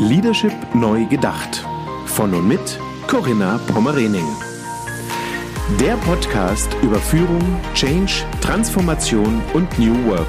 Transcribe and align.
Leadership 0.00 0.54
neu 0.74 1.04
gedacht. 1.04 1.62
Von 2.06 2.32
und 2.32 2.48
mit 2.48 2.80
Corinna 3.06 3.60
Pommerening. 3.66 4.24
Der 5.78 5.94
Podcast 5.98 6.74
über 6.82 6.96
Führung, 6.98 7.42
Change, 7.74 8.24
Transformation 8.40 9.42
und 9.52 9.78
New 9.78 9.94
Work. 10.06 10.26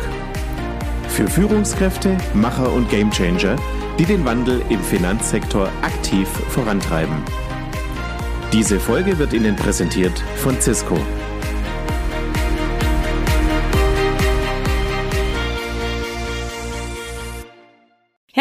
Für 1.07 1.25
Führungskräfte, 1.25 2.17
Macher 2.33 2.69
und 2.69 2.89
Gamechanger, 2.89 3.55
die 3.97 4.03
den 4.03 4.25
Wandel 4.25 4.61
im 4.67 4.81
Finanzsektor 4.81 5.69
aktiv 5.83 6.27
vorantreiben. 6.49 7.23
Diese 8.51 8.77
Folge 8.77 9.17
wird 9.19 9.31
Ihnen 9.31 9.55
präsentiert 9.55 10.19
von 10.35 10.59
Cisco. 10.59 10.99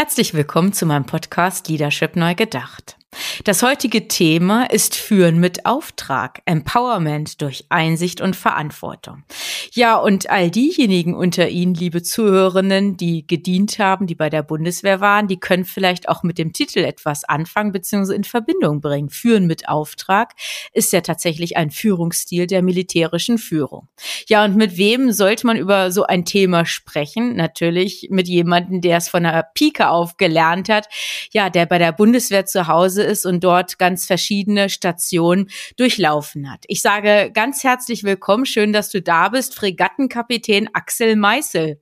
Herzlich 0.02 0.32
willkommen 0.32 0.72
zu 0.72 0.86
meinem 0.86 1.04
Podcast 1.04 1.68
Leadership 1.68 2.16
neu 2.16 2.34
gedacht. 2.34 2.96
Das 3.44 3.62
heutige 3.62 4.06
Thema 4.06 4.70
ist 4.70 4.94
Führen 4.94 5.40
mit 5.40 5.66
Auftrag, 5.66 6.42
Empowerment 6.44 7.40
durch 7.42 7.64
Einsicht 7.68 8.20
und 8.20 8.36
Verantwortung. 8.36 9.24
Ja, 9.72 9.96
und 9.96 10.30
all 10.30 10.50
diejenigen 10.50 11.14
unter 11.14 11.48
Ihnen, 11.48 11.74
liebe 11.74 12.02
Zuhörenden, 12.02 12.96
die 12.96 13.26
gedient 13.26 13.78
haben, 13.78 14.06
die 14.06 14.14
bei 14.14 14.30
der 14.30 14.42
Bundeswehr 14.42 15.00
waren, 15.00 15.26
die 15.26 15.40
können 15.40 15.64
vielleicht 15.64 16.08
auch 16.08 16.22
mit 16.22 16.38
dem 16.38 16.52
Titel 16.52 16.80
etwas 16.80 17.24
anfangen 17.24 17.72
bzw. 17.72 18.14
in 18.14 18.24
Verbindung 18.24 18.80
bringen. 18.80 19.10
Führen 19.10 19.46
mit 19.46 19.68
Auftrag 19.68 20.34
ist 20.72 20.92
ja 20.92 21.00
tatsächlich 21.00 21.56
ein 21.56 21.70
Führungsstil 21.70 22.46
der 22.46 22.62
militärischen 22.62 23.38
Führung. 23.38 23.88
Ja, 24.28 24.44
und 24.44 24.56
mit 24.56 24.76
wem 24.76 25.12
sollte 25.12 25.46
man 25.46 25.56
über 25.56 25.90
so 25.90 26.04
ein 26.04 26.24
Thema 26.24 26.64
sprechen? 26.64 27.36
Natürlich 27.36 28.08
mit 28.10 28.28
jemandem, 28.28 28.80
der 28.80 28.98
es 28.98 29.08
von 29.08 29.24
der 29.24 29.46
Pike 29.54 29.88
auf 29.88 30.16
gelernt 30.16 30.68
hat, 30.68 30.88
ja, 31.32 31.50
der 31.50 31.66
bei 31.66 31.78
der 31.78 31.92
Bundeswehr 31.92 32.46
zu 32.46 32.68
Hause 32.68 32.99
ist 33.02 33.26
und 33.26 33.42
dort 33.42 33.78
ganz 33.78 34.06
verschiedene 34.06 34.68
Stationen 34.68 35.50
durchlaufen 35.76 36.50
hat. 36.50 36.64
Ich 36.68 36.82
sage 36.82 37.30
ganz 37.32 37.64
herzlich 37.64 38.04
willkommen, 38.04 38.46
schön, 38.46 38.72
dass 38.72 38.90
du 38.90 39.02
da 39.02 39.28
bist, 39.28 39.54
Fregattenkapitän 39.54 40.68
Axel 40.72 41.16
Meißel. 41.16 41.80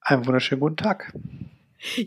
Einen 0.00 0.26
wunderschönen 0.26 0.60
guten 0.60 0.76
Tag. 0.76 1.12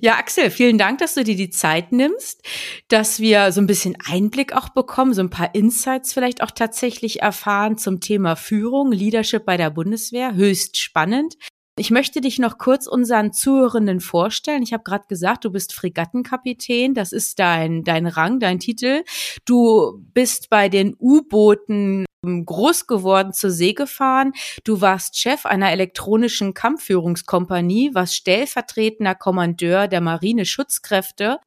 Ja, 0.01 0.17
Axel, 0.17 0.49
vielen 0.49 0.77
Dank, 0.77 0.99
dass 0.99 1.13
du 1.13 1.23
dir 1.23 1.35
die 1.35 1.51
Zeit 1.51 1.91
nimmst, 1.91 2.41
dass 2.87 3.19
wir 3.19 3.51
so 3.51 3.61
ein 3.61 3.67
bisschen 3.67 3.95
Einblick 4.09 4.53
auch 4.53 4.69
bekommen, 4.69 5.13
so 5.13 5.21
ein 5.21 5.29
paar 5.29 5.53
Insights 5.53 6.13
vielleicht 6.13 6.41
auch 6.41 6.51
tatsächlich 6.51 7.21
erfahren 7.21 7.77
zum 7.77 7.99
Thema 7.99 8.35
Führung, 8.35 8.91
Leadership 8.91 9.45
bei 9.45 9.55
der 9.55 9.69
Bundeswehr. 9.69 10.33
Höchst 10.33 10.77
spannend. 10.77 11.37
Ich 11.79 11.91
möchte 11.91 12.21
dich 12.21 12.39
noch 12.39 12.57
kurz 12.57 12.87
unseren 12.87 13.33
Zuhörenden 13.33 13.99
vorstellen. 13.99 14.63
Ich 14.63 14.73
habe 14.73 14.83
gerade 14.83 15.05
gesagt, 15.07 15.45
du 15.45 15.51
bist 15.51 15.73
Fregattenkapitän. 15.73 16.95
Das 16.95 17.11
ist 17.11 17.37
dein, 17.37 17.83
dein 17.83 18.07
Rang, 18.07 18.39
dein 18.39 18.59
Titel. 18.59 19.03
Du 19.45 20.03
bist 20.13 20.49
bei 20.49 20.69
den 20.69 20.95
U-Booten 20.99 22.05
groß 22.23 22.87
geworden, 22.87 23.31
zur 23.31 23.51
See 23.51 23.73
gefahren. 23.73 24.33
Du 24.63 24.81
warst 24.81 25.19
Chef 25.19 25.45
einer 25.45 25.71
elektronischen 25.71 26.55
Kampfführungskompanie, 26.55 27.93
warst 27.93 28.15
stellvertretender 28.15 29.13
Kommandeur 29.13 29.87
der 29.87 30.01
Marineschutzkräfte, 30.01 31.37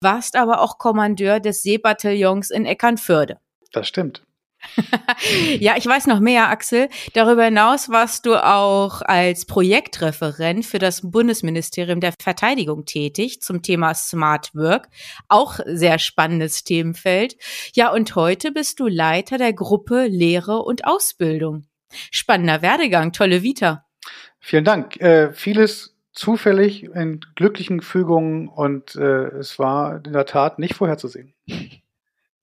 warst 0.00 0.36
aber 0.36 0.62
auch 0.62 0.78
Kommandeur 0.78 1.40
des 1.40 1.62
Seebataillons 1.62 2.50
in 2.50 2.64
Eckernförde. 2.64 3.36
Das 3.70 3.86
stimmt 3.86 4.22
ja, 5.58 5.76
ich 5.76 5.86
weiß 5.86 6.06
noch 6.06 6.20
mehr, 6.20 6.48
Axel. 6.48 6.88
Darüber 7.12 7.44
hinaus 7.44 7.88
warst 7.88 8.26
du 8.26 8.36
auch 8.36 9.02
als 9.02 9.46
Projektreferent 9.46 10.64
für 10.64 10.78
das 10.78 11.02
Bundesministerium 11.02 12.00
der 12.00 12.14
Verteidigung 12.20 12.84
tätig 12.84 13.40
zum 13.40 13.62
Thema 13.62 13.94
Smart 13.94 14.54
Work. 14.54 14.88
Auch 15.28 15.60
sehr 15.66 15.98
spannendes 15.98 16.64
Themenfeld. 16.64 17.36
Ja, 17.74 17.92
und 17.92 18.14
heute 18.16 18.52
bist 18.52 18.80
du 18.80 18.86
Leiter 18.86 19.38
der 19.38 19.52
Gruppe 19.52 20.06
Lehre 20.06 20.62
und 20.62 20.84
Ausbildung. 20.84 21.66
Spannender 22.10 22.62
Werdegang, 22.62 23.12
tolle 23.12 23.42
Vita. 23.42 23.84
Vielen 24.40 24.64
Dank. 24.64 25.00
Äh, 25.00 25.32
vieles 25.32 25.96
zufällig 26.12 26.84
in 26.84 27.20
glücklichen 27.34 27.80
Fügungen 27.80 28.48
und 28.48 28.94
äh, 28.94 29.28
es 29.38 29.58
war 29.58 30.04
in 30.04 30.12
der 30.12 30.26
Tat 30.26 30.58
nicht 30.58 30.74
vorherzusehen. 30.74 31.34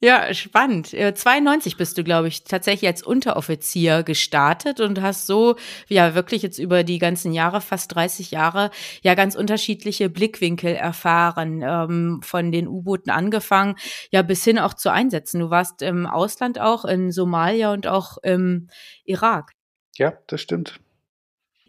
Ja, 0.03 0.33
spannend. 0.33 0.87
92 0.87 1.73
äh, 1.73 1.77
bist 1.77 1.95
du, 1.95 2.03
glaube 2.03 2.27
ich, 2.27 2.43
tatsächlich 2.43 2.89
als 2.89 3.03
Unteroffizier 3.03 4.01
gestartet 4.01 4.79
und 4.79 4.99
hast 4.99 5.27
so, 5.27 5.57
ja, 5.89 6.15
wirklich 6.15 6.41
jetzt 6.41 6.57
über 6.57 6.83
die 6.83 6.97
ganzen 6.97 7.33
Jahre, 7.33 7.61
fast 7.61 7.93
30 7.93 8.31
Jahre, 8.31 8.71
ja, 9.03 9.13
ganz 9.13 9.35
unterschiedliche 9.35 10.09
Blickwinkel 10.09 10.73
erfahren, 10.73 11.61
ähm, 11.63 12.21
von 12.23 12.51
den 12.51 12.67
U-Booten 12.67 13.11
angefangen, 13.11 13.75
ja, 14.09 14.23
bis 14.23 14.43
hin 14.43 14.57
auch 14.57 14.73
zu 14.73 14.91
Einsätzen. 14.91 15.39
Du 15.39 15.51
warst 15.51 15.83
im 15.83 16.07
Ausland 16.07 16.59
auch, 16.59 16.83
in 16.83 17.11
Somalia 17.11 17.71
und 17.71 17.85
auch 17.85 18.17
im 18.23 18.69
Irak. 19.05 19.51
Ja, 19.97 20.13
das 20.25 20.41
stimmt. 20.41 20.79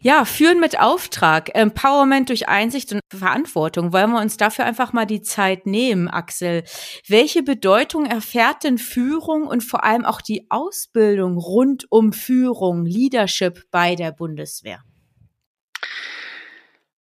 Ja, 0.05 0.25
führen 0.25 0.59
mit 0.59 0.77
Auftrag, 0.81 1.55
Empowerment 1.55 2.27
durch 2.27 2.49
Einsicht 2.49 2.91
und 2.91 2.99
Verantwortung. 3.09 3.93
Wollen 3.93 4.11
wir 4.11 4.19
uns 4.19 4.35
dafür 4.35 4.65
einfach 4.65 4.91
mal 4.91 5.05
die 5.05 5.21
Zeit 5.21 5.65
nehmen, 5.65 6.09
Axel? 6.09 6.65
Welche 7.07 7.41
Bedeutung 7.41 8.05
erfährt 8.05 8.65
denn 8.65 8.77
Führung 8.77 9.47
und 9.47 9.63
vor 9.63 9.85
allem 9.85 10.03
auch 10.03 10.19
die 10.19 10.47
Ausbildung 10.49 11.37
rund 11.37 11.85
um 11.89 12.11
Führung, 12.11 12.85
Leadership 12.85 13.63
bei 13.71 13.95
der 13.95 14.11
Bundeswehr? 14.11 14.83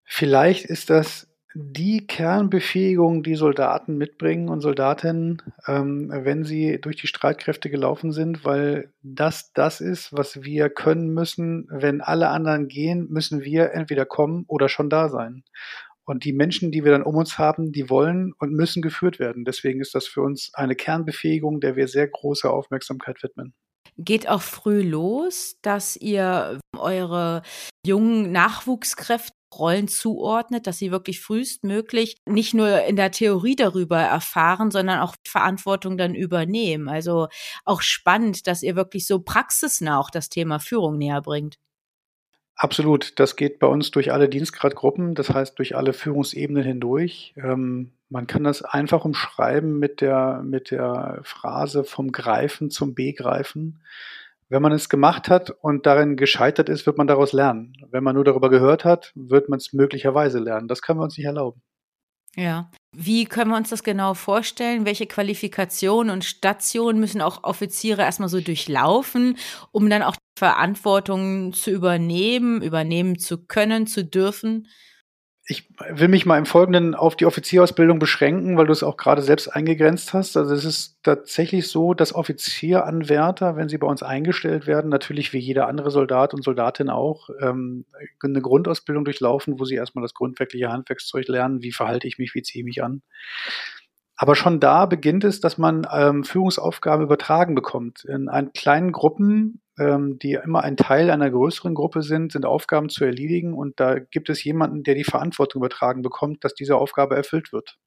Vielleicht 0.05 0.67
ist 0.67 0.91
das 0.91 1.30
die 1.55 2.07
Kernbefähigung, 2.07 3.23
die 3.23 3.35
Soldaten 3.35 3.97
mitbringen 3.97 4.49
und 4.49 4.61
Soldatinnen, 4.61 5.43
ähm, 5.67 6.11
wenn 6.13 6.45
sie 6.45 6.81
durch 6.81 6.97
die 6.97 7.09
Streitkräfte 7.09 7.71
gelaufen 7.71 8.13
sind, 8.13 8.45
weil 8.45 8.93
das 9.03 9.53
das 9.53 9.81
ist, 9.81 10.13
was 10.13 10.43
wir 10.43 10.71
können 10.71 11.13
müssen. 11.13 11.67
Wenn 11.71 12.01
alle 12.01 12.29
anderen 12.29 12.69
gehen, 12.69 13.09
müssen 13.11 13.43
wir 13.43 13.73
entweder 13.73 14.07
kommen 14.07 14.45
oder 14.47 14.69
schon 14.69 14.91
da 14.91 15.09
sein. 15.09 15.43
Und 16.05 16.25
die 16.25 16.33
Menschen, 16.33 16.73
die 16.73 16.85
wir 16.85 16.93
dann 16.93 17.03
um 17.03 17.17
uns 17.17 17.39
haben, 17.39 17.73
die 17.73 17.91
wollen 17.91 18.33
und 18.39 18.53
müssen 18.53 18.83
geführt 18.83 19.19
werden. 19.19 19.45
Deswegen 19.45 19.81
ist 19.81 19.95
das 19.95 20.07
für 20.07 20.23
uns 20.23 20.53
eine 20.55 20.77
Kernbefähigung, 20.77 21.61
der 21.61 21.77
wir 21.77 21.89
sehr 21.89 22.09
große 22.09 22.49
Aufmerksamkeit 22.51 23.23
widmen 23.23 23.55
geht 24.05 24.29
auch 24.29 24.41
früh 24.41 24.81
los, 24.83 25.57
dass 25.63 25.97
ihr 25.97 26.59
eure 26.77 27.43
jungen 27.85 28.33
Nachwuchskräfte 28.33 29.35
Rollen 29.53 29.89
zuordnet, 29.89 30.67
dass 30.67 30.79
sie 30.79 30.91
wirklich 30.91 31.21
frühestmöglich 31.21 32.19
nicht 32.27 32.55
nur 32.55 32.85
in 32.85 32.97
der 32.97 33.11
Theorie 33.11 33.57
darüber 33.57 33.99
erfahren, 33.99 34.71
sondern 34.71 35.01
auch 35.01 35.17
Verantwortung 35.27 35.97
dann 35.99 36.15
übernehmen. 36.15 36.89
Also 36.89 37.29
auch 37.65 37.83
spannend, 37.83 38.47
dass 38.47 38.63
ihr 38.63 38.77
wirklich 38.77 39.07
so 39.07 39.21
praxisnah 39.21 39.99
auch 39.99 40.11
das 40.11 40.29
Thema 40.29 40.59
Führung 40.59 40.99
näher 40.99 41.23
bringt. 41.23 41.59
Absolut. 42.61 43.19
Das 43.19 43.37
geht 43.37 43.59
bei 43.59 43.67
uns 43.67 43.91
durch 43.91 44.13
alle 44.13 44.29
Dienstgradgruppen, 44.29 45.15
das 45.15 45.31
heißt 45.31 45.59
durch 45.59 45.77
alle 45.77 45.95
Führungsebenen 45.95 46.63
hindurch. 46.63 47.33
Ähm, 47.39 47.93
man 48.11 48.27
kann 48.27 48.45
das 48.45 48.63
einfach 48.63 49.07
umschreiben 49.07 49.79
mit 49.79 50.03
der, 50.03 50.43
mit 50.45 50.71
der 50.71 51.21
Phrase 51.23 51.85
vom 51.85 52.13
Greifen 52.13 52.71
zum 52.71 52.95
Begreifen. 52.95 53.81
Wenn 54.51 54.63
man 54.63 54.73
es 54.73 54.89
gemacht 54.89 55.29
hat 55.31 55.51
und 55.51 55.87
darin 55.87 56.17
gescheitert 56.17 56.69
ist, 56.69 56.85
wird 56.85 56.99
man 56.99 57.07
daraus 57.07 57.33
lernen. 57.33 57.73
Wenn 57.91 58.03
man 58.03 58.17
nur 58.17 58.25
darüber 58.25 58.51
gehört 58.51 58.85
hat, 58.85 59.13
wird 59.15 59.49
man 59.49 59.59
es 59.59 59.73
möglicherweise 59.73 60.41
lernen. 60.41 60.67
Das 60.67 60.83
können 60.83 60.99
wir 60.99 61.05
uns 61.05 61.17
nicht 61.17 61.27
erlauben. 61.27 61.63
Ja. 62.37 62.71
Wie 62.93 63.27
können 63.27 63.51
wir 63.53 63.57
uns 63.57 63.71
das 63.71 63.85
genau 63.85 64.15
vorstellen? 64.15 64.85
Welche 64.85 65.07
Qualifikationen 65.07 66.13
und 66.13 66.25
Stationen 66.25 66.99
müssen 66.99 67.21
auch 67.21 67.45
Offiziere 67.45 68.03
erstmal 68.03 68.29
so 68.29 68.41
durchlaufen, 68.41 69.37
um 69.71 69.89
dann 69.89 70.03
auch 70.03 70.17
Verantwortung 70.37 71.53
zu 71.53 71.71
übernehmen, 71.71 72.61
übernehmen 72.61 73.21
zu 73.21 73.47
können, 73.47 73.87
zu 73.87 74.05
dürfen? 74.05 74.67
Ich 75.51 75.69
will 75.89 76.07
mich 76.07 76.27
mal 76.27 76.39
im 76.39 76.47
Folgenden 76.47 76.95
auf 76.95 77.17
die 77.17 77.27
Offizierausbildung 77.27 77.99
beschränken, 77.99 78.57
weil 78.57 78.67
du 78.67 78.73
es 78.73 78.85
auch 78.85 78.97
gerade 78.97 79.21
selbst 79.21 79.49
eingegrenzt 79.49 80.15
hast. 80.15 80.37
Also 80.37 80.55
es 80.55 80.65
ist 80.65 81.03
tatsächlich 81.03 81.67
so, 81.67 81.93
dass 81.93 82.15
Offizieranwärter, 82.15 83.57
wenn 83.57 83.69
sie 83.69 83.77
bei 83.77 83.89
uns 83.89 84.05
eingestellt 84.05 84.69
werden, 84.69 84.91
natürlich 84.91 85.33
wie 85.33 85.41
jeder 85.41 85.67
andere 85.67 85.91
Soldat 85.91 86.35
und 86.35 86.45
Soldatin 86.45 86.89
auch 86.89 87.31
ähm, 87.41 87.85
eine 88.23 88.41
Grundausbildung 88.41 89.05
durchlaufen, 89.05 89.59
wo 89.59 89.65
sie 89.65 89.75
erstmal 89.75 90.03
das 90.05 90.15
grundwerkliche 90.15 90.71
Handwerkszeug 90.71 91.27
lernen, 91.27 91.63
wie 91.63 91.73
verhalte 91.73 92.07
ich 92.07 92.19
mich, 92.19 92.33
wie 92.37 92.43
ziehe 92.43 92.63
ich 92.63 92.65
mich 92.67 92.85
an. 92.85 93.03
Aber 94.15 94.37
schon 94.37 94.61
da 94.61 94.87
beginnt 94.87 95.25
es, 95.25 95.41
dass 95.41 95.59
man 95.59 95.85
ähm, 95.93 96.23
Führungsaufgaben 96.23 97.05
übertragen 97.05 97.57
bekommt. 97.57 98.05
In 98.05 98.29
ein, 98.29 98.53
kleinen 98.53 98.93
Gruppen 98.93 99.63
die 99.81 100.39
immer 100.45 100.63
ein 100.63 100.77
Teil 100.77 101.11
einer 101.11 101.31
größeren 101.31 101.75
Gruppe 101.75 102.03
sind, 102.03 102.33
sind 102.33 102.45
Aufgaben 102.45 102.89
zu 102.89 103.05
erledigen 103.05 103.55
und 103.55 103.81
da 103.81 103.99
gibt 103.99 104.29
es 104.29 104.45
jemanden, 104.45 104.83
der 104.83 104.95
die 104.95 105.05
Verantwortung 105.05 105.61
übertragen 105.61 106.03
bekommt, 106.03 106.45
dass 106.45 106.55
diese 106.55 106.77
Aufgabe 106.77 107.17
erfüllt 107.17 107.53
wird. 107.53 107.79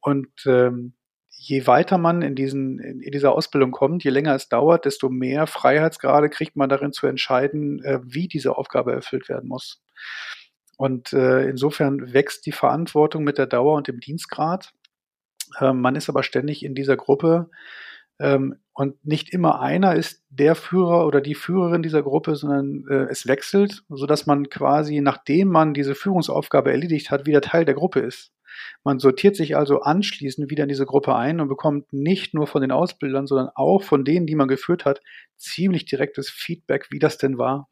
Und 0.00 0.28
ähm, 0.46 0.94
je 1.30 1.66
weiter 1.66 1.98
man 1.98 2.22
in, 2.22 2.34
diesen, 2.34 2.78
in, 2.78 3.10
dieser 3.10 3.32
Ausbildung 3.32 3.70
kommt, 3.70 4.04
je 4.04 4.10
länger 4.10 4.34
es 4.34 4.48
dauert, 4.48 4.84
desto 4.84 5.08
mehr 5.08 5.46
Freiheitsgrade 5.46 6.30
kriegt 6.30 6.56
man 6.56 6.68
darin 6.68 6.92
zu 6.92 7.06
entscheiden, 7.06 7.82
äh, 7.84 8.00
wie 8.02 8.28
diese 8.28 8.56
Aufgabe 8.56 8.92
erfüllt 8.92 9.28
werden 9.28 9.48
muss. 9.48 9.82
Und 10.76 11.12
äh, 11.12 11.48
insofern 11.48 12.12
wächst 12.12 12.46
die 12.46 12.52
Verantwortung 12.52 13.24
mit 13.24 13.38
der 13.38 13.46
Dauer 13.46 13.76
und 13.76 13.88
dem 13.88 14.00
Dienstgrad. 14.00 14.72
Ähm, 15.60 15.80
man 15.80 15.96
ist 15.96 16.08
aber 16.08 16.22
ständig 16.22 16.64
in 16.64 16.74
dieser 16.74 16.96
Gruppe 16.96 17.50
ähm, 18.18 18.56
und 18.72 19.04
nicht 19.06 19.32
immer 19.32 19.60
einer 19.60 19.94
ist 19.94 20.22
der 20.28 20.54
Führer 20.54 21.06
oder 21.06 21.20
die 21.20 21.34
Führerin 21.34 21.82
dieser 21.82 22.02
Gruppe, 22.02 22.36
sondern 22.36 22.84
äh, 22.90 23.10
es 23.10 23.26
wechselt, 23.26 23.84
sodass 23.88 24.26
man 24.26 24.50
quasi, 24.50 25.00
nachdem 25.00 25.48
man 25.48 25.72
diese 25.72 25.94
Führungsaufgabe 25.94 26.70
erledigt 26.70 27.10
hat, 27.10 27.26
wieder 27.26 27.40
Teil 27.40 27.64
der 27.64 27.74
Gruppe 27.74 28.00
ist. 28.00 28.32
Man 28.84 28.98
sortiert 28.98 29.36
sich 29.36 29.56
also 29.56 29.80
anschließend 29.80 30.50
wieder 30.50 30.64
in 30.64 30.68
diese 30.68 30.86
Gruppe 30.86 31.14
ein 31.14 31.40
und 31.40 31.48
bekommt 31.48 31.92
nicht 31.92 32.34
nur 32.34 32.46
von 32.46 32.62
den 32.62 32.70
Ausbildern, 32.70 33.26
sondern 33.26 33.50
auch 33.54 33.82
von 33.82 34.04
denen, 34.04 34.26
die 34.26 34.34
man 34.34 34.48
geführt 34.48 34.84
hat, 34.84 35.00
ziemlich 35.36 35.84
direktes 35.84 36.30
Feedback, 36.30 36.86
wie 36.90 36.98
das 36.98 37.18
denn 37.18 37.38
war. 37.38 37.68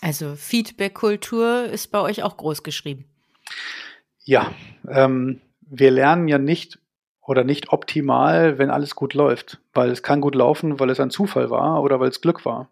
Also 0.00 0.34
Feedback-Kultur 0.36 1.64
ist 1.64 1.88
bei 1.88 2.00
euch 2.00 2.22
auch 2.22 2.36
groß 2.36 2.62
geschrieben. 2.62 3.06
Ja, 4.24 4.52
ähm, 4.88 5.40
wir 5.60 5.90
lernen 5.90 6.28
ja 6.28 6.38
nicht 6.38 6.78
oder 7.26 7.44
nicht 7.44 7.72
optimal, 7.72 8.58
wenn 8.58 8.70
alles 8.70 8.94
gut 8.94 9.14
läuft, 9.14 9.60
weil 9.74 9.90
es 9.90 10.02
kann 10.02 10.20
gut 10.20 10.34
laufen, 10.34 10.78
weil 10.78 10.90
es 10.90 11.00
ein 11.00 11.10
Zufall 11.10 11.50
war 11.50 11.82
oder 11.82 12.00
weil 12.00 12.08
es 12.08 12.20
Glück 12.20 12.44
war. 12.44 12.70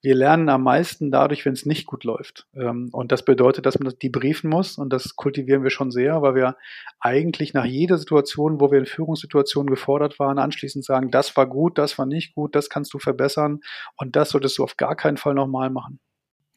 Wir 0.00 0.14
lernen 0.14 0.48
am 0.48 0.62
meisten 0.62 1.10
dadurch, 1.10 1.44
wenn 1.44 1.52
es 1.52 1.66
nicht 1.66 1.86
gut 1.86 2.04
läuft. 2.04 2.46
Ähm, 2.54 2.88
und 2.92 3.12
das 3.12 3.24
bedeutet, 3.24 3.66
dass 3.66 3.78
man 3.78 3.84
das 3.84 3.98
debriefen 3.98 4.48
muss 4.48 4.78
und 4.78 4.92
das 4.92 5.16
kultivieren 5.16 5.62
wir 5.62 5.70
schon 5.70 5.90
sehr, 5.90 6.22
weil 6.22 6.34
wir 6.34 6.56
eigentlich 7.00 7.52
nach 7.54 7.64
jeder 7.64 7.98
Situation, 7.98 8.60
wo 8.60 8.70
wir 8.70 8.78
in 8.78 8.86
Führungssituationen 8.86 9.68
gefordert 9.68 10.18
waren, 10.18 10.38
anschließend 10.38 10.84
sagen, 10.84 11.10
das 11.10 11.36
war 11.36 11.46
gut, 11.46 11.76
das 11.76 11.98
war 11.98 12.06
nicht 12.06 12.34
gut, 12.34 12.54
das 12.54 12.70
kannst 12.70 12.94
du 12.94 12.98
verbessern 12.98 13.60
und 13.96 14.16
das 14.16 14.30
solltest 14.30 14.56
du 14.58 14.64
auf 14.64 14.76
gar 14.76 14.96
keinen 14.96 15.16
Fall 15.16 15.34
nochmal 15.34 15.70
machen. 15.70 16.00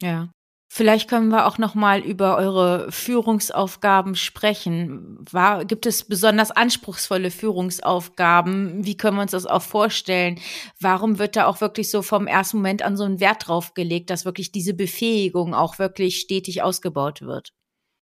Ja. 0.01 0.29
Vielleicht 0.73 1.09
können 1.09 1.27
wir 1.27 1.47
auch 1.47 1.57
noch 1.57 1.75
mal 1.75 2.00
über 2.00 2.38
eure 2.38 2.89
Führungsaufgaben 2.94 4.15
sprechen. 4.15 5.18
War, 5.29 5.65
gibt 5.65 5.85
es 5.85 6.06
besonders 6.06 6.50
anspruchsvolle 6.50 7.29
Führungsaufgaben? 7.29 8.85
Wie 8.85 8.95
können 8.95 9.18
wir 9.18 9.23
uns 9.23 9.31
das 9.31 9.45
auch 9.45 9.63
vorstellen? 9.63 10.39
Warum 10.79 11.19
wird 11.19 11.35
da 11.35 11.47
auch 11.47 11.59
wirklich 11.59 11.91
so 11.91 12.01
vom 12.01 12.25
ersten 12.25 12.56
Moment 12.56 12.83
an 12.83 12.95
so 12.95 13.03
einen 13.03 13.19
Wert 13.19 13.50
drauf 13.50 13.73
gelegt, 13.73 14.09
dass 14.09 14.23
wirklich 14.23 14.53
diese 14.53 14.73
Befähigung 14.73 15.53
auch 15.53 15.77
wirklich 15.77 16.21
stetig 16.21 16.63
ausgebaut 16.63 17.21
wird? 17.21 17.51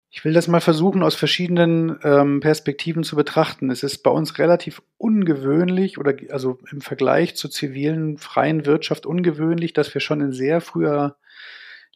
Ich 0.09 0.25
will 0.25 0.33
das 0.33 0.47
mal 0.47 0.59
versuchen, 0.59 1.03
aus 1.03 1.13
verschiedenen 1.13 1.99
ähm, 2.03 2.39
Perspektiven 2.39 3.03
zu 3.03 3.15
betrachten. 3.15 3.69
Es 3.69 3.83
ist 3.83 3.99
bei 3.99 4.09
uns 4.09 4.39
relativ 4.39 4.81
ungewöhnlich 4.97 5.99
oder 5.99 6.15
also 6.31 6.57
im 6.71 6.81
Vergleich 6.81 7.35
zur 7.35 7.51
zivilen 7.51 8.17
freien 8.17 8.65
Wirtschaft 8.65 9.05
ungewöhnlich, 9.05 9.73
dass 9.73 9.93
wir 9.93 10.01
schon 10.01 10.21
in 10.21 10.31
sehr 10.31 10.61
früher 10.61 11.15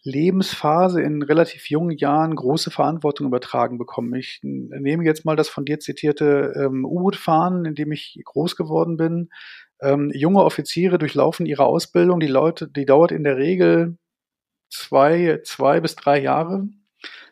Lebensphase 0.03 1.01
in 1.01 1.21
relativ 1.21 1.69
jungen 1.69 1.97
Jahren 1.97 2.35
große 2.35 2.71
Verantwortung 2.71 3.27
übertragen 3.27 3.77
bekommen. 3.77 4.13
Ich 4.15 4.39
nehme 4.41 5.03
jetzt 5.03 5.25
mal 5.25 5.35
das 5.35 5.49
von 5.49 5.65
dir 5.65 5.79
zitierte 5.79 6.53
ähm, 6.55 6.85
U-Boot-Fahren, 6.85 7.65
in 7.65 7.75
dem 7.75 7.91
ich 7.91 8.19
groß 8.23 8.55
geworden 8.55 8.97
bin. 8.97 9.29
Ähm, 9.81 10.11
junge 10.13 10.43
Offiziere 10.43 10.97
durchlaufen 10.97 11.45
ihre 11.45 11.65
Ausbildung. 11.65 12.19
Die 12.19 12.27
Leute, 12.27 12.67
die 12.67 12.85
dauert 12.85 13.11
in 13.11 13.23
der 13.23 13.37
Regel 13.37 13.97
zwei, 14.69 15.41
zwei 15.43 15.79
bis 15.81 15.95
drei 15.95 16.21
Jahre. 16.21 16.67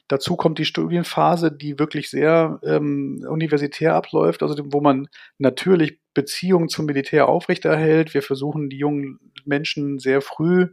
Dazu 0.09 0.37
kommt 0.37 0.57
die 0.57 0.65
Studienphase, 0.65 1.51
die 1.51 1.79
wirklich 1.79 2.09
sehr 2.09 2.59
ähm, 2.63 3.25
universitär 3.27 3.93
abläuft, 3.93 4.41
also 4.41 4.55
wo 4.71 4.79
man 4.79 5.09
natürlich 5.37 5.99
Beziehungen 6.13 6.69
zum 6.69 6.85
Militär 6.85 7.27
aufrechterhält. 7.27 8.13
Wir 8.13 8.21
versuchen 8.21 8.69
die 8.69 8.77
jungen 8.77 9.19
Menschen 9.45 9.99
sehr 9.99 10.21
früh 10.21 10.69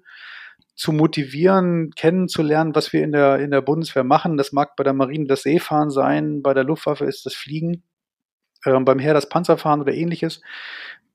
zu 0.76 0.92
motivieren, 0.92 1.90
kennenzulernen, 1.94 2.74
was 2.74 2.92
wir 2.92 3.04
in 3.04 3.12
der, 3.12 3.38
in 3.38 3.50
der 3.50 3.62
Bundeswehr 3.62 4.04
machen. 4.04 4.36
Das 4.36 4.52
mag 4.52 4.74
bei 4.76 4.84
der 4.84 4.92
Marine 4.92 5.26
das 5.26 5.42
Seefahren 5.42 5.90
sein, 5.90 6.42
bei 6.42 6.52
der 6.52 6.64
Luftwaffe 6.64 7.04
ist 7.04 7.26
das 7.26 7.34
Fliegen, 7.34 7.84
äh, 8.64 8.78
beim 8.80 8.98
Heer 8.98 9.14
das 9.14 9.28
Panzerfahren 9.28 9.80
oder 9.80 9.94
ähnliches, 9.94 10.40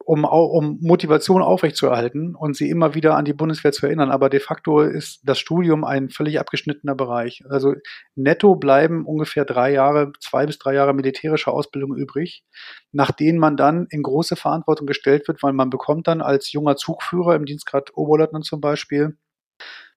um, 0.06 0.24
um 0.24 0.80
Motivation 0.82 1.42
aufrechtzuerhalten 1.42 2.36
und 2.36 2.56
sie 2.56 2.70
immer 2.70 2.96
wieder 2.96 3.18
an 3.18 3.26
die 3.26 3.34
Bundeswehr 3.34 3.74
zu 3.74 3.86
erinnern. 3.86 4.12
Aber 4.12 4.30
de 4.30 4.40
facto 4.40 4.80
ist 4.80 5.20
das 5.26 5.40
Studium 5.40 5.84
ein 5.84 6.10
völlig 6.10 6.40
abgeschnittener 6.40 6.96
Bereich. 6.96 7.44
Also 7.50 7.76
netto 8.16 8.56
bleiben 8.56 9.06
ungefähr 9.06 9.44
drei 9.44 9.74
Jahre, 9.74 10.14
zwei 10.22 10.46
bis 10.46 10.58
drei 10.58 10.74
Jahre 10.74 10.94
militärische 10.94 11.52
Ausbildung 11.52 11.98
übrig, 11.98 12.46
nach 12.94 13.12
denen 13.12 13.40
man 13.40 13.58
dann 13.58 13.88
in 13.90 14.04
große 14.04 14.38
Verantwortung 14.38 14.88
gestellt 14.88 15.28
wird, 15.28 15.44
weil 15.44 15.54
man 15.54 15.70
bekommt 15.70 16.08
dann 16.08 16.22
als 16.22 16.54
junger 16.54 16.78
Zugführer 16.78 17.36
im 17.36 17.44
Dienstgrad 17.46 17.92
Oberleutnant 17.96 18.46
zum 18.46 18.62
Beispiel 18.62 19.18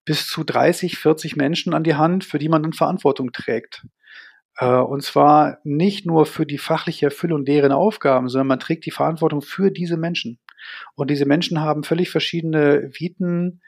bis 0.04 0.26
zu 0.26 0.44
30, 0.44 0.98
40 0.98 1.36
Menschen 1.36 1.74
an 1.74 1.84
die 1.84 1.94
Hand, 1.94 2.24
für 2.24 2.38
die 2.38 2.48
man 2.48 2.62
dann 2.62 2.72
Verantwortung 2.72 3.32
trägt. 3.32 3.86
Äh, 4.58 4.66
und 4.66 5.02
zwar 5.02 5.58
nicht 5.64 6.06
nur 6.06 6.26
für 6.26 6.46
die 6.46 6.58
fachliche 6.58 7.06
Erfüllung 7.06 7.44
deren 7.44 7.72
Aufgaben, 7.72 8.28
sondern 8.28 8.48
man 8.48 8.60
trägt 8.60 8.86
die 8.86 8.90
Verantwortung 8.90 9.42
für 9.42 9.70
diese 9.70 9.96
Menschen. 9.96 10.38
Und 10.94 11.10
diese 11.10 11.26
Menschen 11.26 11.60
haben 11.60 11.84
völlig 11.84 12.10
verschiedene 12.10 12.90
Viten, 12.92 13.62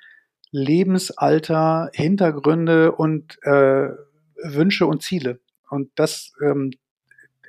Lebensalter, 0.50 1.90
Hintergründe 1.92 2.92
und 2.92 3.38
äh, 3.42 3.88
Wünsche 4.42 4.86
und 4.86 5.02
Ziele. 5.02 5.40
Und 5.68 5.90
das 5.96 6.32
ähm, 6.40 6.70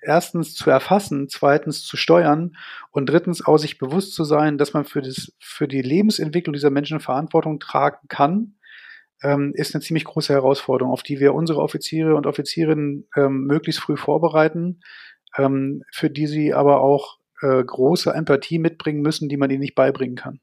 erstens 0.06 0.54
zu 0.54 0.70
erfassen, 0.70 1.28
zweitens 1.30 1.84
zu 1.84 1.98
steuern 1.98 2.56
und 2.92 3.10
drittens 3.10 3.46
auch 3.46 3.58
sich 3.58 3.78
bewusst 3.78 4.14
zu 4.14 4.24
sein, 4.24 4.58
dass 4.58 4.74
man 4.74 4.86
für, 4.86 5.02
das, 5.02 5.34
für 5.40 5.68
die 5.68 5.82
Lebensentwicklung 5.82 6.54
dieser 6.54 6.70
Menschen 6.70 7.00
Verantwortung 7.00 7.60
tragen 7.60 8.08
kann 8.08 8.56
ähm, 9.24 9.54
ist 9.56 9.74
eine 9.74 9.82
ziemlich 9.82 10.06
große 10.06 10.34
Herausforderung, 10.34 10.94
auf 10.94 11.04
die 11.04 11.20
wir 11.20 11.34
unsere 11.34 11.62
Offiziere 11.62 12.16
und 12.16 12.28
Offizierinnen 12.28 13.08
ähm, 13.16 13.46
möglichst 13.46 13.82
früh 13.82 13.98
vorbereiten, 13.98 14.82
ähm, 15.38 15.84
für 15.92 16.10
die 16.10 16.28
sie 16.28 16.54
aber 16.54 16.82
auch 16.82 17.18
äh, 17.42 17.64
große 17.64 18.12
Empathie 18.12 18.60
mitbringen 18.60 19.02
müssen, 19.02 19.30
die 19.30 19.38
man 19.38 19.50
ihnen 19.50 19.62
nicht 19.62 19.76
beibringen 19.76 20.16
kann. 20.16 20.40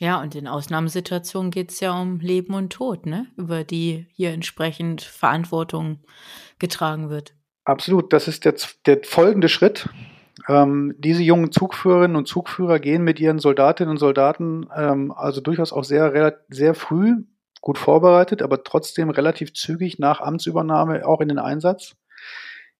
Ja, 0.00 0.22
und 0.22 0.34
in 0.36 0.46
Ausnahmesituationen 0.46 1.50
geht 1.50 1.70
es 1.70 1.80
ja 1.80 2.00
um 2.00 2.20
Leben 2.20 2.54
und 2.54 2.72
Tod, 2.72 3.06
ne? 3.06 3.26
über 3.36 3.64
die 3.64 4.06
hier 4.12 4.30
entsprechend 4.30 5.02
Verantwortung 5.02 5.98
getragen 6.60 7.10
wird. 7.10 7.34
Absolut, 7.68 8.14
das 8.14 8.28
ist 8.28 8.46
der, 8.46 8.54
der 8.86 9.00
folgende 9.04 9.50
Schritt. 9.50 9.90
Ähm, 10.48 10.94
diese 10.96 11.22
jungen 11.22 11.52
Zugführerinnen 11.52 12.16
und 12.16 12.26
Zugführer 12.26 12.78
gehen 12.78 13.04
mit 13.04 13.20
ihren 13.20 13.38
Soldatinnen 13.38 13.90
und 13.90 13.98
Soldaten 13.98 14.70
ähm, 14.74 15.12
also 15.12 15.42
durchaus 15.42 15.74
auch 15.74 15.84
sehr, 15.84 16.40
sehr 16.48 16.72
früh 16.72 17.24
gut 17.60 17.76
vorbereitet, 17.76 18.40
aber 18.40 18.64
trotzdem 18.64 19.10
relativ 19.10 19.52
zügig 19.52 19.98
nach 19.98 20.22
Amtsübernahme 20.22 21.06
auch 21.06 21.20
in 21.20 21.28
den 21.28 21.38
Einsatz. 21.38 21.96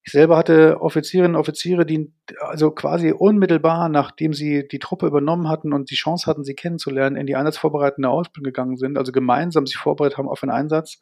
Ich 0.04 0.12
selber 0.12 0.38
hatte 0.38 0.80
Offizierinnen 0.80 1.34
und 1.34 1.40
Offiziere, 1.40 1.84
die 1.84 2.10
also 2.40 2.70
quasi 2.70 3.12
unmittelbar, 3.12 3.90
nachdem 3.90 4.32
sie 4.32 4.66
die 4.66 4.78
Truppe 4.78 5.06
übernommen 5.06 5.50
hatten 5.50 5.74
und 5.74 5.90
die 5.90 5.96
Chance 5.96 6.24
hatten, 6.24 6.44
sie 6.44 6.54
kennenzulernen, 6.54 7.16
in 7.16 7.26
die 7.26 7.36
einsatzvorbereitende 7.36 8.08
Ausbildung 8.08 8.44
gegangen 8.44 8.78
sind, 8.78 8.96
also 8.96 9.12
gemeinsam 9.12 9.66
sich 9.66 9.76
vorbereitet 9.76 10.16
haben 10.16 10.30
auf 10.30 10.42
einen 10.42 10.52
Einsatz 10.52 10.98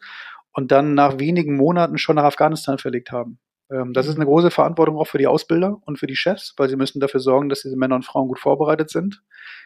und 0.51 0.73
dann 0.73 0.95
nach 0.95 1.21
wenigen 1.21 1.55
Monaten 1.57 1.99
schon 1.99 2.17
nach 2.17 2.25
Afghanistan 2.25 2.79
verlegt 2.79 3.13
haben. 3.13 3.39
Ähm, 3.71 3.93
das 3.93 4.07
ist 4.07 4.17
eine 4.17 4.25
große 4.25 4.51
Verantwortung 4.51 4.99
auch 4.99 5.07
für 5.07 5.19
die 5.19 5.27
Ausbilder 5.27 5.79
und 5.85 5.99
für 5.99 6.07
die 6.07 6.17
Chefs, 6.17 6.55
weil 6.57 6.69
sie 6.69 6.77
müssen 6.77 7.01
dafür 7.01 7.21
sorgen, 7.21 7.49
dass 7.49 7.63
diese 7.63 7.77
Männer 7.77 7.97
und 7.97 8.05
Frauen 8.05 8.29
gut 8.29 8.39
vorbereitet 8.39 8.91
sind. 8.91 9.23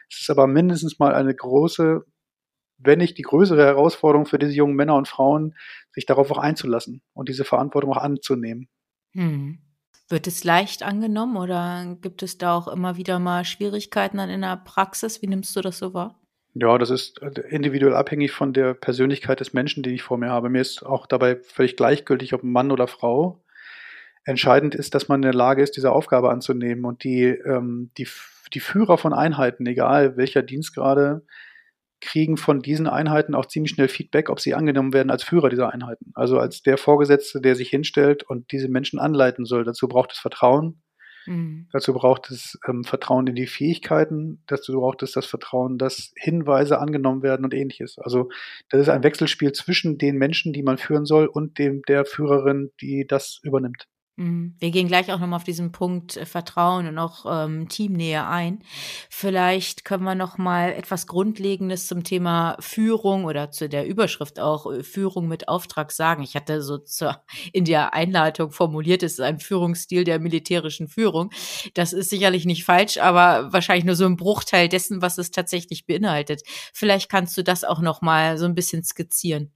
Es 0.09 0.21
ist 0.21 0.29
aber 0.29 0.47
mindestens 0.47 0.99
mal 0.99 1.13
eine 1.13 1.33
große 1.33 2.05
wenn 2.83 2.99
nicht 2.99 3.17
die 3.17 3.23
größere 3.23 3.63
Herausforderung 3.63 4.25
für 4.25 4.39
diese 4.39 4.53
jungen 4.53 4.75
Männer 4.75 4.95
und 4.95 5.07
Frauen, 5.07 5.55
sich 5.91 6.05
darauf 6.05 6.31
auch 6.31 6.37
einzulassen 6.37 7.01
und 7.13 7.29
diese 7.29 7.43
Verantwortung 7.43 7.91
auch 7.91 7.97
anzunehmen. 7.97 8.69
Hm. 9.13 9.59
Wird 10.09 10.27
es 10.27 10.43
leicht 10.43 10.83
angenommen 10.83 11.37
oder 11.37 11.95
gibt 12.01 12.21
es 12.21 12.37
da 12.37 12.55
auch 12.55 12.67
immer 12.67 12.97
wieder 12.97 13.19
mal 13.19 13.45
Schwierigkeiten 13.45 14.17
dann 14.17 14.29
in 14.29 14.41
der 14.41 14.57
Praxis? 14.57 15.21
Wie 15.21 15.27
nimmst 15.27 15.55
du 15.55 15.61
das 15.61 15.77
so 15.77 15.93
wahr? 15.93 16.19
Ja, 16.53 16.77
das 16.77 16.89
ist 16.89 17.21
äh, 17.21 17.29
individuell 17.49 17.95
abhängig 17.95 18.31
von 18.31 18.51
der 18.51 18.73
Persönlichkeit 18.73 19.39
des 19.39 19.53
Menschen, 19.53 19.83
den 19.83 19.93
ich 19.93 20.03
vor 20.03 20.17
mir 20.17 20.29
habe. 20.29 20.49
Mir 20.49 20.59
ist 20.59 20.83
auch 20.85 21.07
dabei 21.07 21.37
völlig 21.37 21.77
gleichgültig, 21.77 22.33
ob 22.33 22.43
Mann 22.43 22.71
oder 22.71 22.87
Frau. 22.87 23.41
Entscheidend 24.23 24.75
ist, 24.75 24.93
dass 24.93 25.07
man 25.07 25.19
in 25.19 25.23
der 25.23 25.33
Lage 25.33 25.63
ist, 25.63 25.75
diese 25.75 25.91
Aufgabe 25.91 26.29
anzunehmen 26.29 26.85
und 26.85 27.03
die, 27.03 27.25
ähm, 27.25 27.91
die, 27.97 28.07
die 28.53 28.59
Führer 28.59 28.97
von 28.97 29.13
Einheiten, 29.13 29.65
egal 29.65 30.17
welcher 30.17 30.43
Dienst 30.43 30.75
gerade, 30.75 31.23
kriegen 32.01 32.35
von 32.35 32.61
diesen 32.61 32.87
Einheiten 32.87 33.35
auch 33.35 33.45
ziemlich 33.45 33.71
schnell 33.71 33.87
Feedback, 33.87 34.29
ob 34.29 34.39
sie 34.39 34.55
angenommen 34.55 34.93
werden 34.93 35.11
als 35.11 35.23
Führer 35.23 35.49
dieser 35.49 35.71
Einheiten. 35.71 36.11
Also 36.15 36.39
als 36.39 36.63
der 36.63 36.77
Vorgesetzte, 36.77 37.39
der 37.41 37.55
sich 37.55 37.69
hinstellt 37.69 38.23
und 38.23 38.51
diese 38.51 38.69
Menschen 38.69 38.99
anleiten 38.99 39.45
soll. 39.45 39.63
Dazu 39.63 39.87
braucht 39.87 40.11
es 40.11 40.17
Vertrauen. 40.17 40.81
Mhm. 41.27 41.67
Dazu 41.71 41.93
braucht 41.93 42.31
es 42.31 42.59
ähm, 42.67 42.83
Vertrauen 42.83 43.27
in 43.27 43.35
die 43.35 43.45
Fähigkeiten. 43.45 44.43
Dazu 44.47 44.73
braucht 44.73 45.03
es 45.03 45.11
das 45.11 45.27
Vertrauen, 45.27 45.77
dass 45.77 46.11
Hinweise 46.15 46.79
angenommen 46.79 47.21
werden 47.21 47.45
und 47.45 47.53
ähnliches. 47.53 47.99
Also 47.99 48.29
das 48.69 48.81
ist 48.81 48.89
ein 48.89 49.03
Wechselspiel 49.03 49.51
zwischen 49.51 49.99
den 49.99 50.17
Menschen, 50.17 50.53
die 50.53 50.63
man 50.63 50.79
führen 50.79 51.05
soll, 51.05 51.27
und 51.27 51.59
dem 51.59 51.83
der 51.87 52.05
Führerin, 52.05 52.71
die 52.81 53.05
das 53.07 53.39
übernimmt. 53.43 53.87
Mhm. 54.17 54.55
Wir 54.59 54.71
gehen 54.71 54.87
gleich 54.87 55.11
auch 55.11 55.19
nochmal 55.19 55.37
auf 55.37 55.45
diesen 55.45 55.71
Punkt 55.71 56.17
äh, 56.17 56.25
Vertrauen 56.25 56.87
und 56.87 56.97
auch 56.97 57.25
ähm, 57.27 57.69
Teamnähe 57.69 58.27
ein. 58.27 58.61
Vielleicht 59.09 59.85
können 59.85 60.03
wir 60.03 60.15
nochmal 60.15 60.73
etwas 60.73 61.07
Grundlegendes 61.07 61.87
zum 61.87 62.03
Thema 62.03 62.57
Führung 62.59 63.23
oder 63.23 63.51
zu 63.51 63.69
der 63.69 63.87
Überschrift 63.87 64.39
auch 64.39 64.69
äh, 64.71 64.83
Führung 64.83 65.27
mit 65.27 65.47
Auftrag 65.47 65.91
sagen. 65.91 66.23
Ich 66.23 66.35
hatte 66.35 66.61
so 66.61 66.77
zur, 66.77 67.23
in 67.53 67.63
der 67.63 67.93
Einleitung 67.93 68.51
formuliert, 68.51 69.01
es 69.01 69.13
ist 69.13 69.21
ein 69.21 69.39
Führungsstil 69.39 70.03
der 70.03 70.19
militärischen 70.19 70.89
Führung. 70.89 71.31
Das 71.73 71.93
ist 71.93 72.09
sicherlich 72.09 72.45
nicht 72.45 72.65
falsch, 72.65 72.97
aber 72.97 73.53
wahrscheinlich 73.53 73.85
nur 73.85 73.95
so 73.95 74.05
ein 74.05 74.17
Bruchteil 74.17 74.67
dessen, 74.67 75.01
was 75.01 75.17
es 75.17 75.31
tatsächlich 75.31 75.85
beinhaltet. 75.85 76.41
Vielleicht 76.73 77.09
kannst 77.09 77.37
du 77.37 77.43
das 77.43 77.63
auch 77.63 77.79
nochmal 77.79 78.37
so 78.37 78.45
ein 78.45 78.55
bisschen 78.55 78.83
skizzieren. 78.83 79.51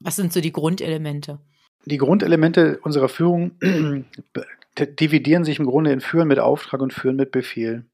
Was 0.00 0.16
sind 0.16 0.32
so 0.32 0.40
die 0.40 0.52
Grundelemente? 0.52 1.40
Die 1.84 1.98
Grundelemente 1.98 2.78
unserer 2.82 3.08
Führung 3.08 3.52
dividieren 4.78 5.44
sich 5.44 5.58
im 5.58 5.66
Grunde 5.66 5.92
in 5.92 6.00
Führen 6.00 6.28
mit 6.28 6.38
Auftrag 6.38 6.80
und 6.80 6.92
Führen 6.92 7.16
mit 7.16 7.30
Befehl. 7.32 7.86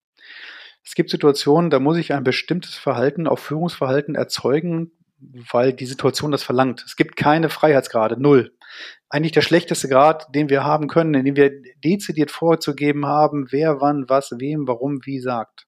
Es 0.84 0.94
gibt 0.94 1.10
Situationen, 1.10 1.70
da 1.70 1.80
muss 1.80 1.96
ich 1.96 2.12
ein 2.12 2.24
bestimmtes 2.24 2.76
Verhalten, 2.76 3.26
auch 3.26 3.38
Führungsverhalten 3.38 4.14
erzeugen, 4.14 4.92
weil 5.18 5.72
die 5.72 5.86
Situation 5.86 6.30
das 6.30 6.42
verlangt. 6.42 6.84
Es 6.84 6.96
gibt 6.96 7.16
keine 7.16 7.48
Freiheitsgrade, 7.48 8.20
null. 8.20 8.52
Eigentlich 9.08 9.32
der 9.32 9.40
schlechteste 9.40 9.88
Grad, 9.88 10.34
den 10.34 10.48
wir 10.48 10.64
haben 10.64 10.88
können, 10.88 11.14
in 11.14 11.24
dem 11.24 11.36
wir 11.36 11.50
dezidiert 11.84 12.30
vorzugeben 12.30 13.06
haben, 13.06 13.48
wer 13.50 13.80
wann 13.80 14.08
was 14.08 14.32
wem 14.38 14.66
warum 14.66 15.00
wie 15.04 15.20
sagt 15.20 15.66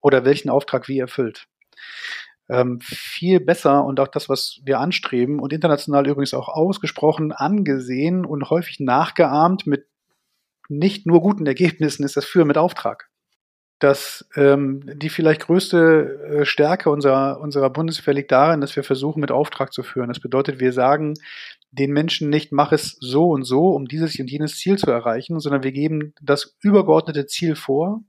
oder 0.00 0.24
welchen 0.24 0.50
Auftrag 0.50 0.88
wie 0.88 0.98
erfüllt 0.98 1.48
ähm, 2.48 2.80
viel 2.80 3.40
besser 3.40 3.84
und 3.84 4.00
auch 4.00 4.08
das, 4.08 4.28
was 4.28 4.60
wir 4.64 4.80
anstreben 4.80 5.38
und 5.40 5.52
international 5.52 6.06
übrigens 6.06 6.34
auch 6.34 6.48
ausgesprochen 6.48 7.32
angesehen 7.32 8.24
und 8.24 8.50
häufig 8.50 8.80
nachgeahmt 8.80 9.66
mit 9.66 9.86
nicht 10.68 11.06
nur 11.06 11.20
guten 11.20 11.46
Ergebnissen, 11.46 12.04
ist 12.04 12.16
das 12.16 12.24
Führen 12.24 12.48
mit 12.48 12.58
Auftrag. 12.58 13.08
Das, 13.80 14.28
ähm, 14.34 14.82
die 14.92 15.08
vielleicht 15.08 15.42
größte 15.42 16.40
äh, 16.40 16.44
Stärke 16.44 16.90
unserer, 16.90 17.40
unserer 17.40 17.70
Bundeswehr 17.70 18.12
liegt 18.12 18.32
darin, 18.32 18.60
dass 18.60 18.74
wir 18.74 18.82
versuchen, 18.82 19.20
mit 19.20 19.30
Auftrag 19.30 19.72
zu 19.72 19.84
führen. 19.84 20.08
Das 20.08 20.18
bedeutet, 20.18 20.58
wir 20.58 20.72
sagen 20.72 21.14
den 21.70 21.92
Menschen 21.92 22.28
nicht, 22.28 22.50
mach 22.50 22.72
es 22.72 22.96
so 22.98 23.30
und 23.30 23.44
so, 23.44 23.70
um 23.70 23.86
dieses 23.86 24.18
und 24.18 24.30
jenes 24.30 24.56
Ziel 24.56 24.78
zu 24.78 24.90
erreichen, 24.90 25.38
sondern 25.38 25.62
wir 25.62 25.70
geben 25.70 26.12
das 26.20 26.56
übergeordnete 26.60 27.26
Ziel 27.26 27.54
vor 27.54 28.02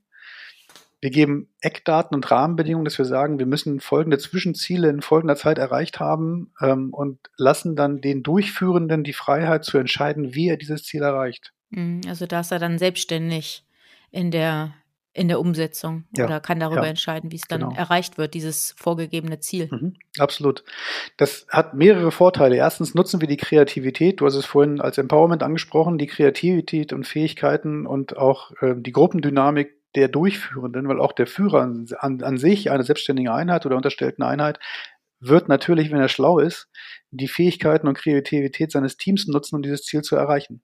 wir 1.00 1.10
geben 1.10 1.48
Eckdaten 1.60 2.14
und 2.14 2.30
Rahmenbedingungen, 2.30 2.84
dass 2.84 2.98
wir 2.98 3.04
sagen, 3.04 3.38
wir 3.38 3.46
müssen 3.46 3.80
folgende 3.80 4.18
Zwischenziele 4.18 4.88
in 4.90 5.00
folgender 5.00 5.36
Zeit 5.36 5.58
erreicht 5.58 5.98
haben 5.98 6.52
ähm, 6.60 6.92
und 6.92 7.18
lassen 7.36 7.74
dann 7.74 8.00
den 8.00 8.22
Durchführenden 8.22 9.02
die 9.02 9.14
Freiheit 9.14 9.64
zu 9.64 9.78
entscheiden, 9.78 10.34
wie 10.34 10.48
er 10.48 10.56
dieses 10.56 10.84
Ziel 10.84 11.02
erreicht. 11.02 11.52
Mhm, 11.70 12.02
also 12.06 12.26
da 12.26 12.40
ist 12.40 12.52
er 12.52 12.58
dann 12.58 12.78
selbstständig 12.78 13.64
in 14.10 14.30
der 14.30 14.74
in 15.12 15.26
der 15.26 15.40
Umsetzung 15.40 16.04
ja, 16.16 16.24
oder 16.24 16.38
kann 16.38 16.60
darüber 16.60 16.84
ja, 16.84 16.90
entscheiden, 16.90 17.32
wie 17.32 17.36
es 17.36 17.48
dann 17.48 17.62
genau. 17.62 17.74
erreicht 17.74 18.16
wird, 18.16 18.32
dieses 18.32 18.76
vorgegebene 18.78 19.40
Ziel. 19.40 19.68
Mhm, 19.70 19.96
absolut. 20.18 20.62
Das 21.16 21.46
hat 21.48 21.74
mehrere 21.74 22.12
Vorteile. 22.12 22.54
Erstens 22.54 22.94
nutzen 22.94 23.20
wir 23.20 23.26
die 23.26 23.36
Kreativität, 23.36 24.20
du 24.20 24.26
hast 24.26 24.36
es 24.36 24.46
vorhin 24.46 24.80
als 24.80 24.98
Empowerment 24.98 25.42
angesprochen, 25.42 25.98
die 25.98 26.06
Kreativität 26.06 26.92
und 26.92 27.08
Fähigkeiten 27.08 27.86
und 27.86 28.16
auch 28.16 28.52
äh, 28.62 28.74
die 28.76 28.92
Gruppendynamik 28.92 29.79
der 29.94 30.08
Durchführenden, 30.08 30.88
weil 30.88 31.00
auch 31.00 31.12
der 31.12 31.26
Führer 31.26 31.62
an, 31.62 32.22
an 32.22 32.38
sich 32.38 32.70
eine 32.70 32.84
selbstständige 32.84 33.32
Einheit 33.32 33.66
oder 33.66 33.76
unterstellten 33.76 34.22
Einheit 34.22 34.58
wird 35.20 35.48
natürlich, 35.48 35.90
wenn 35.90 36.00
er 36.00 36.08
schlau 36.08 36.38
ist, 36.38 36.68
die 37.10 37.28
Fähigkeiten 37.28 37.88
und 37.88 37.98
Kreativität 37.98 38.72
seines 38.72 38.96
Teams 38.96 39.26
nutzen, 39.26 39.56
um 39.56 39.62
dieses 39.62 39.82
Ziel 39.82 40.02
zu 40.02 40.16
erreichen. 40.16 40.62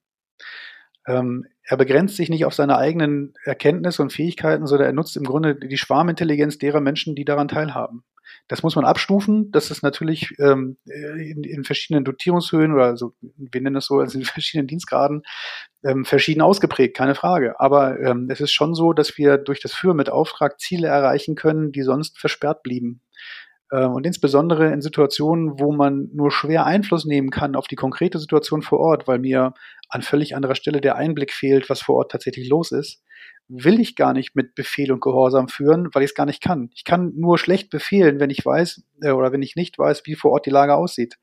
Ähm, 1.06 1.46
er 1.62 1.76
begrenzt 1.76 2.16
sich 2.16 2.30
nicht 2.30 2.44
auf 2.44 2.54
seine 2.54 2.78
eigenen 2.78 3.34
Erkenntnisse 3.44 4.02
und 4.02 4.12
Fähigkeiten, 4.12 4.66
sondern 4.66 4.88
er 4.88 4.92
nutzt 4.92 5.16
im 5.16 5.24
Grunde 5.24 5.54
die 5.54 5.76
Schwarmintelligenz 5.76 6.58
derer 6.58 6.80
Menschen, 6.80 7.14
die 7.14 7.24
daran 7.24 7.48
teilhaben. 7.48 8.04
Das 8.48 8.62
muss 8.62 8.76
man 8.76 8.84
abstufen. 8.84 9.50
Das 9.50 9.70
ist 9.70 9.82
natürlich 9.82 10.34
ähm, 10.38 10.76
in, 10.84 11.44
in, 11.44 11.64
verschiedenen 11.64 12.04
Dotierungshöhen 12.04 12.72
oder 12.72 12.96
so, 12.96 13.14
wir 13.20 13.60
nennen 13.60 13.74
das 13.74 13.86
so, 13.86 13.98
also 13.98 14.18
in 14.18 14.24
verschiedenen 14.24 14.66
Dienstgraden 14.66 15.22
ähm, 15.84 16.04
verschieden 16.04 16.42
ausgeprägt, 16.42 16.96
keine 16.96 17.14
Frage. 17.14 17.58
Aber 17.60 17.98
ähm, 18.00 18.28
es 18.30 18.40
ist 18.40 18.52
schon 18.52 18.74
so, 18.74 18.92
dass 18.92 19.18
wir 19.18 19.38
durch 19.38 19.60
das 19.60 19.72
Führen 19.72 19.96
mit 19.96 20.10
Auftrag 20.10 20.60
Ziele 20.60 20.88
erreichen 20.88 21.34
können, 21.34 21.72
die 21.72 21.82
sonst 21.82 22.18
versperrt 22.18 22.62
blieben. 22.62 23.02
Ähm, 23.72 23.92
und 23.92 24.06
insbesondere 24.06 24.72
in 24.72 24.80
Situationen, 24.80 25.58
wo 25.58 25.72
man 25.72 26.08
nur 26.12 26.30
schwer 26.30 26.66
Einfluss 26.66 27.04
nehmen 27.04 27.30
kann 27.30 27.56
auf 27.56 27.66
die 27.66 27.76
konkrete 27.76 28.18
Situation 28.18 28.62
vor 28.62 28.78
Ort, 28.78 29.08
weil 29.08 29.18
mir 29.18 29.54
an 29.88 30.02
völlig 30.02 30.36
anderer 30.36 30.54
Stelle 30.54 30.80
der 30.80 30.96
Einblick 30.96 31.32
fehlt, 31.32 31.68
was 31.68 31.82
vor 31.82 31.96
Ort 31.96 32.12
tatsächlich 32.12 32.48
los 32.48 32.72
ist, 32.72 33.02
will 33.48 33.78
ich 33.78 33.94
gar 33.94 34.12
nicht 34.12 34.34
mit 34.34 34.54
Befehl 34.54 34.90
und 34.90 35.00
Gehorsam 35.00 35.48
führen, 35.48 35.88
weil 35.92 36.02
ich 36.02 36.10
es 36.10 36.14
gar 36.14 36.26
nicht 36.26 36.42
kann. 36.42 36.70
Ich 36.74 36.84
kann 36.84 37.12
nur 37.16 37.38
schlecht 37.38 37.70
befehlen, 37.70 38.18
wenn 38.18 38.30
ich 38.30 38.44
weiß 38.44 38.82
äh, 39.02 39.10
oder 39.10 39.32
wenn 39.32 39.42
ich 39.42 39.54
nicht 39.54 39.78
weiß, 39.78 40.02
wie 40.04 40.16
vor 40.16 40.32
Ort 40.32 40.46
die 40.46 40.50
Lage 40.50 40.74
aussieht. 40.74 41.16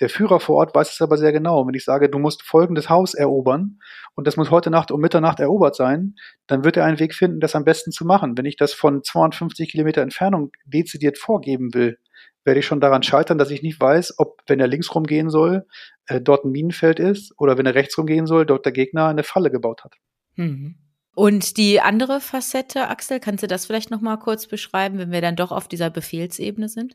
Der 0.00 0.08
Führer 0.08 0.40
vor 0.40 0.56
Ort 0.56 0.74
weiß 0.74 0.92
es 0.92 1.02
aber 1.02 1.18
sehr 1.18 1.32
genau. 1.32 1.66
Wenn 1.66 1.74
ich 1.74 1.84
sage, 1.84 2.08
du 2.08 2.18
musst 2.18 2.42
folgendes 2.42 2.88
Haus 2.88 3.12
erobern 3.12 3.78
und 4.14 4.26
das 4.26 4.36
muss 4.36 4.50
heute 4.50 4.70
Nacht 4.70 4.90
um 4.90 5.00
Mitternacht 5.00 5.38
erobert 5.38 5.76
sein, 5.76 6.14
dann 6.46 6.64
wird 6.64 6.78
er 6.78 6.84
einen 6.84 6.98
Weg 6.98 7.14
finden, 7.14 7.40
das 7.40 7.54
am 7.54 7.64
besten 7.64 7.92
zu 7.92 8.06
machen. 8.06 8.38
Wenn 8.38 8.46
ich 8.46 8.56
das 8.56 8.72
von 8.72 9.02
250 9.02 9.70
Kilometer 9.70 10.00
Entfernung 10.00 10.52
dezidiert 10.64 11.18
vorgeben 11.18 11.74
will, 11.74 11.98
werde 12.44 12.60
ich 12.60 12.66
schon 12.66 12.80
daran 12.80 13.02
scheitern, 13.02 13.36
dass 13.36 13.50
ich 13.50 13.62
nicht 13.62 13.80
weiß, 13.80 14.18
ob, 14.18 14.40
wenn 14.46 14.60
er 14.60 14.68
links 14.68 14.94
rumgehen 14.94 15.28
soll, 15.28 15.66
äh, 16.06 16.20
dort 16.22 16.44
ein 16.44 16.52
Minenfeld 16.52 17.00
ist 17.00 17.34
oder 17.36 17.58
wenn 17.58 17.66
er 17.66 17.74
rechts 17.74 17.98
rumgehen 17.98 18.26
soll, 18.26 18.46
dort 18.46 18.64
der 18.64 18.72
Gegner 18.72 19.08
eine 19.08 19.24
Falle 19.24 19.50
gebaut 19.50 19.84
hat. 19.84 19.96
Mhm. 20.36 20.76
Und 21.16 21.56
die 21.56 21.80
andere 21.80 22.20
Facette, 22.20 22.88
Axel, 22.88 23.20
kannst 23.20 23.42
du 23.42 23.46
das 23.46 23.64
vielleicht 23.64 23.90
noch 23.90 24.02
mal 24.02 24.18
kurz 24.18 24.46
beschreiben, 24.46 24.98
wenn 24.98 25.12
wir 25.12 25.22
dann 25.22 25.34
doch 25.34 25.50
auf 25.50 25.66
dieser 25.66 25.88
Befehlsebene 25.88 26.68
sind? 26.68 26.94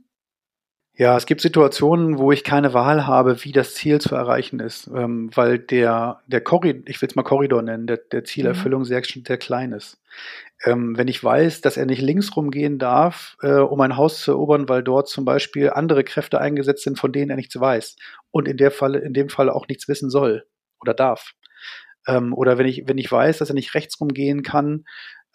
Ja, 0.93 1.17
es 1.17 1.25
gibt 1.25 1.41
Situationen, 1.41 2.19
wo 2.19 2.31
ich 2.31 2.43
keine 2.43 2.75
Wahl 2.75 3.07
habe, 3.07 3.43
wie 3.43 3.51
das 3.51 3.73
Ziel 3.73 3.99
zu 3.99 4.13
erreichen 4.13 4.59
ist, 4.59 4.85
ähm, 4.93 5.31
weil 5.33 5.57
der, 5.57 6.21
der 6.27 6.41
Korridor, 6.41 6.83
ich 6.85 7.01
will 7.01 7.09
es 7.09 7.15
mal 7.15 7.23
Korridor 7.23 7.63
nennen, 7.63 7.87
der, 7.87 7.97
der 7.97 8.23
Zielerfüllung 8.23 8.81
mhm. 8.81 8.85
sehr, 8.85 9.01
sehr 9.03 9.37
klein 9.37 9.71
ist. 9.71 9.99
Ähm, 10.65 10.95
wenn 10.95 11.07
ich 11.07 11.23
weiß, 11.23 11.61
dass 11.61 11.77
er 11.77 11.87
nicht 11.87 12.03
links 12.03 12.35
rumgehen 12.35 12.77
darf, 12.77 13.37
äh, 13.41 13.53
um 13.53 13.81
ein 13.81 13.97
Haus 13.97 14.21
zu 14.21 14.33
erobern, 14.33 14.69
weil 14.69 14.83
dort 14.83 15.09
zum 15.09 15.25
Beispiel 15.25 15.71
andere 15.71 16.03
Kräfte 16.03 16.39
eingesetzt 16.39 16.83
sind, 16.83 16.99
von 16.99 17.11
denen 17.11 17.31
er 17.31 17.37
nichts 17.37 17.59
weiß 17.59 17.95
und 18.29 18.47
in, 18.47 18.57
der 18.57 18.69
Fall, 18.69 18.93
in 18.93 19.13
dem 19.13 19.29
Fall 19.29 19.49
auch 19.49 19.67
nichts 19.67 19.87
wissen 19.87 20.11
soll 20.11 20.45
oder 20.79 20.93
darf, 20.93 21.33
ähm, 22.07 22.33
oder 22.33 22.57
wenn 22.57 22.67
ich, 22.67 22.83
wenn 22.87 22.97
ich 22.97 23.11
weiß, 23.11 23.37
dass 23.37 23.49
er 23.49 23.55
nicht 23.55 23.73
rechts 23.73 23.99
rumgehen 23.99 24.43
kann, 24.43 24.85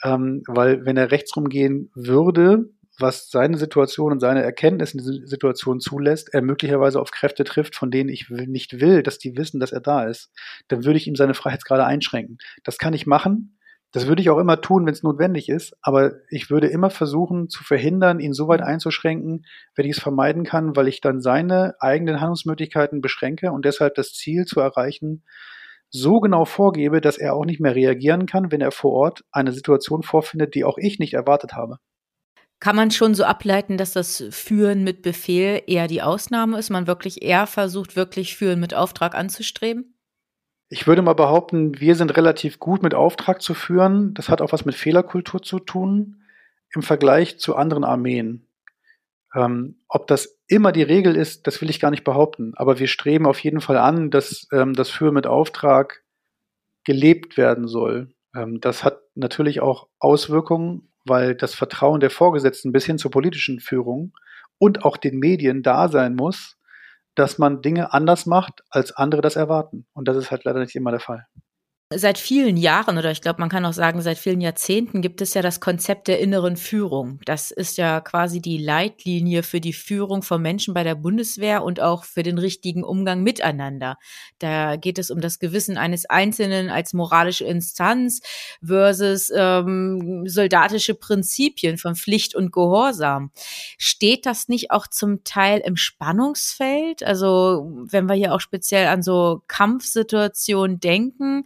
ähm, 0.04 0.42
weil 0.46 0.85
wenn 0.85 0.96
er 0.96 1.11
rechts 1.11 1.37
rumgehen 1.37 1.90
würde, 1.94 2.70
was 2.99 3.28
seine 3.30 3.58
Situation 3.58 4.12
und 4.12 4.20
seine 4.20 4.42
Erkenntnis 4.42 4.94
in 4.94 4.99
dieser 4.99 5.26
Situation 5.26 5.80
zulässt, 5.80 6.32
er 6.32 6.42
möglicherweise 6.42 7.00
auf 7.00 7.11
Kräfte 7.11 7.44
trifft, 7.44 7.75
von 7.75 7.90
denen 7.90 8.08
ich 8.08 8.30
nicht 8.30 8.80
will, 8.80 9.02
dass 9.02 9.18
die 9.18 9.37
wissen, 9.37 9.61
dass 9.61 9.73
er 9.73 9.80
da 9.80 10.04
ist, 10.04 10.30
dann 10.68 10.85
würde 10.85 10.96
ich 10.96 11.06
ihm 11.06 11.14
seine 11.14 11.35
Freiheitsgrade 11.35 11.85
einschränken. 11.85 12.38
Das 12.64 12.78
kann 12.78 12.94
ich 12.94 13.06
machen. 13.06 13.58
Das 13.92 14.06
würde 14.06 14.20
ich 14.20 14.30
auch 14.30 14.38
immer 14.38 14.61
tun, 14.61 14.85
wenn 14.85 14.92
es 14.92 15.02
notwendig 15.02 15.49
ist. 15.49 15.75
Aber 15.80 16.12
ich 16.30 16.50
würde 16.50 16.68
immer 16.68 16.90
versuchen 16.90 17.49
zu 17.49 17.64
verhindern, 17.64 18.20
ihn 18.20 18.32
so 18.32 18.49
weit 18.49 18.62
einzuschränken, 18.62 19.44
wenn 19.75 19.87
ich 19.87 19.96
es 19.96 20.02
vermeiden 20.02 20.44
kann, 20.44 20.76
weil 20.76 20.88
ich 20.88 21.00
dann 21.00 21.20
seine 21.20 21.75
eigenen 21.80 22.20
Handlungsmöglichkeiten 22.20 23.00
beschränke 23.00 23.52
und 23.52 23.64
deshalb 23.64 23.94
das 23.94 24.12
Ziel 24.12 24.44
zu 24.44 24.61
erreichen, 24.61 25.23
so 25.97 26.21
genau 26.21 26.45
vorgebe, 26.45 27.00
dass 27.00 27.19
er 27.19 27.35
auch 27.35 27.45
nicht 27.45 27.61
mehr 27.61 27.75
reagieren 27.75 28.26
kann, 28.26 28.53
wenn 28.53 28.61
er 28.61 28.73
vor 28.73 28.93
Ort 28.93 29.25
eine 29.33 29.53
Situation 29.53 30.03
vorfindet, 30.03 30.55
die 30.55 30.65
auch 30.65 30.79
ich 30.79 30.99
nicht 30.99 31.15
erwartet 31.15 31.55
habe. 31.55 31.79
Kann 32.59 32.76
man 32.76 32.91
schon 32.91 33.15
so 33.15 33.25
ableiten, 33.25 33.76
dass 33.76 33.93
das 33.93 34.25
Führen 34.31 34.83
mit 34.83 35.03
Befehl 35.03 35.62
eher 35.67 35.88
die 35.88 36.03
Ausnahme 36.03 36.59
ist, 36.59 36.71
man 36.71 36.87
wirklich 36.87 37.23
eher 37.23 37.47
versucht, 37.47 37.97
wirklich 37.97 38.37
Führen 38.37 38.61
mit 38.61 38.75
Auftrag 38.75 39.15
anzustreben? 39.15 39.95
Ich 40.69 40.87
würde 40.87 41.03
mal 41.03 41.15
behaupten, 41.15 41.79
wir 41.81 41.95
sind 41.95 42.17
relativ 42.17 42.59
gut 42.59 42.83
mit 42.83 42.95
Auftrag 42.95 43.43
zu 43.43 43.55
führen. 43.55 44.15
Das 44.15 44.29
hat 44.29 44.41
auch 44.41 44.53
was 44.53 44.65
mit 44.65 44.75
Fehlerkultur 44.75 45.43
zu 45.43 45.59
tun 45.59 46.23
im 46.75 46.83
Vergleich 46.83 47.38
zu 47.38 47.55
anderen 47.55 47.85
Armeen. 47.85 48.46
Ähm, 49.35 49.80
ob 49.88 50.06
das 50.06 50.38
immer 50.47 50.73
die 50.73 50.83
Regel 50.83 51.16
ist, 51.16 51.47
das 51.47 51.61
will 51.61 51.71
ich 51.71 51.80
gar 51.80 51.90
nicht 51.90 52.04
behaupten. 52.04 52.52
Aber 52.56 52.78
wir 52.78 52.87
streben 52.87 53.26
auf 53.26 53.38
jeden 53.40 53.61
Fall 53.61 53.78
an, 53.78 54.11
dass 54.11 54.47
ähm, 54.52 54.73
das 54.73 54.90
Führen 54.90 55.14
mit 55.14 55.26
Auftrag 55.26 56.02
gelebt 56.85 57.37
werden 57.37 57.66
soll. 57.66 58.14
Ähm, 58.35 58.61
das 58.61 58.85
hat 58.85 59.00
natürlich 59.14 59.61
auch 59.61 59.88
Auswirkungen, 59.99 60.92
weil 61.04 61.35
das 61.35 61.54
Vertrauen 61.54 62.00
der 62.00 62.11
Vorgesetzten 62.11 62.73
bis 62.73 62.87
hin 62.87 62.99
zur 62.99 63.11
politischen 63.11 63.61
Führung 63.61 64.12
und 64.59 64.85
auch 64.85 64.97
den 64.97 65.18
Medien 65.18 65.62
da 65.62 65.88
sein 65.88 66.14
muss, 66.14 66.56
dass 67.14 67.38
man 67.38 67.62
Dinge 67.62 67.92
anders 67.92 68.26
macht, 68.26 68.62
als 68.71 68.92
andere 68.92 69.23
das 69.23 69.37
erwarten. 69.37 69.87
Und 69.95 70.06
das 70.09 70.16
ist 70.16 70.30
halt 70.30 70.45
leider 70.45 70.61
nicht 70.61 70.75
immer 70.75 70.90
der 70.90 71.00
Fall. 71.00 71.26
Seit 71.95 72.19
vielen 72.19 72.57
Jahren 72.57 72.99
oder 72.99 73.12
ich 73.12 73.21
glaube, 73.21 73.38
man 73.38 73.49
kann 73.49 73.64
auch 73.64 73.73
sagen, 73.73 74.02
seit 74.02 74.19
vielen 74.19 74.40
Jahrzehnten 74.40 75.02
gibt 75.02 75.21
es 75.21 75.35
ja 75.35 75.40
das 75.43 75.61
Konzept 75.61 76.09
der 76.09 76.19
inneren 76.19 76.57
Führung. 76.57 77.21
Das 77.25 77.52
ist 77.52 77.78
ja 77.78 78.00
quasi 78.00 78.40
die 78.40 78.59
Leitlinie 78.59 79.45
für 79.45 79.61
die 79.61 79.73
Führung 79.73 80.23
von 80.25 80.43
Menschen 80.43 80.75
bei 80.75 80.83
der 80.83 80.97
Bundeswehr 80.97 81.62
und 81.62 81.78
auch 81.78 82.02
für 82.02 82.25
den 82.25 82.38
richtigen 82.38 82.83
Umgang 82.83 83.23
miteinander. 83.23 83.99
Da 84.40 84.75
geht 84.75 84.99
es 84.99 85.12
um 85.12 85.21
das 85.21 85.38
Gewissen 85.38 85.78
eines 85.78 86.11
Einzelnen 86.11 86.71
als 86.71 86.93
moralische 86.93 87.45
Instanz 87.45 88.21
versus 88.61 89.31
ähm, 89.33 90.25
soldatische 90.26 90.97
Prinzipien 90.97 91.78
von 91.78 91.95
Pflicht 91.95 92.35
und 92.35 92.50
Gehorsam. 92.50 93.31
Steht 93.78 94.26
das 94.26 94.49
nicht 94.49 94.73
auch 94.73 94.88
zum 94.88 95.23
Teil 95.23 95.62
im 95.64 95.76
Spannungsfeld? 95.76 97.05
Also 97.05 97.71
wenn 97.88 98.09
wir 98.09 98.16
hier 98.16 98.35
auch 98.35 98.40
speziell 98.40 98.88
an 98.88 99.05
so 99.05 99.45
Kampfsituationen 99.47 100.81
denken, 100.81 101.45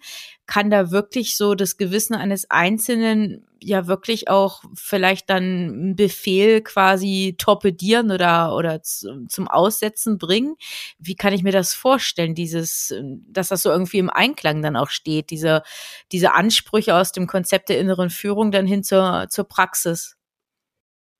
kann 0.50 0.68
da 0.68 0.90
wirklich 0.90 1.36
so 1.36 1.54
das 1.54 1.76
Gewissen 1.76 2.16
eines 2.16 2.50
Einzelnen 2.50 3.46
ja 3.62 3.86
wirklich 3.86 4.28
auch 4.28 4.64
vielleicht 4.74 5.30
dann 5.30 5.44
einen 5.44 5.96
Befehl 5.96 6.60
quasi 6.60 7.36
torpedieren 7.38 8.10
oder, 8.10 8.56
oder 8.56 8.82
zum 8.82 9.46
Aussetzen 9.46 10.18
bringen? 10.18 10.56
Wie 10.98 11.14
kann 11.14 11.32
ich 11.32 11.44
mir 11.44 11.52
das 11.52 11.72
vorstellen, 11.72 12.34
dieses, 12.34 12.92
dass 13.28 13.50
das 13.50 13.62
so 13.62 13.70
irgendwie 13.70 13.98
im 13.98 14.10
Einklang 14.10 14.60
dann 14.60 14.76
auch 14.76 14.90
steht, 14.90 15.30
diese, 15.30 15.62
diese 16.10 16.34
Ansprüche 16.34 16.96
aus 16.96 17.12
dem 17.12 17.28
Konzept 17.28 17.68
der 17.68 17.78
inneren 17.78 18.10
Führung 18.10 18.50
dann 18.50 18.66
hin 18.66 18.82
zur, 18.82 19.26
zur 19.30 19.44
Praxis? 19.44 20.16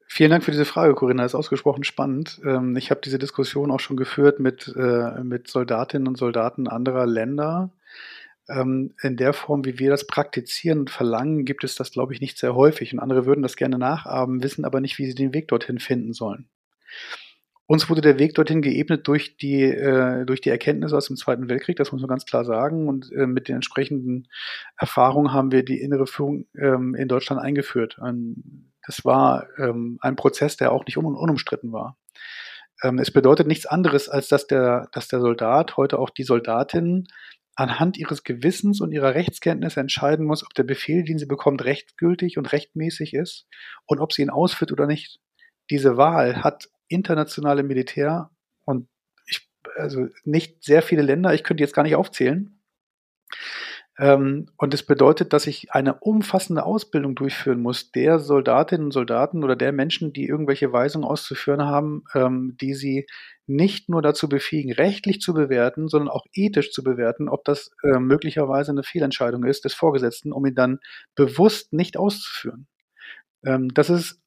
Vielen 0.08 0.32
Dank 0.32 0.42
für 0.42 0.50
diese 0.50 0.64
Frage, 0.64 0.96
Corinna. 0.96 1.22
Das 1.22 1.34
ist 1.34 1.38
ausgesprochen 1.38 1.84
spannend. 1.84 2.40
Ähm, 2.44 2.76
ich 2.76 2.90
habe 2.90 3.00
diese 3.00 3.20
Diskussion 3.20 3.70
auch 3.70 3.78
schon 3.78 3.96
geführt 3.96 4.40
mit, 4.40 4.74
äh, 4.76 5.22
mit 5.22 5.46
Soldatinnen 5.46 6.08
und 6.08 6.18
Soldaten 6.18 6.66
anderer 6.66 7.06
Länder 7.06 7.70
ähm, 8.50 8.94
in 9.02 9.16
der 9.16 9.32
Form, 9.32 9.64
wie 9.64 9.78
wir 9.78 9.90
das 9.90 10.06
praktizieren 10.06 10.80
und 10.80 10.90
verlangen, 10.90 11.44
gibt 11.44 11.64
es 11.64 11.74
das, 11.74 11.90
glaube 11.92 12.12
ich, 12.14 12.20
nicht 12.20 12.38
sehr 12.38 12.54
häufig. 12.54 12.92
Und 12.92 12.98
andere 13.00 13.26
würden 13.26 13.42
das 13.42 13.56
gerne 13.56 13.78
nachahmen, 13.78 14.42
wissen 14.42 14.64
aber 14.64 14.80
nicht, 14.80 14.98
wie 14.98 15.06
sie 15.06 15.14
den 15.14 15.32
Weg 15.34 15.48
dorthin 15.48 15.78
finden 15.78 16.12
sollen. 16.12 16.48
Uns 17.66 17.88
wurde 17.88 18.00
der 18.00 18.18
Weg 18.18 18.34
dorthin 18.34 18.62
geebnet 18.62 19.06
durch 19.06 19.36
die, 19.36 19.62
äh, 19.62 20.24
durch 20.26 20.40
die 20.40 20.50
Erkenntnisse 20.50 20.96
aus 20.96 21.06
dem 21.06 21.16
Zweiten 21.16 21.48
Weltkrieg, 21.48 21.76
das 21.76 21.92
muss 21.92 22.00
man 22.00 22.08
ganz 22.08 22.26
klar 22.26 22.44
sagen. 22.44 22.88
Und 22.88 23.12
äh, 23.12 23.26
mit 23.26 23.46
den 23.46 23.54
entsprechenden 23.54 24.26
Erfahrungen 24.76 25.32
haben 25.32 25.52
wir 25.52 25.64
die 25.64 25.80
innere 25.80 26.08
Führung 26.08 26.46
ähm, 26.58 26.96
in 26.96 27.06
Deutschland 27.06 27.40
eingeführt. 27.40 27.98
Und 27.98 28.72
das 28.84 29.04
war 29.04 29.46
ähm, 29.58 29.98
ein 30.00 30.16
Prozess, 30.16 30.56
der 30.56 30.72
auch 30.72 30.84
nicht 30.84 30.98
un 30.98 31.04
unumstritten 31.04 31.70
war. 31.70 31.96
Ähm, 32.82 32.98
es 32.98 33.12
bedeutet 33.12 33.46
nichts 33.46 33.66
anderes, 33.66 34.08
als 34.08 34.26
dass 34.26 34.48
der, 34.48 34.88
dass 34.92 35.06
der 35.06 35.20
Soldat, 35.20 35.76
heute 35.76 36.00
auch 36.00 36.10
die 36.10 36.24
Soldatin, 36.24 37.06
anhand 37.60 37.98
ihres 37.98 38.24
Gewissens 38.24 38.80
und 38.80 38.90
ihrer 38.90 39.14
Rechtskenntnisse 39.14 39.80
entscheiden 39.80 40.24
muss, 40.24 40.42
ob 40.42 40.54
der 40.54 40.62
Befehl, 40.62 41.04
den 41.04 41.18
sie 41.18 41.26
bekommt, 41.26 41.62
rechtgültig 41.62 42.38
und 42.38 42.50
rechtmäßig 42.52 43.12
ist 43.12 43.46
und 43.84 44.00
ob 44.00 44.14
sie 44.14 44.22
ihn 44.22 44.30
ausführt 44.30 44.72
oder 44.72 44.86
nicht. 44.86 45.20
Diese 45.68 45.98
Wahl 45.98 46.42
hat 46.42 46.70
internationale 46.88 47.62
Militär 47.62 48.30
und 48.64 48.88
ich, 49.26 49.46
also 49.76 50.08
nicht 50.24 50.64
sehr 50.64 50.80
viele 50.80 51.02
Länder, 51.02 51.34
ich 51.34 51.44
könnte 51.44 51.62
jetzt 51.62 51.74
gar 51.74 51.82
nicht 51.82 51.96
aufzählen, 51.96 52.62
und 54.56 54.72
es 54.72 54.82
bedeutet, 54.86 55.34
dass 55.34 55.46
ich 55.46 55.72
eine 55.72 55.94
umfassende 55.94 56.64
Ausbildung 56.64 57.14
durchführen 57.14 57.60
muss 57.60 57.92
der 57.92 58.18
Soldatinnen 58.18 58.86
und 58.86 58.92
Soldaten 58.92 59.44
oder 59.44 59.56
der 59.56 59.72
Menschen, 59.72 60.14
die 60.14 60.26
irgendwelche 60.26 60.72
Weisungen 60.72 61.06
auszuführen 61.06 61.64
haben, 61.64 62.04
ähm, 62.14 62.56
die 62.60 62.72
sie 62.72 63.06
nicht 63.46 63.90
nur 63.90 64.00
dazu 64.00 64.28
befähigen, 64.28 64.72
rechtlich 64.72 65.20
zu 65.20 65.34
bewerten, 65.34 65.88
sondern 65.88 66.08
auch 66.08 66.24
ethisch 66.32 66.72
zu 66.72 66.82
bewerten, 66.82 67.28
ob 67.28 67.44
das 67.44 67.72
äh, 67.82 67.98
möglicherweise 67.98 68.70
eine 68.70 68.84
Fehlentscheidung 68.84 69.44
ist 69.44 69.66
des 69.66 69.74
Vorgesetzten, 69.74 70.32
um 70.32 70.46
ihn 70.46 70.54
dann 70.54 70.78
bewusst 71.14 71.72
nicht 71.74 71.98
auszuführen. 71.98 72.68
Ähm, 73.44 73.68
das 73.74 73.90
ist 73.90 74.20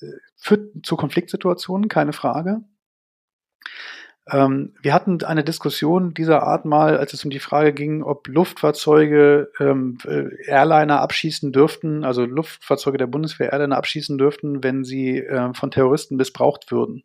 äh, 0.00 0.06
führt 0.36 0.86
zu 0.86 0.96
Konfliktsituationen, 0.96 1.88
keine 1.88 2.12
Frage. 2.12 2.62
Ähm, 4.30 4.74
wir 4.82 4.92
hatten 4.92 5.22
eine 5.22 5.44
Diskussion 5.44 6.12
dieser 6.12 6.42
Art 6.42 6.64
mal, 6.64 6.98
als 6.98 7.12
es 7.12 7.24
um 7.24 7.30
die 7.30 7.38
Frage 7.38 7.72
ging, 7.72 8.02
ob 8.02 8.26
Luftfahrzeuge 8.26 9.52
ähm, 9.60 9.98
äh, 10.04 10.28
Airliner 10.46 11.00
abschießen 11.00 11.52
dürften, 11.52 12.04
also 12.04 12.24
Luftfahrzeuge 12.24 12.98
der 12.98 13.06
Bundeswehr 13.06 13.52
Airliner 13.52 13.76
abschießen 13.76 14.18
dürften, 14.18 14.64
wenn 14.64 14.82
sie 14.82 15.18
äh, 15.18 15.54
von 15.54 15.70
Terroristen 15.70 16.16
missbraucht 16.16 16.72
würden. 16.72 17.04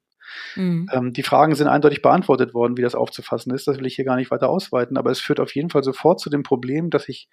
Mhm. 0.56 0.90
Ähm, 0.92 1.14
die 1.14 1.24
Fragen 1.24 1.54
sind 1.54 1.68
eindeutig 1.68 2.02
beantwortet 2.02 2.54
worden, 2.56 2.78
wie 2.78 2.82
das 2.82 2.96
aufzufassen 2.96 3.54
ist. 3.54 3.68
Das 3.68 3.78
will 3.78 3.86
ich 3.86 3.96
hier 3.96 4.06
gar 4.06 4.16
nicht 4.16 4.32
weiter 4.32 4.50
ausweiten, 4.50 4.98
aber 4.98 5.12
es 5.12 5.20
führt 5.20 5.40
auf 5.40 5.54
jeden 5.54 5.70
Fall 5.70 5.84
sofort 5.84 6.20
zu 6.20 6.30
dem 6.30 6.42
Problem, 6.42 6.90
dass 6.90 7.08
ich 7.08 7.30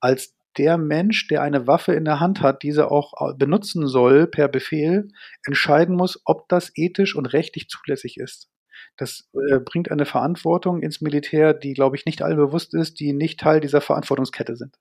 als 0.00 0.34
der 0.56 0.78
Mensch, 0.78 1.28
der 1.28 1.42
eine 1.42 1.66
Waffe 1.66 1.92
in 1.92 2.06
der 2.06 2.20
Hand 2.20 2.40
hat, 2.40 2.62
diese 2.62 2.90
auch 2.90 3.12
äh, 3.20 3.34
benutzen 3.34 3.86
soll 3.86 4.26
per 4.26 4.48
Befehl, 4.48 5.08
entscheiden 5.44 5.94
muss, 5.94 6.22
ob 6.24 6.48
das 6.48 6.72
ethisch 6.74 7.14
und 7.14 7.26
rechtlich 7.26 7.68
zulässig 7.68 8.16
ist. 8.16 8.48
Das 8.96 9.28
äh, 9.50 9.58
bringt 9.58 9.90
eine 9.90 10.06
Verantwortung 10.06 10.82
ins 10.82 11.00
Militär, 11.00 11.54
die, 11.54 11.74
glaube 11.74 11.96
ich, 11.96 12.06
nicht 12.06 12.22
allen 12.22 12.36
bewusst 12.36 12.74
ist, 12.74 13.00
die 13.00 13.12
nicht 13.12 13.40
Teil 13.40 13.60
dieser 13.60 13.80
Verantwortungskette 13.80 14.56
sind. 14.56 14.76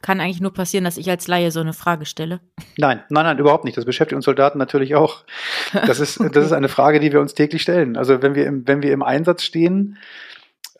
Kann 0.00 0.20
eigentlich 0.20 0.40
nur 0.40 0.52
passieren, 0.52 0.84
dass 0.84 0.96
ich 0.96 1.10
als 1.10 1.26
Laie 1.26 1.50
so 1.50 1.60
eine 1.60 1.72
Frage 1.72 2.06
stelle. 2.06 2.40
Nein, 2.76 3.02
nein, 3.08 3.24
nein, 3.24 3.38
überhaupt 3.38 3.64
nicht. 3.64 3.76
Das 3.76 3.84
beschäftigt 3.84 4.14
uns 4.14 4.26
Soldaten 4.26 4.58
natürlich 4.58 4.94
auch. 4.94 5.24
Das 5.72 5.98
ist, 5.98 6.20
okay. 6.20 6.30
das 6.34 6.46
ist 6.46 6.52
eine 6.52 6.68
Frage, 6.68 7.00
die 7.00 7.12
wir 7.12 7.20
uns 7.20 7.34
täglich 7.34 7.62
stellen. 7.62 7.96
Also 7.96 8.22
wenn 8.22 8.36
wir 8.36 8.46
im, 8.46 8.66
wenn 8.68 8.82
wir 8.82 8.92
im 8.92 9.02
Einsatz 9.02 9.42
stehen, 9.42 9.98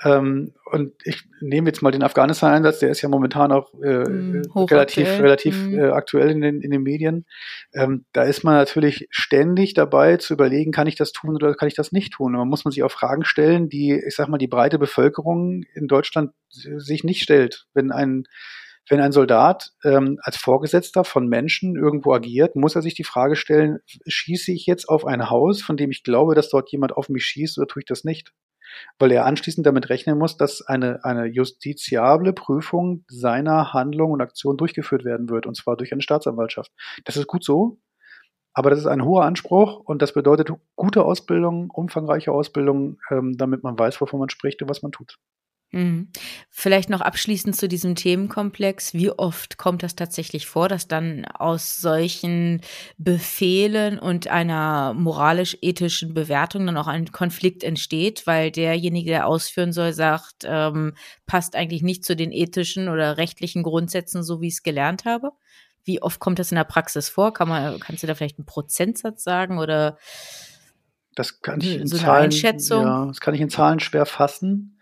ähm, 0.04 0.52
und 0.64 0.92
ich 1.04 1.24
nehme 1.40 1.68
jetzt 1.68 1.82
mal 1.82 1.90
den 1.90 2.04
Afghanistan-Einsatz, 2.04 2.78
der 2.78 2.90
ist 2.90 3.02
ja 3.02 3.08
momentan 3.08 3.50
auch 3.50 3.72
äh, 3.82 4.08
mm, 4.08 4.42
relativ, 4.54 5.08
relativ 5.18 5.56
mm. 5.56 5.78
äh, 5.78 5.88
aktuell 5.90 6.30
in 6.30 6.40
den, 6.40 6.60
in 6.60 6.70
den 6.70 6.82
Medien. 6.82 7.26
Ähm, 7.74 8.04
da 8.12 8.22
ist 8.22 8.44
man 8.44 8.54
natürlich 8.54 9.08
ständig 9.10 9.74
dabei 9.74 10.16
zu 10.16 10.34
überlegen, 10.34 10.70
kann 10.70 10.86
ich 10.86 10.94
das 10.94 11.12
tun 11.12 11.34
oder 11.34 11.54
kann 11.54 11.68
ich 11.68 11.74
das 11.74 11.90
nicht 11.90 12.12
tun? 12.12 12.34
Und 12.34 12.38
man 12.38 12.48
muss 12.48 12.64
man 12.64 12.70
sich 12.70 12.84
auch 12.84 12.92
Fragen 12.92 13.24
stellen, 13.24 13.68
die, 13.68 14.00
ich 14.06 14.14
sag 14.14 14.28
mal, 14.28 14.38
die 14.38 14.46
breite 14.46 14.78
Bevölkerung 14.78 15.62
in 15.74 15.88
Deutschland 15.88 16.30
sich 16.50 17.02
nicht 17.02 17.22
stellt. 17.22 17.66
Wenn 17.74 17.90
ein 17.90 18.24
wenn 18.90 19.00
ein 19.00 19.12
Soldat 19.12 19.72
ähm, 19.84 20.18
als 20.22 20.38
Vorgesetzter 20.38 21.04
von 21.04 21.28
Menschen 21.28 21.76
irgendwo 21.76 22.14
agiert, 22.14 22.56
muss 22.56 22.74
er 22.74 22.80
sich 22.80 22.94
die 22.94 23.04
Frage 23.04 23.36
stellen, 23.36 23.80
schieße 24.06 24.50
ich 24.50 24.64
jetzt 24.64 24.88
auf 24.88 25.04
ein 25.04 25.28
Haus, 25.28 25.60
von 25.60 25.76
dem 25.76 25.90
ich 25.90 26.02
glaube, 26.04 26.34
dass 26.34 26.48
dort 26.48 26.70
jemand 26.72 26.96
auf 26.96 27.10
mich 27.10 27.24
schießt 27.24 27.58
oder 27.58 27.66
tue 27.66 27.82
ich 27.82 27.86
das 27.86 28.04
nicht? 28.04 28.32
Weil 28.98 29.12
er 29.12 29.26
anschließend 29.26 29.66
damit 29.66 29.88
rechnen 29.88 30.18
muss, 30.18 30.36
dass 30.36 30.62
eine, 30.62 31.04
eine 31.04 31.26
justiziable 31.26 32.32
Prüfung 32.32 33.04
seiner 33.08 33.72
Handlung 33.72 34.12
und 34.12 34.20
Aktion 34.20 34.56
durchgeführt 34.56 35.04
werden 35.04 35.28
wird, 35.28 35.46
und 35.46 35.56
zwar 35.56 35.76
durch 35.76 35.92
eine 35.92 36.02
Staatsanwaltschaft. 36.02 36.72
Das 37.04 37.16
ist 37.16 37.26
gut 37.26 37.44
so, 37.44 37.78
aber 38.52 38.70
das 38.70 38.80
ist 38.80 38.86
ein 38.86 39.04
hoher 39.04 39.24
Anspruch 39.24 39.80
und 39.80 40.02
das 40.02 40.12
bedeutet 40.12 40.50
gute 40.74 41.04
Ausbildung, 41.04 41.70
umfangreiche 41.70 42.32
Ausbildung, 42.32 42.98
ähm, 43.10 43.36
damit 43.36 43.62
man 43.62 43.78
weiß, 43.78 44.00
wovon 44.00 44.18
man 44.20 44.30
spricht 44.30 44.60
und 44.62 44.68
was 44.68 44.82
man 44.82 44.92
tut. 44.92 45.18
Mhm. 45.70 46.08
Vielleicht 46.50 46.88
noch 46.88 47.02
abschließend 47.02 47.54
zu 47.54 47.68
diesem 47.68 47.94
Themenkomplex. 47.94 48.94
Wie 48.94 49.10
oft 49.10 49.58
kommt 49.58 49.82
das 49.82 49.96
tatsächlich 49.96 50.46
vor, 50.46 50.68
dass 50.68 50.88
dann 50.88 51.26
aus 51.26 51.78
solchen 51.80 52.62
Befehlen 52.96 53.98
und 53.98 54.28
einer 54.28 54.94
moralisch-ethischen 54.94 56.14
Bewertung 56.14 56.64
dann 56.64 56.78
auch 56.78 56.86
ein 56.86 57.12
Konflikt 57.12 57.62
entsteht, 57.64 58.26
weil 58.26 58.50
derjenige, 58.50 59.10
der 59.10 59.26
ausführen 59.26 59.72
soll, 59.72 59.92
sagt, 59.92 60.44
ähm, 60.44 60.94
passt 61.26 61.54
eigentlich 61.54 61.82
nicht 61.82 62.02
zu 62.02 62.16
den 62.16 62.32
ethischen 62.32 62.88
oder 62.88 63.18
rechtlichen 63.18 63.62
Grundsätzen, 63.62 64.22
so 64.22 64.40
wie 64.40 64.48
ich 64.48 64.54
es 64.54 64.62
gelernt 64.62 65.04
habe? 65.04 65.32
Wie 65.84 66.00
oft 66.00 66.18
kommt 66.18 66.38
das 66.38 66.50
in 66.50 66.56
der 66.56 66.64
Praxis 66.64 67.10
vor? 67.10 67.34
Kann 67.34 67.48
man, 67.48 67.78
kannst 67.78 68.02
du 68.02 68.06
da 68.06 68.14
vielleicht 68.14 68.38
einen 68.38 68.46
Prozentsatz 68.46 69.22
sagen 69.22 69.58
oder? 69.58 69.98
Das 71.14 71.42
kann 71.42 71.60
ich 71.60 71.76
in 71.76 71.86
so 71.88 71.98
Zahlen? 71.98 72.30
Ja, 72.30 73.06
das 73.06 73.20
kann 73.20 73.34
ich 73.34 73.40
in 73.40 73.50
Zahlen 73.50 73.80
schwer 73.80 74.06
fassen 74.06 74.78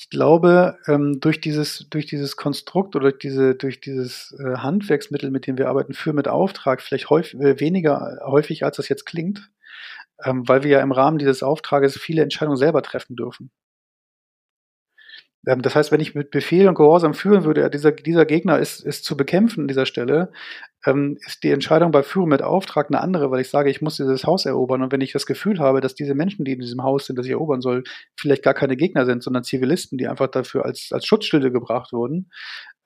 ich 0.00 0.08
glaube, 0.08 0.78
ähm, 0.86 1.20
durch 1.20 1.42
dieses, 1.42 1.86
durch 1.90 2.06
dieses 2.06 2.36
Konstrukt 2.36 2.96
oder 2.96 3.10
durch 3.10 3.18
diese, 3.18 3.54
durch 3.54 3.80
dieses 3.82 4.34
äh, 4.40 4.56
Handwerksmittel, 4.56 5.30
mit 5.30 5.46
dem 5.46 5.58
wir 5.58 5.68
arbeiten, 5.68 5.92
für 5.92 6.14
mit 6.14 6.26
Auftrag, 6.26 6.80
vielleicht 6.80 7.10
häufig, 7.10 7.38
äh, 7.38 7.60
weniger 7.60 8.18
häufig, 8.24 8.64
als 8.64 8.78
das 8.78 8.88
jetzt 8.88 9.04
klingt, 9.04 9.50
ähm, 10.24 10.48
weil 10.48 10.62
wir 10.62 10.70
ja 10.70 10.80
im 10.80 10.92
Rahmen 10.92 11.18
dieses 11.18 11.42
Auftrages 11.42 11.98
viele 11.98 12.22
Entscheidungen 12.22 12.56
selber 12.56 12.82
treffen 12.82 13.14
dürfen. 13.14 13.50
Ähm, 15.46 15.60
das 15.60 15.74
heißt, 15.74 15.92
wenn 15.92 16.00
ich 16.00 16.14
mit 16.14 16.30
Befehl 16.30 16.66
und 16.68 16.76
Gehorsam 16.76 17.12
führen 17.12 17.44
würde, 17.44 17.68
dieser, 17.68 17.92
dieser 17.92 18.24
Gegner 18.24 18.58
ist, 18.58 18.80
ist 18.80 19.04
zu 19.04 19.18
bekämpfen 19.18 19.62
an 19.62 19.68
dieser 19.68 19.84
Stelle, 19.84 20.32
ähm, 20.86 21.18
ist 21.26 21.42
die 21.42 21.50
Entscheidung 21.50 21.90
bei 21.90 22.02
Führung 22.02 22.30
mit 22.30 22.42
Auftrag 22.42 22.88
eine 22.88 23.00
andere, 23.00 23.30
weil 23.30 23.40
ich 23.40 23.50
sage, 23.50 23.70
ich 23.70 23.82
muss 23.82 23.96
dieses 23.96 24.24
Haus 24.24 24.46
erobern. 24.46 24.82
Und 24.82 24.92
wenn 24.92 25.00
ich 25.00 25.12
das 25.12 25.26
Gefühl 25.26 25.58
habe, 25.58 25.80
dass 25.80 25.94
diese 25.94 26.14
Menschen, 26.14 26.44
die 26.44 26.52
in 26.52 26.60
diesem 26.60 26.82
Haus 26.82 27.06
sind, 27.06 27.16
das 27.16 27.26
ich 27.26 27.32
erobern 27.32 27.60
soll, 27.60 27.84
vielleicht 28.16 28.42
gar 28.42 28.54
keine 28.54 28.76
Gegner 28.76 29.04
sind, 29.04 29.22
sondern 29.22 29.44
Zivilisten, 29.44 29.98
die 29.98 30.08
einfach 30.08 30.28
dafür 30.28 30.64
als, 30.64 30.90
als 30.92 31.04
Schutzschilde 31.06 31.52
gebracht 31.52 31.92
wurden, 31.92 32.30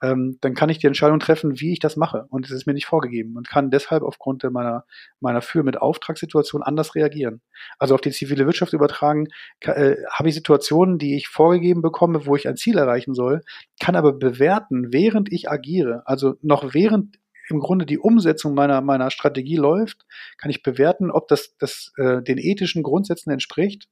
ähm, 0.03 0.37
dann 0.41 0.53
kann 0.53 0.69
ich 0.69 0.79
die 0.79 0.87
Entscheidung 0.87 1.19
treffen, 1.19 1.59
wie 1.59 1.71
ich 1.71 1.79
das 1.79 1.95
mache. 1.95 2.25
Und 2.29 2.45
es 2.45 2.51
ist 2.51 2.67
mir 2.67 2.73
nicht 2.73 2.85
vorgegeben 2.85 3.37
und 3.37 3.47
kann 3.47 3.71
deshalb 3.71 4.03
aufgrund 4.03 4.43
meiner, 4.51 4.83
meiner 5.21 5.41
Für- 5.41 5.63
mit 5.63 5.81
Auftragssituation 5.81 6.63
anders 6.63 6.95
reagieren. 6.95 7.41
Also 7.79 7.95
auf 7.95 8.01
die 8.01 8.11
zivile 8.11 8.45
Wirtschaft 8.45 8.73
übertragen, 8.73 9.27
äh, 9.61 9.95
habe 10.11 10.29
ich 10.29 10.35
Situationen, 10.35 10.97
die 10.97 11.15
ich 11.15 11.27
vorgegeben 11.27 11.81
bekomme, 11.81 12.25
wo 12.25 12.35
ich 12.35 12.47
ein 12.47 12.57
Ziel 12.57 12.77
erreichen 12.77 13.13
soll, 13.13 13.41
kann 13.79 13.95
aber 13.95 14.13
bewerten, 14.13 14.91
während 14.91 15.31
ich 15.31 15.49
agiere, 15.49 16.03
also 16.05 16.35
noch 16.41 16.73
während 16.73 17.17
im 17.49 17.59
Grunde 17.59 17.85
die 17.85 17.99
Umsetzung 17.99 18.53
meiner, 18.53 18.81
meiner 18.81 19.11
Strategie 19.11 19.57
läuft, 19.57 20.05
kann 20.37 20.51
ich 20.51 20.63
bewerten, 20.63 21.11
ob 21.11 21.27
das, 21.27 21.55
das 21.57 21.91
äh, 21.97 22.21
den 22.21 22.37
ethischen 22.37 22.83
Grundsätzen 22.83 23.31
entspricht 23.31 23.87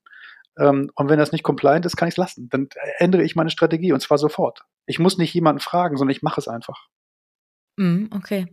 ähm, 0.58 0.92
und 0.96 1.10
wenn 1.10 1.20
das 1.20 1.32
nicht 1.32 1.44
compliant 1.44 1.86
ist, 1.86 1.98
kann 1.98 2.08
ich 2.08 2.14
es 2.14 2.18
lassen. 2.18 2.50
Dann 2.50 2.70
ändere 2.98 3.24
ich 3.24 3.36
meine 3.36 3.50
Strategie 3.50 3.92
und 3.92 4.02
zwar 4.02 4.18
sofort. 4.18 4.62
Ich 4.86 5.00
muss 5.00 5.18
nicht 5.18 5.34
jemanden 5.34 5.62
fragen, 5.62 5.98
sondern 5.98 6.16
ich 6.16 6.22
mache 6.22 6.40
es 6.40 6.48
einfach. 6.48 6.88
Mm, 7.76 8.06
okay. 8.16 8.46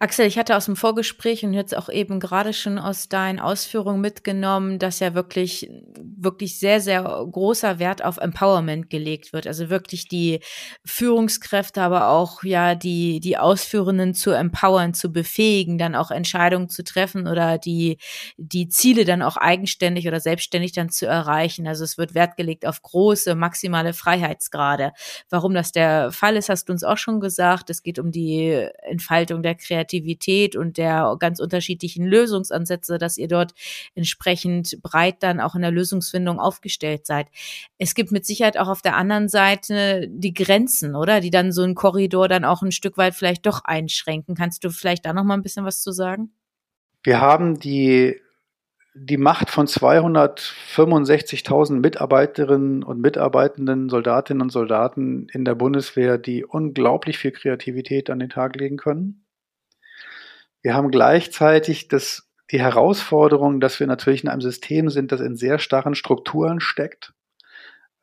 Axel, 0.00 0.26
ich 0.26 0.36
hatte 0.36 0.56
aus 0.56 0.64
dem 0.66 0.74
Vorgespräch 0.74 1.44
und 1.44 1.54
jetzt 1.54 1.76
auch 1.76 1.88
eben 1.88 2.18
gerade 2.18 2.52
schon 2.52 2.76
aus 2.80 3.08
deinen 3.08 3.38
Ausführungen 3.38 4.00
mitgenommen, 4.00 4.80
dass 4.80 4.98
ja 4.98 5.14
wirklich, 5.14 5.70
wirklich 5.96 6.58
sehr, 6.58 6.80
sehr 6.80 7.02
großer 7.02 7.78
Wert 7.78 8.04
auf 8.04 8.16
Empowerment 8.16 8.90
gelegt 8.90 9.32
wird. 9.32 9.46
Also 9.46 9.70
wirklich 9.70 10.08
die 10.08 10.40
Führungskräfte, 10.84 11.82
aber 11.82 12.08
auch 12.08 12.42
ja 12.42 12.74
die, 12.74 13.20
die 13.20 13.38
Ausführenden 13.38 14.12
zu 14.12 14.32
empowern, 14.32 14.92
zu 14.92 15.12
befähigen, 15.12 15.78
dann 15.78 15.94
auch 15.94 16.10
Entscheidungen 16.10 16.68
zu 16.68 16.82
treffen 16.82 17.28
oder 17.28 17.58
die, 17.58 17.98
die 18.38 18.66
Ziele 18.68 19.04
dann 19.04 19.22
auch 19.22 19.36
eigenständig 19.36 20.08
oder 20.08 20.18
selbstständig 20.18 20.72
dann 20.72 20.90
zu 20.90 21.06
erreichen. 21.06 21.68
Also 21.68 21.84
es 21.84 21.96
wird 21.96 22.14
Wert 22.16 22.36
gelegt 22.36 22.66
auf 22.66 22.82
große, 22.82 23.36
maximale 23.36 23.92
Freiheitsgrade. 23.92 24.90
Warum 25.30 25.54
das 25.54 25.70
der 25.70 26.10
Fall 26.10 26.34
ist, 26.36 26.48
hast 26.48 26.68
du 26.68 26.72
uns 26.72 26.82
auch 26.82 26.98
schon 26.98 27.20
gesagt. 27.20 27.70
Es 27.70 27.84
geht 27.84 28.00
um 28.00 28.10
die 28.10 28.63
Entfaltung 28.82 29.42
der 29.42 29.54
Kreativität 29.54 30.56
und 30.56 30.78
der 30.78 31.16
ganz 31.18 31.40
unterschiedlichen 31.40 32.06
Lösungsansätze, 32.06 32.98
dass 32.98 33.18
ihr 33.18 33.28
dort 33.28 33.54
entsprechend 33.94 34.80
breit 34.82 35.22
dann 35.22 35.40
auch 35.40 35.54
in 35.54 35.62
der 35.62 35.70
Lösungsfindung 35.70 36.38
aufgestellt 36.38 37.06
seid. 37.06 37.28
Es 37.78 37.94
gibt 37.94 38.12
mit 38.12 38.26
Sicherheit 38.26 38.58
auch 38.58 38.68
auf 38.68 38.82
der 38.82 38.96
anderen 38.96 39.28
Seite 39.28 40.08
die 40.08 40.34
Grenzen, 40.34 40.94
oder? 40.94 41.20
Die 41.20 41.30
dann 41.30 41.52
so 41.52 41.62
einen 41.62 41.74
Korridor 41.74 42.28
dann 42.28 42.44
auch 42.44 42.62
ein 42.62 42.72
Stück 42.72 42.96
weit 42.96 43.14
vielleicht 43.14 43.46
doch 43.46 43.64
einschränken. 43.64 44.34
Kannst 44.34 44.64
du 44.64 44.70
vielleicht 44.70 45.06
da 45.06 45.12
noch 45.12 45.24
mal 45.24 45.34
ein 45.34 45.42
bisschen 45.42 45.64
was 45.64 45.80
zu 45.80 45.92
sagen? 45.92 46.32
Wir 47.02 47.20
haben 47.20 47.60
die 47.60 48.18
die 48.96 49.16
Macht 49.16 49.50
von 49.50 49.66
265.000 49.66 51.80
Mitarbeiterinnen 51.80 52.84
und 52.84 53.00
Mitarbeitenden, 53.00 53.88
Soldatinnen 53.88 54.42
und 54.42 54.50
Soldaten 54.50 55.26
in 55.32 55.44
der 55.44 55.56
Bundeswehr, 55.56 56.16
die 56.16 56.44
unglaublich 56.44 57.18
viel 57.18 57.32
Kreativität 57.32 58.08
an 58.08 58.20
den 58.20 58.30
Tag 58.30 58.54
legen 58.54 58.76
können. 58.76 59.26
Wir 60.62 60.74
haben 60.74 60.92
gleichzeitig 60.92 61.88
das, 61.88 62.30
die 62.52 62.60
Herausforderung, 62.60 63.58
dass 63.60 63.80
wir 63.80 63.88
natürlich 63.88 64.22
in 64.22 64.30
einem 64.30 64.40
System 64.40 64.88
sind, 64.90 65.10
das 65.10 65.20
in 65.20 65.34
sehr 65.34 65.58
starren 65.58 65.96
Strukturen 65.96 66.60
steckt. 66.60 67.14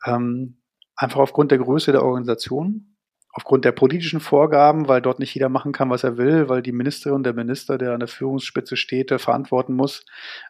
Ähm, 0.06 0.58
einfach 0.98 1.22
aufgrund 1.22 1.52
der 1.52 1.60
Größe 1.60 1.94
der 1.94 2.04
Organisation 2.04 2.91
aufgrund 3.34 3.64
der 3.64 3.72
politischen 3.72 4.20
Vorgaben, 4.20 4.88
weil 4.88 5.02
dort 5.02 5.20
nicht 5.20 5.34
jeder 5.34 5.50
machen 5.50 5.72
kann, 5.72 5.90
was 5.90 6.04
er 6.04 6.18
will, 6.18 6.50
weil 6.50 6.62
die 6.62 6.74
Ministerin, 6.74 7.24
der 7.24 7.34
Minister, 7.34 7.78
der 7.78 7.94
an 7.94 8.00
der 8.00 8.10
Führungsspitze 8.10 8.76
steht, 8.76 9.12
verantworten 9.22 9.74
muss, 9.74 10.06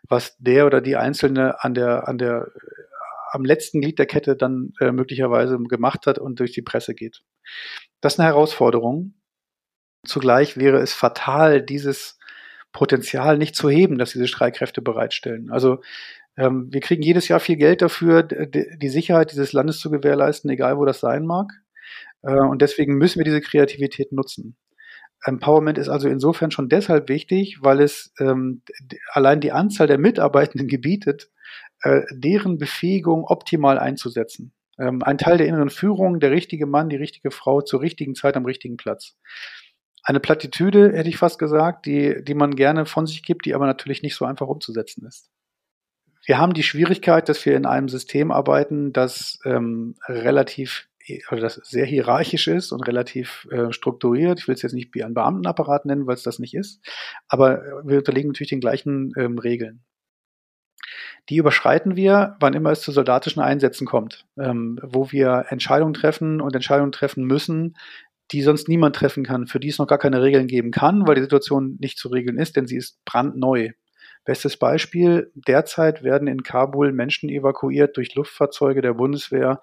was 0.07 0.35
der 0.39 0.65
oder 0.65 0.81
die 0.81 0.95
Einzelne 0.95 1.63
an 1.63 1.73
der, 1.73 2.07
an 2.07 2.17
der, 2.17 2.47
am 3.31 3.45
letzten 3.45 3.81
Glied 3.81 3.99
der 3.99 4.07
Kette 4.07 4.35
dann 4.35 4.73
äh, 4.79 4.91
möglicherweise 4.91 5.57
gemacht 5.59 6.07
hat 6.07 6.17
und 6.17 6.39
durch 6.39 6.53
die 6.53 6.63
Presse 6.63 6.95
geht. 6.95 7.21
Das 8.01 8.13
ist 8.13 8.19
eine 8.19 8.29
Herausforderung. 8.29 9.13
Zugleich 10.05 10.57
wäre 10.57 10.79
es 10.79 10.93
fatal, 10.93 11.61
dieses 11.61 12.17
Potenzial 12.71 13.37
nicht 13.37 13.55
zu 13.55 13.69
heben, 13.69 13.99
dass 13.99 14.11
diese 14.11 14.27
Streitkräfte 14.27 14.81
bereitstellen. 14.81 15.51
Also 15.51 15.81
ähm, 16.35 16.69
wir 16.71 16.81
kriegen 16.81 17.03
jedes 17.03 17.27
Jahr 17.27 17.39
viel 17.39 17.57
Geld 17.57 17.81
dafür, 17.81 18.23
die 18.23 18.89
Sicherheit 18.89 19.31
dieses 19.31 19.53
Landes 19.53 19.79
zu 19.79 19.91
gewährleisten, 19.91 20.49
egal 20.49 20.77
wo 20.77 20.85
das 20.85 20.99
sein 20.99 21.25
mag. 21.25 21.51
Äh, 22.23 22.33
und 22.33 22.61
deswegen 22.61 22.95
müssen 22.95 23.19
wir 23.19 23.25
diese 23.25 23.41
Kreativität 23.41 24.11
nutzen. 24.11 24.57
Empowerment 25.23 25.77
ist 25.77 25.89
also 25.89 26.09
insofern 26.09 26.51
schon 26.51 26.67
deshalb 26.67 27.07
wichtig, 27.09 27.59
weil 27.61 27.79
es 27.79 28.11
ähm, 28.19 28.63
allein 29.11 29.39
die 29.39 29.51
Anzahl 29.51 29.87
der 29.87 29.99
Mitarbeitenden 29.99 30.67
gebietet, 30.67 31.29
äh, 31.83 32.01
deren 32.11 32.57
Befähigung 32.57 33.25
optimal 33.25 33.77
einzusetzen. 33.77 34.53
Ähm, 34.79 35.03
ein 35.03 35.17
Teil 35.17 35.37
der 35.37 35.47
inneren 35.47 35.69
Führung, 35.69 36.19
der 36.19 36.31
richtige 36.31 36.65
Mann, 36.65 36.89
die 36.89 36.95
richtige 36.95 37.29
Frau 37.29 37.61
zur 37.61 37.81
richtigen 37.81 38.15
Zeit 38.15 38.35
am 38.35 38.45
richtigen 38.45 38.77
Platz. 38.77 39.17
Eine 40.03 40.19
Plattitüde, 40.19 40.93
hätte 40.93 41.09
ich 41.09 41.17
fast 41.17 41.37
gesagt, 41.37 41.85
die, 41.85 42.23
die 42.23 42.33
man 42.33 42.55
gerne 42.55 42.87
von 42.87 43.05
sich 43.05 43.21
gibt, 43.21 43.45
die 43.45 43.53
aber 43.53 43.67
natürlich 43.67 44.01
nicht 44.01 44.15
so 44.15 44.25
einfach 44.25 44.47
umzusetzen 44.47 45.05
ist. 45.05 45.29
Wir 46.25 46.39
haben 46.39 46.53
die 46.53 46.63
Schwierigkeit, 46.63 47.29
dass 47.29 47.45
wir 47.45 47.55
in 47.55 47.65
einem 47.67 47.89
System 47.89 48.31
arbeiten, 48.31 48.93
das 48.93 49.39
ähm, 49.45 49.95
relativ 50.07 50.87
also 51.27 51.41
das 51.41 51.55
sehr 51.55 51.85
hierarchisch 51.85 52.47
ist 52.47 52.71
und 52.71 52.81
relativ 52.87 53.47
äh, 53.51 53.71
strukturiert. 53.71 54.39
Ich 54.39 54.47
will 54.47 54.55
es 54.55 54.61
jetzt 54.61 54.73
nicht 54.73 54.93
wie 54.93 55.03
ein 55.03 55.13
Beamtenapparat 55.13 55.85
nennen, 55.85 56.07
weil 56.07 56.15
es 56.15 56.23
das 56.23 56.39
nicht 56.39 56.53
ist, 56.53 56.81
aber 57.27 57.61
wir 57.83 57.99
unterliegen 57.99 58.29
natürlich 58.29 58.49
den 58.49 58.61
gleichen 58.61 59.13
ähm, 59.17 59.37
Regeln. 59.37 59.83
Die 61.29 61.37
überschreiten 61.37 61.95
wir, 61.95 62.35
wann 62.39 62.53
immer 62.53 62.71
es 62.71 62.81
zu 62.81 62.91
soldatischen 62.91 63.41
Einsätzen 63.41 63.85
kommt, 63.85 64.25
ähm, 64.37 64.79
wo 64.81 65.11
wir 65.11 65.45
Entscheidungen 65.49 65.93
treffen 65.93 66.41
und 66.41 66.55
Entscheidungen 66.55 66.91
treffen 66.91 67.25
müssen, 67.25 67.75
die 68.31 68.41
sonst 68.41 68.67
niemand 68.67 68.95
treffen 68.95 69.23
kann, 69.23 69.47
für 69.47 69.59
die 69.59 69.69
es 69.69 69.77
noch 69.77 69.87
gar 69.87 69.97
keine 69.97 70.21
Regeln 70.21 70.47
geben 70.47 70.71
kann, 70.71 71.07
weil 71.07 71.15
die 71.15 71.21
Situation 71.21 71.77
nicht 71.79 71.97
zu 71.97 72.09
regeln 72.09 72.37
ist, 72.37 72.55
denn 72.55 72.65
sie 72.67 72.77
ist 72.77 73.03
brandneu. 73.05 73.71
Bestes 74.23 74.57
Beispiel, 74.57 75.31
derzeit 75.35 76.03
werden 76.03 76.27
in 76.27 76.43
Kabul 76.43 76.91
Menschen 76.91 77.29
evakuiert 77.29 77.97
durch 77.97 78.13
Luftfahrzeuge 78.15 78.81
der 78.81 78.93
Bundeswehr 78.93 79.61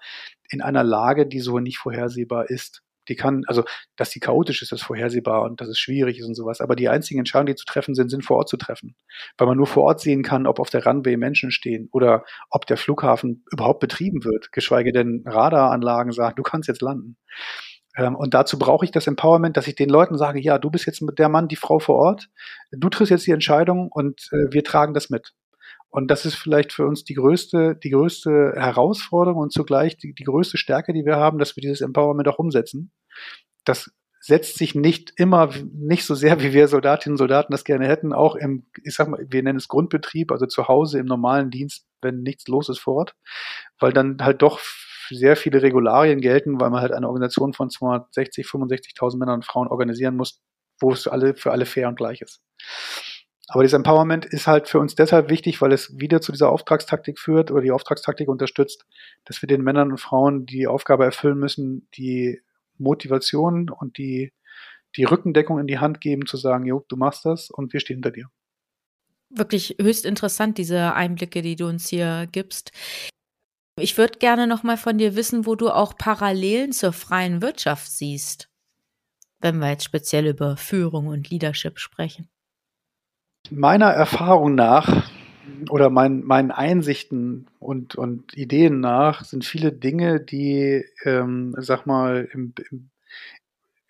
in 0.49 0.61
einer 0.61 0.83
Lage, 0.83 1.25
die 1.27 1.39
so 1.39 1.59
nicht 1.59 1.77
vorhersehbar 1.77 2.49
ist. 2.49 2.83
Die 3.07 3.15
kann, 3.15 3.43
also, 3.47 3.63
dass 3.95 4.11
die 4.11 4.19
chaotisch 4.19 4.61
ist, 4.61 4.71
ist 4.71 4.83
vorhersehbar 4.83 5.41
und 5.43 5.61
dass 5.61 5.67
es 5.67 5.79
schwierig 5.79 6.19
ist 6.19 6.27
und 6.27 6.35
sowas. 6.35 6.61
Aber 6.61 6.75
die 6.75 6.89
einzigen 6.89 7.19
Entscheidungen, 7.19 7.47
die 7.47 7.55
zu 7.55 7.65
treffen 7.65 7.95
sind, 7.95 8.09
sind 8.09 8.23
vor 8.23 8.37
Ort 8.37 8.49
zu 8.49 8.57
treffen. 8.57 8.95
Weil 9.37 9.47
man 9.47 9.57
nur 9.57 9.65
vor 9.65 9.83
Ort 9.83 10.01
sehen 10.01 10.21
kann, 10.21 10.45
ob 10.45 10.59
auf 10.59 10.69
der 10.69 10.85
Runway 10.85 11.17
Menschen 11.17 11.49
stehen 11.51 11.89
oder 11.91 12.23
ob 12.51 12.67
der 12.67 12.77
Flughafen 12.77 13.43
überhaupt 13.51 13.79
betrieben 13.79 14.23
wird, 14.25 14.51
geschweige 14.51 14.91
denn 14.91 15.23
Radaranlagen 15.25 16.11
sagen, 16.11 16.35
du 16.35 16.43
kannst 16.43 16.67
jetzt 16.67 16.81
landen. 16.81 17.17
Ähm, 17.95 18.15
und 18.15 18.33
dazu 18.33 18.59
brauche 18.59 18.85
ich 18.85 18.91
das 18.91 19.07
Empowerment, 19.07 19.57
dass 19.57 19.67
ich 19.67 19.75
den 19.75 19.89
Leuten 19.89 20.17
sage, 20.17 20.39
ja, 20.39 20.57
du 20.57 20.69
bist 20.69 20.85
jetzt 20.85 21.03
der 21.17 21.29
Mann, 21.29 21.47
die 21.47 21.55
Frau 21.55 21.79
vor 21.79 21.95
Ort, 21.95 22.29
du 22.71 22.89
triffst 22.89 23.11
jetzt 23.11 23.27
die 23.27 23.31
Entscheidung 23.31 23.89
und 23.91 24.29
äh, 24.31 24.51
wir 24.51 24.63
tragen 24.63 24.93
das 24.93 25.09
mit. 25.09 25.33
Und 25.89 26.11
das 26.11 26.25
ist 26.25 26.35
vielleicht 26.35 26.71
für 26.71 26.85
uns 26.85 27.03
die 27.03 27.15
größte, 27.15 27.75
die 27.75 27.89
größte 27.89 28.53
Herausforderung 28.55 29.41
und 29.41 29.51
zugleich 29.51 29.97
die, 29.97 30.13
die 30.13 30.23
größte 30.23 30.57
Stärke, 30.57 30.93
die 30.93 31.03
wir 31.03 31.15
haben, 31.15 31.39
dass 31.39 31.55
wir 31.55 31.61
dieses 31.61 31.81
Empowerment 31.81 32.27
auch 32.27 32.37
umsetzen. 32.37 32.91
Das 33.65 33.91
setzt 34.21 34.57
sich 34.57 34.75
nicht 34.75 35.13
immer, 35.15 35.49
nicht 35.73 36.05
so 36.05 36.13
sehr, 36.13 36.41
wie 36.41 36.53
wir 36.53 36.67
Soldatinnen 36.67 37.13
und 37.13 37.17
Soldaten 37.17 37.51
das 37.51 37.63
gerne 37.63 37.87
hätten, 37.87 38.13
auch 38.13 38.35
im, 38.35 38.67
ich 38.83 38.93
sag 38.93 39.07
mal, 39.07 39.25
wir 39.27 39.41
nennen 39.41 39.57
es 39.57 39.67
Grundbetrieb, 39.67 40.31
also 40.31 40.45
zu 40.45 40.67
Hause 40.67 40.99
im 40.99 41.05
normalen 41.05 41.49
Dienst, 41.49 41.87
wenn 42.01 42.21
nichts 42.21 42.47
los 42.47 42.69
ist 42.69 42.79
vor 42.79 42.95
Ort, 42.95 43.15
weil 43.79 43.93
dann 43.93 44.17
halt 44.21 44.41
doch 44.41 44.59
sehr 45.15 45.35
viele 45.35 45.61
Regularien 45.61 46.21
gelten, 46.21 46.59
weil 46.59 46.69
man 46.69 46.81
halt 46.81 46.91
eine 46.91 47.07
Organisation 47.07 47.53
von 47.53 47.69
260, 47.69 48.45
65.000 48.45 49.17
Männern 49.17 49.35
und 49.35 49.45
Frauen 49.45 49.67
organisieren 49.67 50.15
muss, 50.15 50.41
wo 50.79 50.91
es 50.91 51.03
für 51.03 51.11
alle, 51.11 51.35
für 51.35 51.51
alle 51.51 51.65
fair 51.65 51.87
und 51.87 51.95
gleich 51.95 52.21
ist. 52.21 52.41
Aber 53.47 53.63
dieses 53.63 53.75
Empowerment 53.75 54.25
ist 54.25 54.45
halt 54.45 54.67
für 54.67 54.79
uns 54.79 54.93
deshalb 54.93 55.29
wichtig, 55.29 55.59
weil 55.59 55.73
es 55.73 55.97
wieder 55.99 56.21
zu 56.21 56.31
dieser 56.31 56.51
Auftragstaktik 56.51 57.17
führt 57.17 57.49
oder 57.49 57.61
die 57.61 57.71
Auftragstaktik 57.71 58.29
unterstützt, 58.29 58.85
dass 59.25 59.41
wir 59.41 59.47
den 59.47 59.63
Männern 59.63 59.89
und 59.89 59.99
Frauen 59.99 60.45
die 60.45 60.67
Aufgabe 60.67 61.03
erfüllen 61.03 61.39
müssen, 61.39 61.87
die 61.95 62.41
Motivation 62.77 63.71
und 63.71 63.97
die, 63.97 64.33
die 64.95 65.03
Rückendeckung 65.03 65.57
in 65.57 65.65
die 65.65 65.79
Hand 65.79 65.99
geben, 65.99 66.27
zu 66.27 66.37
sagen, 66.37 66.65
jo, 66.65 66.85
du 66.89 66.95
machst 66.95 67.25
das 67.25 67.49
und 67.49 67.73
wir 67.73 67.79
stehen 67.79 67.95
hinter 67.95 68.11
dir. 68.11 68.27
Wirklich 69.31 69.75
höchst 69.81 70.05
interessant, 70.05 70.59
diese 70.59 70.93
Einblicke, 70.93 71.41
die 71.41 71.55
du 71.55 71.67
uns 71.67 71.87
hier 71.87 72.27
gibst. 72.31 72.71
Ich 73.81 73.97
würde 73.97 74.19
gerne 74.19 74.47
noch 74.47 74.63
mal 74.63 74.77
von 74.77 74.97
dir 74.97 75.15
wissen, 75.15 75.45
wo 75.45 75.55
du 75.55 75.69
auch 75.69 75.95
Parallelen 75.97 76.71
zur 76.71 76.93
freien 76.93 77.41
Wirtschaft 77.41 77.89
siehst, 77.91 78.49
wenn 79.39 79.59
wir 79.59 79.69
jetzt 79.69 79.83
speziell 79.83 80.27
über 80.27 80.57
Führung 80.57 81.07
und 81.07 81.29
Leadership 81.29 81.79
sprechen. 81.79 82.29
Meiner 83.49 83.87
Erfahrung 83.87 84.55
nach 84.55 85.09
oder 85.69 85.89
mein, 85.89 86.23
meinen 86.23 86.51
Einsichten 86.51 87.47
und, 87.59 87.95
und 87.95 88.35
Ideen 88.37 88.79
nach 88.79 89.23
sind 89.23 89.45
viele 89.45 89.71
Dinge, 89.71 90.19
die, 90.19 90.85
ähm, 91.03 91.55
sag 91.57 91.85
mal, 91.85 92.27
im, 92.33 92.53
im, 92.69 92.89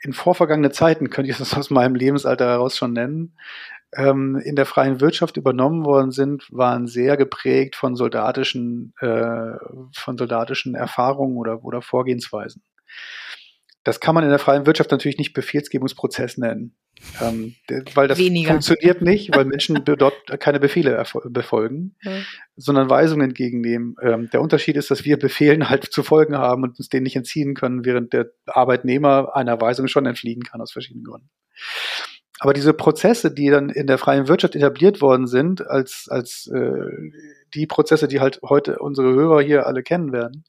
in 0.01 0.13
vorvergangene 0.13 0.71
Zeiten, 0.71 1.09
könnte 1.09 1.31
ich 1.31 1.37
das 1.37 1.53
aus 1.53 1.69
meinem 1.69 1.95
Lebensalter 1.95 2.45
heraus 2.45 2.77
schon 2.77 2.93
nennen, 2.93 3.33
ähm, 3.95 4.39
in 4.43 4.55
der 4.55 4.65
freien 4.65 5.01
Wirtschaft 5.01 5.37
übernommen 5.37 5.85
worden 5.85 6.11
sind, 6.11 6.47
waren 6.51 6.87
sehr 6.87 7.17
geprägt 7.17 7.75
von 7.75 7.95
soldatischen, 7.95 8.93
äh, 8.99 9.53
von 9.93 10.17
soldatischen 10.17 10.75
Erfahrungen 10.75 11.37
oder, 11.37 11.63
oder 11.63 11.81
Vorgehensweisen. 11.81 12.63
Das 13.83 13.99
kann 13.99 14.13
man 14.13 14.23
in 14.23 14.29
der 14.29 14.39
freien 14.39 14.65
Wirtschaft 14.65 14.91
natürlich 14.91 15.17
nicht 15.17 15.33
Befehlsgebungsprozess 15.33 16.37
nennen, 16.37 16.75
ähm, 17.21 17.55
weil 17.95 18.09
das 18.09 18.19
Weniger. 18.19 18.51
funktioniert 18.51 19.01
nicht, 19.01 19.33
weil 19.35 19.45
Menschen 19.45 19.81
dort 19.83 20.13
keine 20.39 20.59
Befehle 20.59 21.01
befolgen, 21.25 21.95
ja. 22.03 22.11
sondern 22.57 22.89
Weisungen 22.89 23.29
entgegennehmen. 23.29 23.95
Ähm, 24.01 24.29
der 24.31 24.41
Unterschied 24.41 24.75
ist, 24.75 24.91
dass 24.91 25.05
wir 25.05 25.17
Befehlen 25.17 25.69
halt 25.69 25.85
zu 25.85 26.03
folgen 26.03 26.37
haben 26.37 26.63
und 26.63 26.77
uns 26.77 26.89
denen 26.89 27.03
nicht 27.03 27.15
entziehen 27.15 27.55
können, 27.55 27.85
während 27.85 28.11
der 28.11 28.29
Arbeitnehmer 28.45 29.35
einer 29.35 29.59
Weisung 29.59 29.87
schon 29.87 30.05
entfliehen 30.05 30.43
kann 30.43 30.61
aus 30.61 30.73
verschiedenen 30.73 31.05
Gründen. 31.05 31.29
Aber 32.39 32.53
diese 32.53 32.73
Prozesse, 32.73 33.31
die 33.31 33.49
dann 33.49 33.69
in 33.69 33.85
der 33.85 33.97
freien 33.97 34.27
Wirtschaft 34.27 34.55
etabliert 34.55 35.01
worden 35.01 35.27
sind, 35.27 35.67
als, 35.67 36.07
als 36.09 36.47
äh, 36.47 37.11
die 37.53 37.67
Prozesse, 37.67 38.07
die 38.07 38.21
halt 38.21 38.39
heute 38.43 38.79
unsere 38.79 39.13
Hörer 39.13 39.41
hier 39.41 39.67
alle 39.67 39.83
kennen 39.83 40.13
werden, 40.13 40.45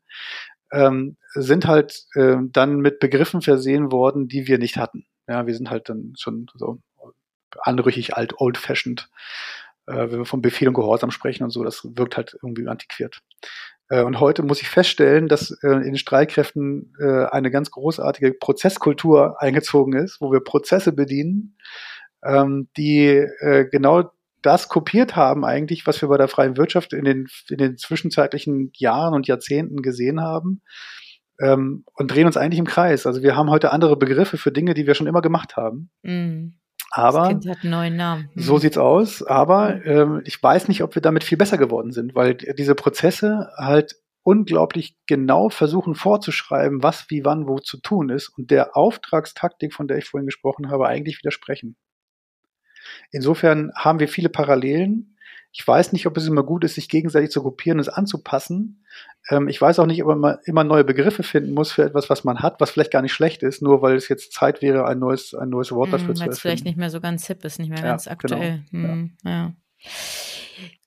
ähm, 0.72 1.16
sind 1.35 1.66
halt 1.66 2.05
äh, 2.14 2.37
dann 2.40 2.76
mit 2.76 3.00
Begriffen 3.00 3.42
versehen 3.42 3.90
worden, 3.90 4.29
die 4.29 4.46
wir 4.46 4.59
nicht 4.59 4.76
hatten. 4.76 5.07
Ja, 5.29 5.46
wir 5.46 5.55
sind 5.55 5.70
halt 5.70 5.88
dann 5.88 6.14
schon 6.16 6.46
so 6.55 6.81
anrüchig 7.59 8.16
alt, 8.16 8.35
old-fashioned, 8.38 9.09
äh, 9.87 10.11
wenn 10.11 10.18
wir 10.18 10.24
von 10.24 10.42
Befehl 10.42 10.68
und 10.68 10.74
Gehorsam 10.74 11.11
sprechen 11.11 11.42
und 11.42 11.50
so, 11.50 11.64
das 11.64 11.85
wirkt 11.85 12.16
halt 12.16 12.37
irgendwie 12.40 12.68
antiquiert. 12.68 13.20
Äh, 13.90 14.03
und 14.03 14.20
heute 14.20 14.42
muss 14.42 14.62
ich 14.62 14.68
feststellen, 14.68 15.29
dass 15.29 15.50
äh, 15.62 15.68
in 15.68 15.83
den 15.83 15.98
Streitkräften 15.98 16.94
äh, 16.98 17.26
eine 17.26 17.50
ganz 17.50 17.70
großartige 17.70 18.33
Prozesskultur 18.33 19.42
eingezogen 19.42 19.94
ist, 19.94 20.20
wo 20.20 20.33
wir 20.33 20.40
Prozesse 20.40 20.92
bedienen, 20.92 21.57
ähm, 22.24 22.68
die 22.76 23.26
genau 23.70 24.11
das 24.42 24.68
kopiert 24.68 25.16
haben 25.16 25.44
eigentlich, 25.44 25.87
was 25.87 26.00
wir 26.00 26.09
bei 26.09 26.16
der 26.16 26.29
freien 26.29 26.57
Wirtschaft 26.57 26.92
in 26.92 27.05
den, 27.05 27.26
in 27.50 27.59
den 27.59 27.76
zwischenzeitlichen 27.76 28.70
Jahren 28.74 29.14
und 29.14 29.26
Jahrzehnten 29.26 29.83
gesehen 29.83 30.20
haben 30.20 30.62
ähm, 31.40 31.85
und 31.94 32.11
drehen 32.11 32.26
uns 32.26 32.37
eigentlich 32.37 32.59
im 32.59 32.66
Kreis. 32.66 33.07
Also 33.07 33.22
wir 33.22 33.37
haben 33.37 33.50
heute 33.50 33.72
andere 33.72 33.96
Begriffe 33.96 34.38
für 34.38 34.53
Dinge, 34.53 34.74
die 34.74 34.87
wir 34.87 34.94
schon 34.94 35.07
immer 35.07 35.22
gemacht 35.22 35.57
haben. 35.57 35.90
Mm. 36.03 36.60
Aber 36.90 37.20
das 37.20 37.29
kind 37.29 37.48
hat 37.48 37.62
einen 37.62 37.70
neuen 37.70 37.96
Namen. 37.96 38.31
Mhm. 38.35 38.42
so 38.42 38.59
sieht's 38.59 38.79
aus. 38.79 39.22
Aber 39.22 39.85
ähm, 39.87 40.22
ich 40.24 40.42
weiß 40.42 40.68
nicht, 40.68 40.83
ob 40.83 40.94
wir 40.94 41.03
damit 41.03 41.24
viel 41.24 41.38
besser 41.38 41.57
geworden 41.57 41.92
sind, 41.92 42.14
weil 42.14 42.35
diese 42.35 42.74
Prozesse 42.74 43.50
halt 43.57 43.96
unglaublich 44.22 44.96
genau 45.07 45.48
versuchen 45.48 45.94
vorzuschreiben, 45.94 46.83
was 46.83 47.09
wie 47.09 47.24
wann 47.24 47.48
wo 47.48 47.59
zu 47.59 47.79
tun 47.79 48.11
ist 48.11 48.29
und 48.29 48.50
der 48.50 48.76
Auftragstaktik, 48.76 49.72
von 49.72 49.88
der 49.88 49.98
ich 49.98 50.05
vorhin 50.05 50.26
gesprochen 50.26 50.70
habe, 50.70 50.88
eigentlich 50.88 51.18
widersprechen. 51.18 51.76
Insofern 53.11 53.72
haben 53.74 54.00
wir 54.00 54.09
viele 54.09 54.29
Parallelen. 54.29 55.16
Ich 55.53 55.67
weiß 55.67 55.93
nicht, 55.93 56.07
ob 56.07 56.17
es 56.17 56.27
immer 56.27 56.43
gut 56.43 56.65
ist, 56.65 56.77
sich 56.77 56.89
gegenseitig 56.89 57.31
zu 57.31 57.43
kopieren 57.43 57.79
und 57.79 57.83
es 57.83 57.89
anzupassen. 57.89 58.85
Ähm, 59.29 59.49
ich 59.49 59.61
weiß 59.61 59.79
auch 59.81 59.87
nicht, 59.87 60.05
ob 60.05 60.17
man 60.17 60.39
immer 60.45 60.65
neue 60.65 60.85
Begriffe 60.85 61.23
finden 61.23 61.53
muss 61.53 61.73
für 61.73 61.83
etwas, 61.83 62.09
was 62.09 62.25
man 62.25 62.41
hat, 62.41 62.61
was 62.61 62.71
vielleicht 62.71 62.93
gar 62.93 63.03
nicht 63.03 63.13
schlecht 63.13 63.43
ist, 63.43 63.61
nur 63.61 63.83
weil 63.83 63.97
es 63.97 64.09
jetzt 64.09 64.33
Zeit 64.33 64.63
wäre, 64.63 64.87
ein 64.87 64.99
neues, 64.99 65.35
ein 65.35 65.49
neues 65.49 65.73
Wort 65.73 65.93
dafür 65.93 66.15
mm, 66.15 66.17
zu 66.17 66.23
erfinden. 66.23 66.27
Weil 66.27 66.33
es 66.33 66.41
vielleicht 66.41 66.65
nicht 66.65 66.79
mehr 66.79 66.91
so 66.91 67.01
ganz 67.01 67.27
hip 67.27 67.45
ist, 67.45 67.59
nicht 67.59 67.71
mehr 67.71 67.81
ja, 67.81 67.85
ganz 67.85 68.07
aktuell. 68.07 68.63
Genau. 68.71 68.89
Hm, 68.89 69.13
ja. 69.25 69.31
ja. 69.31 69.53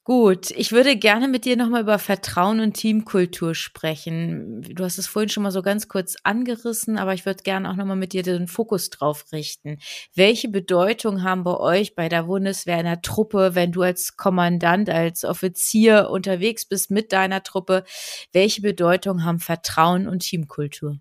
Gut, 0.05 0.51
ich 0.51 0.73
würde 0.73 0.97
gerne 0.97 1.29
mit 1.29 1.45
dir 1.45 1.55
nochmal 1.55 1.83
über 1.83 1.97
Vertrauen 1.97 2.59
und 2.59 2.73
Teamkultur 2.73 3.55
sprechen. 3.55 4.61
Du 4.61 4.83
hast 4.83 4.97
es 4.97 5.07
vorhin 5.07 5.29
schon 5.29 5.43
mal 5.43 5.51
so 5.51 5.61
ganz 5.61 5.87
kurz 5.87 6.17
angerissen, 6.23 6.97
aber 6.97 7.13
ich 7.13 7.25
würde 7.25 7.41
gerne 7.43 7.69
auch 7.69 7.77
nochmal 7.77 7.95
mit 7.95 8.11
dir 8.11 8.21
den 8.21 8.47
Fokus 8.47 8.89
drauf 8.89 9.23
richten. 9.31 9.77
Welche 10.13 10.49
Bedeutung 10.49 11.23
haben 11.23 11.45
bei 11.45 11.55
euch 11.55 11.95
bei 11.95 12.09
der 12.09 12.23
Bundeswehr 12.23 12.79
in 12.79 12.85
der 12.85 13.01
Truppe, 13.01 13.55
wenn 13.55 13.71
du 13.71 13.81
als 13.81 14.17
Kommandant, 14.17 14.89
als 14.89 15.23
Offizier 15.23 16.09
unterwegs 16.09 16.65
bist 16.65 16.91
mit 16.91 17.13
deiner 17.13 17.41
Truppe? 17.41 17.85
Welche 18.33 18.61
Bedeutung 18.61 19.23
haben 19.23 19.39
Vertrauen 19.39 20.09
und 20.09 20.19
Teamkultur? 20.19 20.99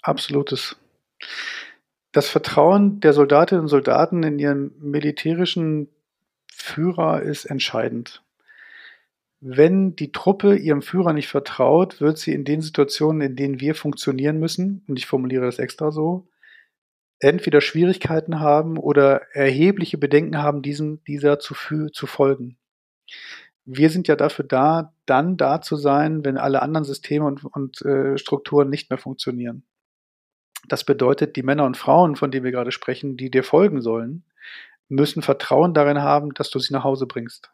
Absolutes. 0.00 0.76
Das 2.12 2.30
Vertrauen 2.30 3.00
der 3.00 3.12
Soldatinnen 3.12 3.64
und 3.64 3.68
Soldaten 3.68 4.22
in 4.22 4.38
ihren 4.38 4.72
militärischen 4.78 5.88
Führer 6.64 7.22
ist 7.22 7.44
entscheidend. 7.44 8.22
Wenn 9.40 9.94
die 9.94 10.12
Truppe 10.12 10.56
ihrem 10.56 10.80
Führer 10.80 11.12
nicht 11.12 11.28
vertraut, 11.28 12.00
wird 12.00 12.16
sie 12.16 12.32
in 12.32 12.46
den 12.46 12.62
Situationen, 12.62 13.20
in 13.20 13.36
denen 13.36 13.60
wir 13.60 13.74
funktionieren 13.74 14.38
müssen, 14.38 14.82
und 14.88 14.98
ich 14.98 15.04
formuliere 15.04 15.44
das 15.44 15.58
extra 15.58 15.92
so, 15.92 16.26
entweder 17.20 17.60
Schwierigkeiten 17.60 18.40
haben 18.40 18.78
oder 18.78 19.34
erhebliche 19.34 19.98
Bedenken 19.98 20.38
haben, 20.38 20.62
diesem, 20.62 21.04
dieser 21.04 21.38
zu, 21.38 21.54
zu 21.92 22.06
folgen. 22.06 22.56
Wir 23.66 23.90
sind 23.90 24.08
ja 24.08 24.16
dafür 24.16 24.46
da, 24.46 24.94
dann 25.04 25.36
da 25.36 25.60
zu 25.60 25.76
sein, 25.76 26.24
wenn 26.24 26.38
alle 26.38 26.62
anderen 26.62 26.84
Systeme 26.84 27.26
und, 27.26 27.44
und 27.44 27.82
äh, 27.82 28.16
Strukturen 28.16 28.70
nicht 28.70 28.88
mehr 28.88 28.98
funktionieren. 28.98 29.64
Das 30.66 30.84
bedeutet, 30.84 31.36
die 31.36 31.42
Männer 31.42 31.66
und 31.66 31.76
Frauen, 31.76 32.16
von 32.16 32.30
denen 32.30 32.44
wir 32.44 32.52
gerade 32.52 32.72
sprechen, 32.72 33.18
die 33.18 33.30
dir 33.30 33.44
folgen 33.44 33.82
sollen, 33.82 34.24
müssen 34.88 35.22
Vertrauen 35.22 35.74
darin 35.74 36.02
haben, 36.02 36.34
dass 36.34 36.50
du 36.50 36.58
sie 36.58 36.72
nach 36.72 36.84
Hause 36.84 37.06
bringst. 37.06 37.50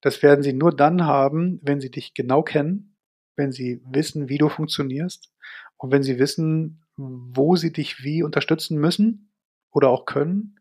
Das 0.00 0.22
werden 0.22 0.42
sie 0.42 0.52
nur 0.52 0.74
dann 0.74 1.04
haben, 1.04 1.60
wenn 1.62 1.80
sie 1.80 1.90
dich 1.90 2.14
genau 2.14 2.42
kennen, 2.42 2.96
wenn 3.36 3.52
sie 3.52 3.82
wissen, 3.84 4.28
wie 4.28 4.38
du 4.38 4.48
funktionierst 4.48 5.30
und 5.76 5.92
wenn 5.92 6.02
sie 6.02 6.18
wissen, 6.18 6.84
wo 6.96 7.56
sie 7.56 7.72
dich 7.72 8.02
wie 8.02 8.22
unterstützen 8.22 8.78
müssen 8.78 9.32
oder 9.70 9.90
auch 9.90 10.06
können 10.06 10.58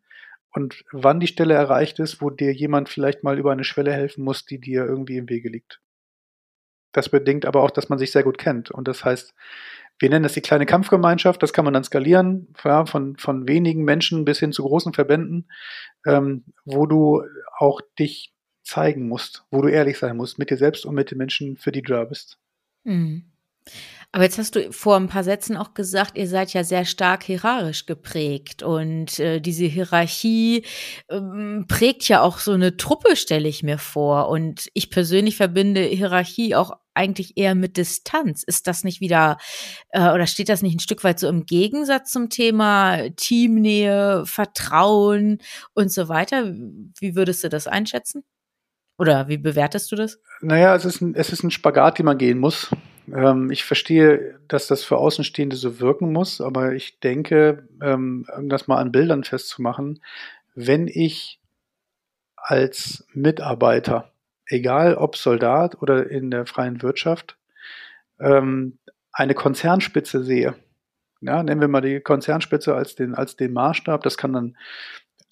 und 0.51 0.83
wann 0.91 1.19
die 1.19 1.27
Stelle 1.27 1.53
erreicht 1.53 1.99
ist, 1.99 2.21
wo 2.21 2.29
dir 2.29 2.53
jemand 2.53 2.89
vielleicht 2.89 3.23
mal 3.23 3.39
über 3.39 3.51
eine 3.51 3.63
Schwelle 3.63 3.93
helfen 3.93 4.23
muss, 4.23 4.45
die 4.45 4.59
dir 4.59 4.85
irgendwie 4.85 5.17
im 5.17 5.29
Wege 5.29 5.49
liegt. 5.49 5.81
Das 6.91 7.09
bedingt 7.09 7.45
aber 7.45 7.61
auch, 7.61 7.71
dass 7.71 7.89
man 7.89 7.99
sich 7.99 8.11
sehr 8.11 8.23
gut 8.23 8.37
kennt. 8.37 8.71
Und 8.71 8.87
das 8.87 9.03
heißt, 9.03 9.33
wir 9.99 10.09
nennen 10.09 10.23
das 10.23 10.33
die 10.33 10.41
kleine 10.41 10.65
Kampfgemeinschaft, 10.65 11.41
das 11.41 11.53
kann 11.53 11.65
man 11.65 11.73
dann 11.73 11.83
skalieren, 11.83 12.53
ja, 12.63 12.85
von, 12.85 13.15
von 13.17 13.47
wenigen 13.47 13.83
Menschen 13.83 14.25
bis 14.25 14.39
hin 14.39 14.51
zu 14.51 14.63
großen 14.63 14.93
Verbänden, 14.93 15.49
ähm, 16.05 16.43
wo 16.65 16.85
du 16.85 17.23
auch 17.57 17.81
dich 17.97 18.33
zeigen 18.63 19.07
musst, 19.07 19.45
wo 19.51 19.61
du 19.61 19.69
ehrlich 19.69 19.97
sein 19.97 20.17
musst 20.17 20.39
mit 20.39 20.49
dir 20.49 20.57
selbst 20.57 20.85
und 20.85 20.95
mit 20.95 21.11
den 21.11 21.17
Menschen, 21.17 21.55
für 21.55 21.71
die 21.71 21.81
du 21.81 21.93
da 21.93 22.03
bist. 22.03 22.39
Mhm. 22.83 23.25
Aber 24.15 24.23
jetzt 24.23 24.37
hast 24.37 24.55
du 24.55 24.71
vor 24.71 24.95
ein 24.95 25.09
paar 25.09 25.25
Sätzen 25.25 25.57
auch 25.57 25.73
gesagt, 25.73 26.17
ihr 26.17 26.29
seid 26.29 26.53
ja 26.53 26.63
sehr 26.63 26.85
stark 26.85 27.25
hierarchisch 27.25 27.85
geprägt 27.85 28.63
und 28.63 29.19
äh, 29.19 29.41
diese 29.41 29.65
Hierarchie 29.65 30.63
ähm, 31.09 31.65
prägt 31.67 32.07
ja 32.07 32.21
auch 32.21 32.39
so 32.39 32.53
eine 32.53 32.77
Truppe, 32.77 33.17
stelle 33.17 33.49
ich 33.49 33.61
mir 33.61 33.77
vor. 33.77 34.29
Und 34.29 34.69
ich 34.73 34.89
persönlich 34.89 35.35
verbinde 35.35 35.81
Hierarchie 35.81 36.55
auch 36.55 36.77
eigentlich 36.93 37.35
eher 37.35 37.55
mit 37.55 37.75
Distanz. 37.75 38.43
Ist 38.43 38.67
das 38.67 38.85
nicht 38.85 39.01
wieder 39.01 39.35
äh, 39.89 40.09
oder 40.11 40.27
steht 40.27 40.47
das 40.47 40.61
nicht 40.61 40.77
ein 40.77 40.79
Stück 40.79 41.03
weit 41.03 41.19
so 41.19 41.27
im 41.27 41.45
Gegensatz 41.45 42.09
zum 42.13 42.29
Thema 42.29 43.09
Teamnähe, 43.17 44.23
Vertrauen 44.25 45.39
und 45.73 45.91
so 45.91 46.07
weiter? 46.07 46.53
Wie 47.01 47.17
würdest 47.17 47.43
du 47.43 47.49
das 47.49 47.67
einschätzen? 47.67 48.23
Oder 48.97 49.27
wie 49.27 49.37
bewertest 49.37 49.91
du 49.91 49.97
das? 49.97 50.21
Naja, 50.39 50.73
es 50.73 50.85
ist 50.85 51.01
ein, 51.01 51.15
es 51.15 51.33
ist 51.33 51.43
ein 51.43 51.51
Spagat, 51.51 51.99
den 51.99 52.05
man 52.05 52.17
gehen 52.17 52.39
muss. 52.39 52.69
Ähm, 53.13 53.51
ich 53.51 53.63
verstehe, 53.63 54.39
dass 54.47 54.67
das 54.67 54.83
für 54.83 54.97
Außenstehende 54.97 55.55
so 55.55 55.79
wirken 55.79 56.11
muss, 56.11 56.41
aber 56.41 56.73
ich 56.73 56.99
denke, 56.99 57.67
ähm, 57.81 58.25
das 58.43 58.67
mal 58.67 58.77
an 58.77 58.91
Bildern 58.91 59.23
festzumachen, 59.23 60.01
wenn 60.55 60.87
ich 60.87 61.39
als 62.35 63.05
Mitarbeiter, 63.13 64.11
egal 64.47 64.95
ob 64.95 65.17
Soldat 65.17 65.81
oder 65.81 66.09
in 66.09 66.31
der 66.31 66.45
freien 66.45 66.81
Wirtschaft, 66.81 67.37
ähm, 68.19 68.77
eine 69.11 69.33
Konzernspitze 69.33 70.23
sehe, 70.23 70.55
ja, 71.21 71.41
nennen 71.41 71.61
wir 71.61 71.67
mal 71.67 71.81
die 71.81 72.01
Konzernspitze 72.01 72.75
als 72.75 72.95
den, 72.95 73.15
als 73.15 73.35
den 73.35 73.53
Maßstab, 73.53 74.03
das 74.03 74.17
kann 74.17 74.33
dann 74.33 74.57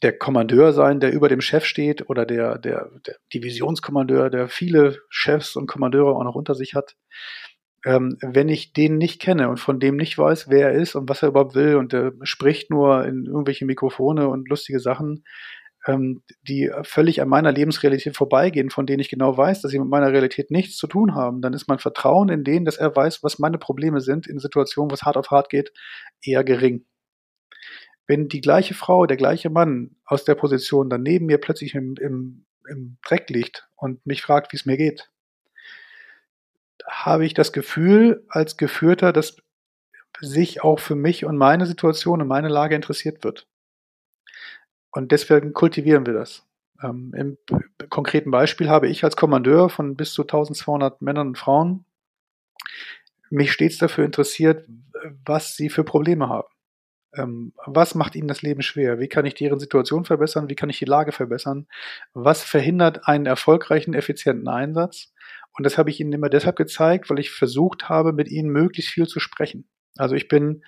der 0.01 0.17
Kommandeur 0.17 0.73
sein, 0.73 0.99
der 0.99 1.13
über 1.13 1.29
dem 1.29 1.39
Chef 1.39 1.65
steht 1.65 2.09
oder 2.09 2.25
der, 2.25 2.57
der, 2.57 2.89
der 3.05 3.15
Divisionskommandeur, 3.33 4.29
der 4.29 4.49
viele 4.49 4.99
Chefs 5.09 5.55
und 5.55 5.67
Kommandeure 5.67 6.15
auch 6.15 6.23
noch 6.23 6.35
unter 6.35 6.55
sich 6.55 6.75
hat. 6.75 6.95
Ähm, 7.85 8.17
wenn 8.21 8.47
ich 8.49 8.73
den 8.73 8.97
nicht 8.97 9.21
kenne 9.21 9.49
und 9.49 9.59
von 9.59 9.79
dem 9.79 9.97
nicht 9.97 10.17
weiß, 10.17 10.49
wer 10.49 10.71
er 10.71 10.73
ist 10.73 10.95
und 10.95 11.09
was 11.09 11.21
er 11.21 11.29
überhaupt 11.29 11.55
will 11.55 11.75
und 11.75 11.91
der 11.91 12.13
spricht 12.23 12.69
nur 12.69 13.05
in 13.05 13.25
irgendwelche 13.25 13.65
Mikrofone 13.65 14.29
und 14.29 14.47
lustige 14.49 14.79
Sachen, 14.79 15.23
ähm, 15.85 16.23
die 16.47 16.71
völlig 16.83 17.21
an 17.21 17.29
meiner 17.29 17.51
Lebensrealität 17.51 18.15
vorbeigehen, 18.15 18.69
von 18.69 18.85
denen 18.85 19.01
ich 19.01 19.09
genau 19.09 19.35
weiß, 19.35 19.61
dass 19.61 19.71
sie 19.71 19.79
mit 19.79 19.89
meiner 19.89 20.11
Realität 20.11 20.49
nichts 20.49 20.77
zu 20.77 20.87
tun 20.87 21.13
haben, 21.15 21.41
dann 21.41 21.53
ist 21.53 21.67
mein 21.67 21.79
Vertrauen 21.79 22.29
in 22.29 22.43
den, 22.43 22.65
dass 22.65 22.77
er 22.77 22.95
weiß, 22.95 23.21
was 23.23 23.39
meine 23.39 23.57
Probleme 23.57 23.99
sind, 23.99 24.27
in 24.27 24.39
Situationen, 24.39 24.89
wo 24.89 24.93
es 24.93 25.03
hart 25.03 25.17
auf 25.17 25.31
hart 25.31 25.49
geht, 25.49 25.73
eher 26.21 26.43
gering. 26.43 26.85
Wenn 28.07 28.27
die 28.27 28.41
gleiche 28.41 28.73
Frau, 28.73 29.05
der 29.05 29.17
gleiche 29.17 29.49
Mann 29.49 29.95
aus 30.05 30.25
der 30.25 30.35
Position 30.35 30.89
dann 30.89 31.03
neben 31.03 31.25
mir 31.25 31.37
plötzlich 31.37 31.75
im, 31.75 31.95
im, 32.01 32.45
im 32.69 32.97
Dreck 33.05 33.29
liegt 33.29 33.67
und 33.75 34.05
mich 34.05 34.21
fragt, 34.21 34.51
wie 34.51 34.57
es 34.57 34.65
mir 34.65 34.77
geht, 34.77 35.09
habe 36.87 37.25
ich 37.25 37.33
das 37.33 37.53
Gefühl 37.53 38.25
als 38.29 38.57
Geführter, 38.57 39.13
dass 39.13 39.37
sich 40.19 40.63
auch 40.63 40.79
für 40.79 40.95
mich 40.95 41.25
und 41.25 41.37
meine 41.37 41.65
Situation 41.65 42.21
und 42.21 42.27
meine 42.27 42.49
Lage 42.49 42.75
interessiert 42.75 43.23
wird. 43.23 43.47
Und 44.91 45.11
deswegen 45.11 45.53
kultivieren 45.53 46.05
wir 46.05 46.13
das. 46.13 46.45
Ähm, 46.81 47.13
Im 47.15 47.37
konkreten 47.89 48.31
Beispiel 48.31 48.69
habe 48.69 48.87
ich 48.87 49.03
als 49.03 49.15
Kommandeur 49.15 49.69
von 49.69 49.95
bis 49.95 50.13
zu 50.13 50.23
1200 50.23 51.01
Männern 51.01 51.29
und 51.29 51.37
Frauen 51.37 51.85
mich 53.29 53.51
stets 53.51 53.77
dafür 53.79 54.05
interessiert, 54.05 54.67
was 55.25 55.55
sie 55.55 55.69
für 55.69 55.83
Probleme 55.83 56.29
haben. 56.29 56.47
Ähm, 57.15 57.53
was 57.65 57.95
macht 57.95 58.15
ihnen 58.15 58.27
das 58.27 58.41
Leben 58.41 58.61
schwer? 58.61 58.99
Wie 58.99 59.07
kann 59.07 59.25
ich 59.25 59.35
deren 59.35 59.59
Situation 59.59 60.05
verbessern? 60.05 60.49
Wie 60.49 60.55
kann 60.55 60.69
ich 60.69 60.79
die 60.79 60.85
Lage 60.85 61.11
verbessern? 61.11 61.67
Was 62.13 62.43
verhindert 62.43 63.07
einen 63.07 63.25
erfolgreichen, 63.25 63.93
effizienten 63.93 64.47
Einsatz? 64.47 65.12
Und 65.55 65.65
das 65.65 65.77
habe 65.77 65.89
ich 65.89 65.99
ihnen 65.99 66.13
immer 66.13 66.29
deshalb 66.29 66.55
gezeigt, 66.55 67.09
weil 67.09 67.19
ich 67.19 67.31
versucht 67.31 67.89
habe, 67.89 68.13
mit 68.13 68.29
ihnen 68.29 68.49
möglichst 68.49 68.91
viel 68.91 69.07
zu 69.07 69.19
sprechen. 69.19 69.67
Also 69.97 70.15
ich 70.15 70.27
bin 70.27 70.63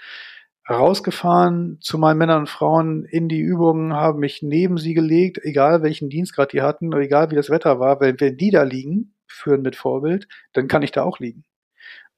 rausgefahren 0.69 1.79
zu 1.81 1.97
meinen 1.97 2.17
Männern 2.17 2.41
und 2.41 2.49
Frauen 2.49 3.05
in 3.05 3.29
die 3.29 3.39
Übungen, 3.39 3.93
habe 3.93 4.19
mich 4.19 4.41
neben 4.41 4.77
sie 4.77 4.93
gelegt, 4.93 5.39
egal 5.43 5.83
welchen 5.83 6.09
Dienstgrad 6.09 6.53
die 6.53 6.61
hatten, 6.61 6.91
egal 6.93 7.31
wie 7.31 7.35
das 7.35 7.49
Wetter 7.49 7.79
war, 7.79 7.99
weil 7.99 8.19
wenn 8.19 8.37
die 8.37 8.51
da 8.51 8.63
liegen, 8.63 9.13
führen 9.27 9.61
mit 9.61 9.75
Vorbild, 9.75 10.27
dann 10.53 10.67
kann 10.67 10.81
ich 10.81 10.91
da 10.91 11.03
auch 11.03 11.19
liegen. 11.19 11.43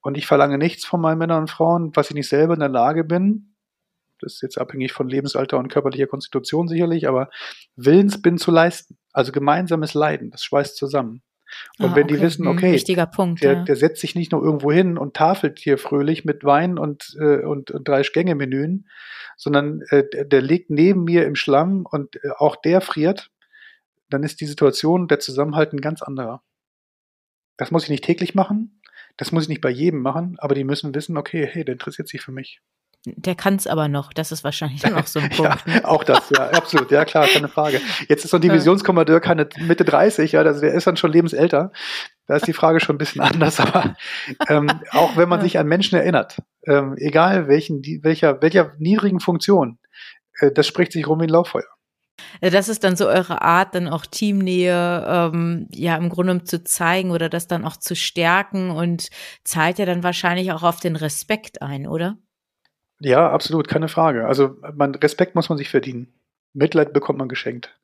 Und 0.02 0.18
ich 0.18 0.28
verlange 0.28 0.58
nichts 0.58 0.86
von 0.86 1.02
meinen 1.02 1.18
Männern 1.18 1.42
und 1.42 1.50
Frauen, 1.50 1.92
was 1.96 2.10
ich 2.10 2.16
nicht 2.16 2.30
selber 2.30 2.54
in 2.54 2.62
der 2.62 2.70
Lage 2.70 3.04
bin. 3.04 3.56
Das 4.20 4.36
ist 4.36 4.42
jetzt 4.42 4.58
abhängig 4.58 4.94
von 4.94 5.10
Lebensalter 5.10 5.58
und 5.58 5.68
körperlicher 5.68 6.08
Konstitution 6.08 6.68
sicherlich, 6.68 7.08
aber 7.08 7.30
Willens 7.76 8.22
bin 8.22 8.38
zu 8.38 8.52
leisten. 8.52 8.98
Also 9.12 9.32
gemeinsames 9.32 9.94
Leiden, 9.94 10.32
das 10.32 10.44
schweißt 10.44 10.78
zusammen. 10.78 11.22
Und 11.80 11.92
ah, 11.92 11.96
wenn 11.96 12.04
okay. 12.04 12.16
die 12.16 12.22
wissen, 12.22 12.46
hm, 12.46 12.52
okay, 12.52 13.06
Punkt, 13.06 13.44
der, 13.44 13.54
ja. 13.54 13.64
der 13.64 13.76
setzt 13.76 14.02
sich 14.02 14.16
nicht 14.16 14.32
nur 14.32 14.44
irgendwo 14.44 14.72
hin 14.72 14.98
und 14.98 15.16
tafelt 15.16 15.60
hier 15.60 15.78
fröhlich 15.78 16.26
mit 16.26 16.44
Wein 16.44 16.78
und, 16.78 17.16
äh, 17.20 17.44
und, 17.44 17.72
und 17.72 17.88
drei 17.88 18.02
Gänge-Menüen, 18.02 18.88
sondern 19.38 19.82
äh, 19.90 20.04
der, 20.12 20.26
der 20.26 20.42
liegt 20.42 20.70
neben 20.70 21.04
mir 21.04 21.26
im 21.26 21.36
Schlamm 21.36 21.86
und 21.90 22.16
äh, 22.18 22.30
auch 22.38 22.56
der 22.56 22.82
friert, 22.82 23.30
dann 24.10 24.24
ist 24.24 24.42
die 24.42 24.46
Situation, 24.46 25.08
der 25.08 25.20
Zusammenhalt 25.20 25.74
ein 25.74 25.82
ganz 25.82 26.02
anderer. 26.02 26.44
Das 27.58 27.72
muss 27.72 27.84
ich 27.84 27.90
nicht 27.90 28.04
täglich 28.04 28.36
machen, 28.36 28.82
das 29.18 29.32
muss 29.32 29.44
ich 29.44 29.50
nicht 29.50 29.62
bei 29.62 29.70
jedem 29.70 30.02
machen, 30.02 30.36
aber 30.40 30.56
die 30.56 30.64
müssen 30.64 30.94
wissen, 30.94 31.18
okay, 31.18 31.48
hey, 31.52 31.66
der 31.66 31.74
interessiert 31.74 32.08
sich 32.08 32.22
für 32.22 32.32
mich. 32.32 32.62
Der 33.16 33.36
kann 33.36 33.56
es 33.56 33.68
aber 33.68 33.88
noch, 33.88 34.14
das 34.14 34.32
ist 34.32 34.44
wahrscheinlich 34.44 34.84
noch 34.84 35.08
so 35.08 35.20
ein 35.20 35.30
Punkt. 35.36 35.64
ja, 35.68 35.86
auch 35.86 36.04
das, 36.04 36.30
ja, 36.30 36.50
absolut, 36.50 36.92
ja 36.92 37.06
klar, 37.06 37.28
keine 37.28 37.48
Frage. 37.48 37.82
Jetzt 38.08 38.26
ist 38.26 38.32
so 38.32 38.38
ein 38.38 38.42
Divisionskommandeur 38.42 39.20
keine 39.20 39.48
Mitte 39.60 39.86
30, 39.86 40.34
ja, 40.34 40.42
also 40.42 40.62
der 40.62 40.74
ist 40.74 40.88
dann 40.88 40.98
schon 40.98 41.12
lebensälter. 41.12 41.72
Da 42.28 42.36
ist 42.36 42.48
die 42.48 42.54
Frage 42.54 42.80
schon 42.80 42.96
ein 42.96 43.00
bisschen 43.00 43.22
anders, 43.22 43.60
aber 43.62 43.96
ähm, 44.50 44.70
auch 44.92 45.16
wenn 45.16 45.30
man 45.30 45.42
sich 45.42 45.58
an 45.58 45.68
Menschen 45.68 45.98
erinnert, 45.98 46.38
ähm, 46.66 46.96
egal 46.98 47.48
welchen, 47.48 47.82
die, 47.82 48.02
welcher, 48.04 48.42
welcher 48.42 48.74
niedrigen 48.78 49.20
Funktion, 49.20 49.80
äh, 50.40 50.52
das 50.52 50.68
spricht 50.68 50.92
sich 50.92 51.08
rum 51.08 51.20
wie 51.22 51.26
ein 51.26 51.30
Lauffeuer. 51.30 51.78
Äh, 52.42 52.50
das 52.50 52.70
ist 52.70 52.84
dann 52.84 52.96
so 52.96 53.08
eure 53.08 53.42
Art, 53.42 53.76
dann 53.76 53.88
auch 53.88 54.06
Teamnähe, 54.06 55.06
ähm, 55.08 55.68
ja, 55.72 55.96
im 55.96 56.10
Grunde 56.10 56.44
zu 56.44 56.64
zeigen 56.64 57.12
oder 57.12 57.30
das 57.30 57.48
dann 57.48 57.66
auch 57.66 57.78
zu 57.78 57.96
stärken 57.96 58.72
und 58.72 59.10
zahlt 59.44 59.80
ja 59.80 59.86
dann 59.86 60.04
wahrscheinlich 60.04 60.52
auch 60.52 60.64
auf 60.64 60.80
den 60.80 60.96
Respekt 60.96 61.62
ein, 61.62 61.88
oder? 61.88 62.18
Ja, 63.00 63.30
absolut, 63.30 63.68
keine 63.68 63.88
Frage. 63.88 64.28
Also 64.28 64.58
man, 64.74 64.96
Respekt 64.96 65.36
muss 65.36 65.50
man 65.50 65.58
sich 65.58 65.70
verdienen. 65.70 66.14
Mitleid 66.54 66.94
bekommt 66.94 67.20
man 67.20 67.30
geschenkt. 67.30 67.78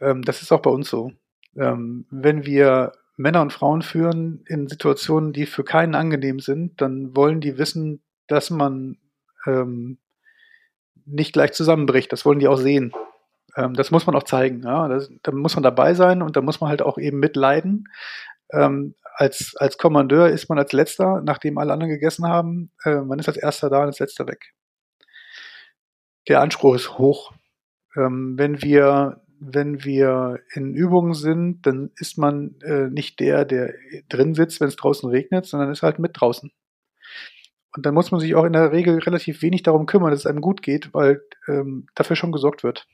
Ähm, 0.00 0.22
das 0.22 0.42
ist 0.42 0.52
auch 0.52 0.60
bei 0.60 0.70
uns 0.70 0.90
so. 0.90 1.12
Ähm, 1.56 2.06
wenn 2.10 2.44
wir 2.44 2.92
Männer 3.16 3.42
und 3.42 3.52
Frauen 3.52 3.82
führen 3.82 4.44
in 4.46 4.68
Situationen, 4.68 5.32
die 5.32 5.46
für 5.46 5.64
keinen 5.64 5.94
angenehm 5.94 6.40
sind, 6.40 6.80
dann 6.80 7.14
wollen 7.16 7.40
die 7.40 7.58
wissen, 7.58 8.02
dass 8.26 8.50
man 8.50 8.98
ähm, 9.46 9.98
nicht 11.06 11.32
gleich 11.32 11.52
zusammenbricht. 11.52 12.12
Das 12.12 12.24
wollen 12.24 12.38
die 12.38 12.48
auch 12.48 12.56
sehen. 12.56 12.92
Ähm, 13.56 13.74
das 13.74 13.90
muss 13.90 14.06
man 14.06 14.14
auch 14.14 14.22
zeigen. 14.22 14.62
Ja? 14.62 14.88
Das, 14.88 15.10
da 15.22 15.32
muss 15.32 15.56
man 15.56 15.62
dabei 15.62 15.94
sein 15.94 16.22
und 16.22 16.36
da 16.36 16.42
muss 16.42 16.60
man 16.60 16.70
halt 16.70 16.82
auch 16.82 16.98
eben 16.98 17.18
mitleiden. 17.18 17.88
Ähm, 18.52 18.94
als, 19.20 19.54
als 19.56 19.76
Kommandeur 19.76 20.30
ist 20.30 20.48
man 20.48 20.58
als 20.58 20.72
Letzter, 20.72 21.20
nachdem 21.22 21.58
alle 21.58 21.74
anderen 21.74 21.92
gegessen 21.92 22.26
haben. 22.26 22.72
Äh, 22.84 23.02
man 23.02 23.18
ist 23.18 23.28
als 23.28 23.36
Erster 23.36 23.68
da 23.68 23.80
und 23.80 23.88
als 23.88 23.98
Letzter 23.98 24.26
weg. 24.26 24.54
Der 26.26 26.40
Anspruch 26.40 26.74
ist 26.74 26.96
hoch. 26.96 27.32
Ähm, 27.96 28.34
wenn 28.38 28.62
wir 28.62 29.22
wenn 29.42 29.84
wir 29.84 30.40
in 30.52 30.74
Übungen 30.74 31.14
sind, 31.14 31.66
dann 31.66 31.90
ist 31.96 32.18
man 32.18 32.56
äh, 32.60 32.88
nicht 32.88 33.20
der, 33.20 33.46
der 33.46 33.72
drin 34.10 34.34
sitzt, 34.34 34.60
wenn 34.60 34.68
es 34.68 34.76
draußen 34.76 35.08
regnet, 35.08 35.46
sondern 35.46 35.70
ist 35.70 35.82
halt 35.82 35.98
mit 35.98 36.12
draußen. 36.14 36.52
Und 37.74 37.86
dann 37.86 37.94
muss 37.94 38.10
man 38.10 38.20
sich 38.20 38.34
auch 38.34 38.44
in 38.44 38.52
der 38.52 38.72
Regel 38.72 38.98
relativ 38.98 39.40
wenig 39.40 39.62
darum 39.62 39.86
kümmern, 39.86 40.10
dass 40.10 40.20
es 40.20 40.26
einem 40.26 40.42
gut 40.42 40.60
geht, 40.60 40.92
weil 40.92 41.22
ähm, 41.48 41.86
dafür 41.94 42.16
schon 42.16 42.32
gesorgt 42.32 42.62
wird. 42.64 42.86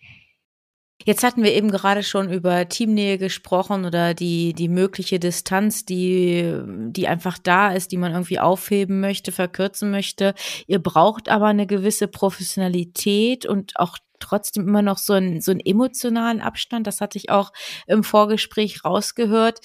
Jetzt 1.04 1.22
hatten 1.22 1.42
wir 1.42 1.54
eben 1.54 1.70
gerade 1.70 2.02
schon 2.02 2.32
über 2.32 2.68
Teamnähe 2.68 3.18
gesprochen 3.18 3.84
oder 3.84 4.14
die, 4.14 4.54
die 4.54 4.68
mögliche 4.68 5.20
Distanz, 5.20 5.84
die, 5.84 6.58
die 6.66 7.06
einfach 7.06 7.38
da 7.38 7.72
ist, 7.72 7.92
die 7.92 7.96
man 7.96 8.12
irgendwie 8.12 8.40
aufheben 8.40 9.00
möchte, 9.00 9.30
verkürzen 9.30 9.90
möchte. 9.90 10.34
Ihr 10.66 10.78
braucht 10.78 11.28
aber 11.28 11.46
eine 11.46 11.66
gewisse 11.66 12.08
Professionalität 12.08 13.46
und 13.46 13.74
auch 13.76 13.98
trotzdem 14.18 14.66
immer 14.66 14.82
noch 14.82 14.98
so 14.98 15.12
einen, 15.12 15.40
so 15.40 15.50
einen 15.50 15.60
emotionalen 15.60 16.40
Abstand. 16.40 16.86
Das 16.86 17.00
hatte 17.00 17.18
ich 17.18 17.30
auch 17.30 17.52
im 17.86 18.02
Vorgespräch 18.02 18.84
rausgehört 18.84 19.60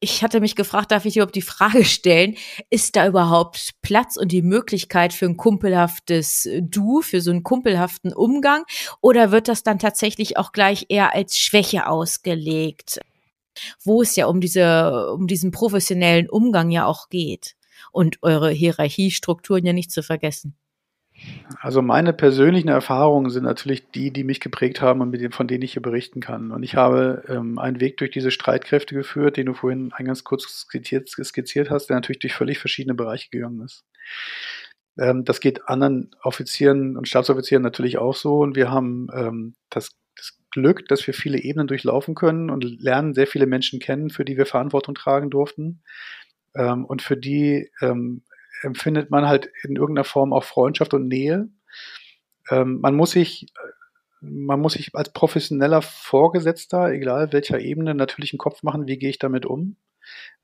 ich 0.00 0.22
hatte 0.22 0.40
mich 0.40 0.54
gefragt, 0.54 0.92
darf 0.92 1.04
ich 1.04 1.16
überhaupt 1.16 1.34
die 1.34 1.42
Frage 1.42 1.84
stellen, 1.84 2.36
ist 2.70 2.96
da 2.96 3.06
überhaupt 3.06 3.72
Platz 3.82 4.16
und 4.16 4.30
die 4.30 4.42
Möglichkeit 4.42 5.12
für 5.12 5.26
ein 5.26 5.36
kumpelhaftes 5.36 6.48
Du, 6.60 7.02
für 7.02 7.20
so 7.20 7.30
einen 7.30 7.42
kumpelhaften 7.42 8.12
Umgang? 8.12 8.64
Oder 9.00 9.32
wird 9.32 9.48
das 9.48 9.62
dann 9.62 9.78
tatsächlich 9.78 10.36
auch 10.36 10.52
gleich 10.52 10.86
eher 10.88 11.14
als 11.14 11.36
Schwäche 11.36 11.88
ausgelegt? 11.88 13.00
Wo 13.82 14.02
es 14.02 14.14
ja 14.14 14.26
um 14.26 14.40
diese, 14.40 15.12
um 15.12 15.26
diesen 15.26 15.50
professionellen 15.50 16.28
Umgang 16.28 16.70
ja 16.70 16.86
auch 16.86 17.08
geht. 17.08 17.56
Und 17.92 18.18
eure 18.22 18.50
Hierarchiestrukturen 18.50 19.64
ja 19.64 19.72
nicht 19.72 19.90
zu 19.90 20.02
vergessen. 20.02 20.56
Also 21.60 21.82
meine 21.82 22.12
persönlichen 22.12 22.68
Erfahrungen 22.68 23.30
sind 23.30 23.44
natürlich 23.44 23.90
die, 23.90 24.12
die 24.12 24.24
mich 24.24 24.40
geprägt 24.40 24.80
haben 24.80 25.00
und 25.00 25.34
von 25.34 25.48
denen 25.48 25.62
ich 25.62 25.72
hier 25.72 25.82
berichten 25.82 26.20
kann. 26.20 26.50
Und 26.52 26.62
ich 26.62 26.76
habe 26.76 27.24
ähm, 27.28 27.58
einen 27.58 27.80
Weg 27.80 27.96
durch 27.96 28.10
diese 28.10 28.30
Streitkräfte 28.30 28.94
geführt, 28.94 29.36
den 29.36 29.46
du 29.46 29.54
vorhin 29.54 29.90
ganz 29.90 30.24
kurz 30.24 30.44
skizziert, 30.44 31.08
skizziert 31.08 31.70
hast, 31.70 31.86
der 31.86 31.96
natürlich 31.96 32.20
durch 32.20 32.34
völlig 32.34 32.58
verschiedene 32.58 32.94
Bereiche 32.94 33.30
gegangen 33.30 33.62
ist. 33.62 33.84
Ähm, 34.98 35.24
das 35.24 35.40
geht 35.40 35.68
anderen 35.68 36.10
Offizieren 36.22 36.96
und 36.96 37.08
Stabsoffizieren 37.08 37.62
natürlich 37.62 37.98
auch 37.98 38.14
so. 38.14 38.40
Und 38.40 38.56
wir 38.56 38.70
haben 38.70 39.08
ähm, 39.14 39.54
das, 39.70 39.96
das 40.16 40.38
Glück, 40.50 40.86
dass 40.88 41.06
wir 41.06 41.14
viele 41.14 41.38
Ebenen 41.38 41.66
durchlaufen 41.66 42.14
können 42.14 42.50
und 42.50 42.62
lernen 42.62 43.14
sehr 43.14 43.26
viele 43.26 43.46
Menschen 43.46 43.80
kennen, 43.80 44.10
für 44.10 44.24
die 44.24 44.36
wir 44.36 44.46
Verantwortung 44.46 44.94
tragen 44.94 45.30
durften 45.30 45.82
ähm, 46.54 46.84
und 46.84 47.02
für 47.02 47.16
die 47.16 47.70
ähm, 47.80 48.22
empfindet 48.62 49.10
man 49.10 49.26
halt 49.26 49.50
in 49.62 49.76
irgendeiner 49.76 50.04
Form 50.04 50.32
auch 50.32 50.44
Freundschaft 50.44 50.94
und 50.94 51.08
Nähe. 51.08 51.48
Ähm, 52.50 52.80
man 52.80 52.94
muss 52.94 53.12
sich 53.12 53.52
man 54.20 54.60
muss 54.60 54.72
sich 54.72 54.94
als 54.94 55.12
professioneller 55.12 55.82
Vorgesetzter, 55.82 56.90
egal 56.90 57.32
welcher 57.32 57.60
Ebene, 57.60 57.94
natürlich 57.94 58.32
einen 58.32 58.38
Kopf 58.38 58.62
machen, 58.62 58.88
wie 58.88 58.98
gehe 58.98 59.10
ich 59.10 59.18
damit 59.18 59.46
um. 59.46 59.76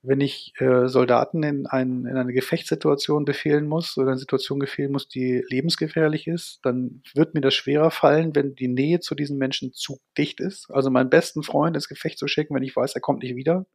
Wenn 0.06 0.20
ich 0.20 0.52
äh, 0.58 0.86
Soldaten 0.86 1.42
in, 1.42 1.66
ein, 1.66 2.04
in 2.04 2.16
eine 2.16 2.32
Gefechtssituation 2.32 3.24
befehlen 3.24 3.66
muss 3.66 3.96
oder 3.96 4.08
eine 4.08 4.18
Situation 4.18 4.58
befehlen 4.58 4.92
muss, 4.92 5.08
die 5.08 5.42
lebensgefährlich 5.48 6.26
ist, 6.26 6.60
dann 6.62 7.02
wird 7.14 7.34
mir 7.34 7.40
das 7.40 7.54
schwerer 7.54 7.90
fallen, 7.90 8.34
wenn 8.34 8.54
die 8.54 8.68
Nähe 8.68 9.00
zu 9.00 9.14
diesen 9.14 9.38
Menschen 9.38 9.72
zu 9.72 10.00
dicht 10.18 10.40
ist. 10.40 10.70
Also 10.70 10.90
meinen 10.90 11.10
besten 11.10 11.42
Freund 11.42 11.74
ins 11.74 11.88
Gefecht 11.88 12.18
zu 12.18 12.28
schicken, 12.28 12.54
wenn 12.54 12.62
ich 12.62 12.76
weiß, 12.76 12.94
er 12.94 13.00
kommt 13.00 13.22
nicht 13.22 13.34
wieder, 13.34 13.66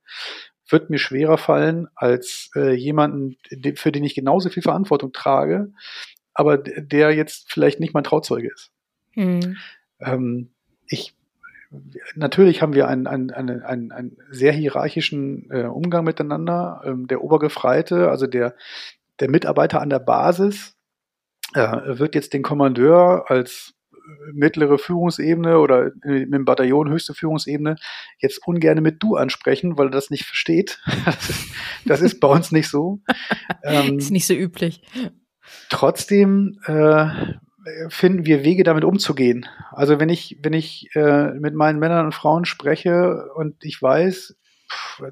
wird 0.70 0.90
mir 0.90 1.00
schwerer 1.00 1.38
fallen 1.38 1.88
als 1.96 2.52
äh, 2.56 2.74
jemanden, 2.74 3.38
für 3.76 3.92
den 3.92 4.04
ich 4.04 4.14
genauso 4.14 4.50
viel 4.50 4.64
Verantwortung 4.64 5.12
trage, 5.12 5.74
aber 6.34 6.58
der 6.58 7.12
jetzt 7.12 7.52
vielleicht 7.52 7.80
nicht 7.80 7.94
mein 7.94 8.04
Trauzeuge 8.04 8.52
ist. 8.54 8.72
Mhm. 9.16 9.58
Ähm, 10.00 10.52
ich 10.88 11.16
natürlich 12.16 12.62
haben 12.62 12.74
wir 12.74 12.88
einen, 12.88 13.08
einen, 13.08 13.32
einen, 13.32 13.62
einen, 13.62 13.92
einen 13.92 14.18
sehr 14.32 14.52
hierarchischen 14.52 15.50
äh, 15.52 15.64
Umgang 15.64 16.04
miteinander. 16.04 16.82
Ähm, 16.86 17.08
der 17.08 17.24
Obergefreite, 17.24 18.10
also 18.10 18.28
der, 18.28 18.56
der 19.20 19.30
Mitarbeiter 19.30 19.82
an 19.82 19.90
der 19.90 20.00
Basis, 20.00 20.76
äh, 21.54 21.98
wird 21.98 22.16
jetzt 22.16 22.34
den 22.34 22.44
Kommandeur 22.44 23.30
als 23.30 23.76
mittlere 24.34 24.78
Führungsebene 24.78 25.60
oder 25.60 25.92
mit 26.04 26.34
dem 26.34 26.46
Bataillon 26.46 26.90
höchste 26.90 27.14
Führungsebene 27.14 27.76
jetzt 28.18 28.46
ungern 28.48 28.82
mit 28.82 29.02
du 29.04 29.16
ansprechen, 29.16 29.78
weil 29.78 29.88
er 29.88 29.92
das 29.92 30.10
nicht 30.10 30.26
versteht. 30.26 30.82
Das 31.06 31.30
ist, 31.30 31.54
das 31.86 32.02
ist 32.02 32.20
bei 32.20 32.28
uns 32.28 32.52
nicht 32.52 32.70
so. 32.70 33.00
Ähm, 33.64 33.98
ist 33.98 34.12
nicht 34.12 34.28
so 34.28 34.34
üblich. 34.34 34.82
Trotzdem 35.70 36.60
äh, 36.66 37.08
finden 37.90 38.26
wir 38.26 38.44
Wege, 38.44 38.64
damit 38.64 38.84
umzugehen. 38.84 39.48
Also 39.72 40.00
wenn 40.00 40.10
ich, 40.10 40.38
wenn 40.42 40.54
ich 40.54 40.90
äh, 40.96 41.32
mit 41.34 41.56
meinen 41.56 41.80
Männern 41.80 42.06
und 42.06 42.16
Frauen 42.16 42.46
spreche 42.46 43.32
und 43.36 43.64
ich 43.64 43.82
weiß, 43.82 44.36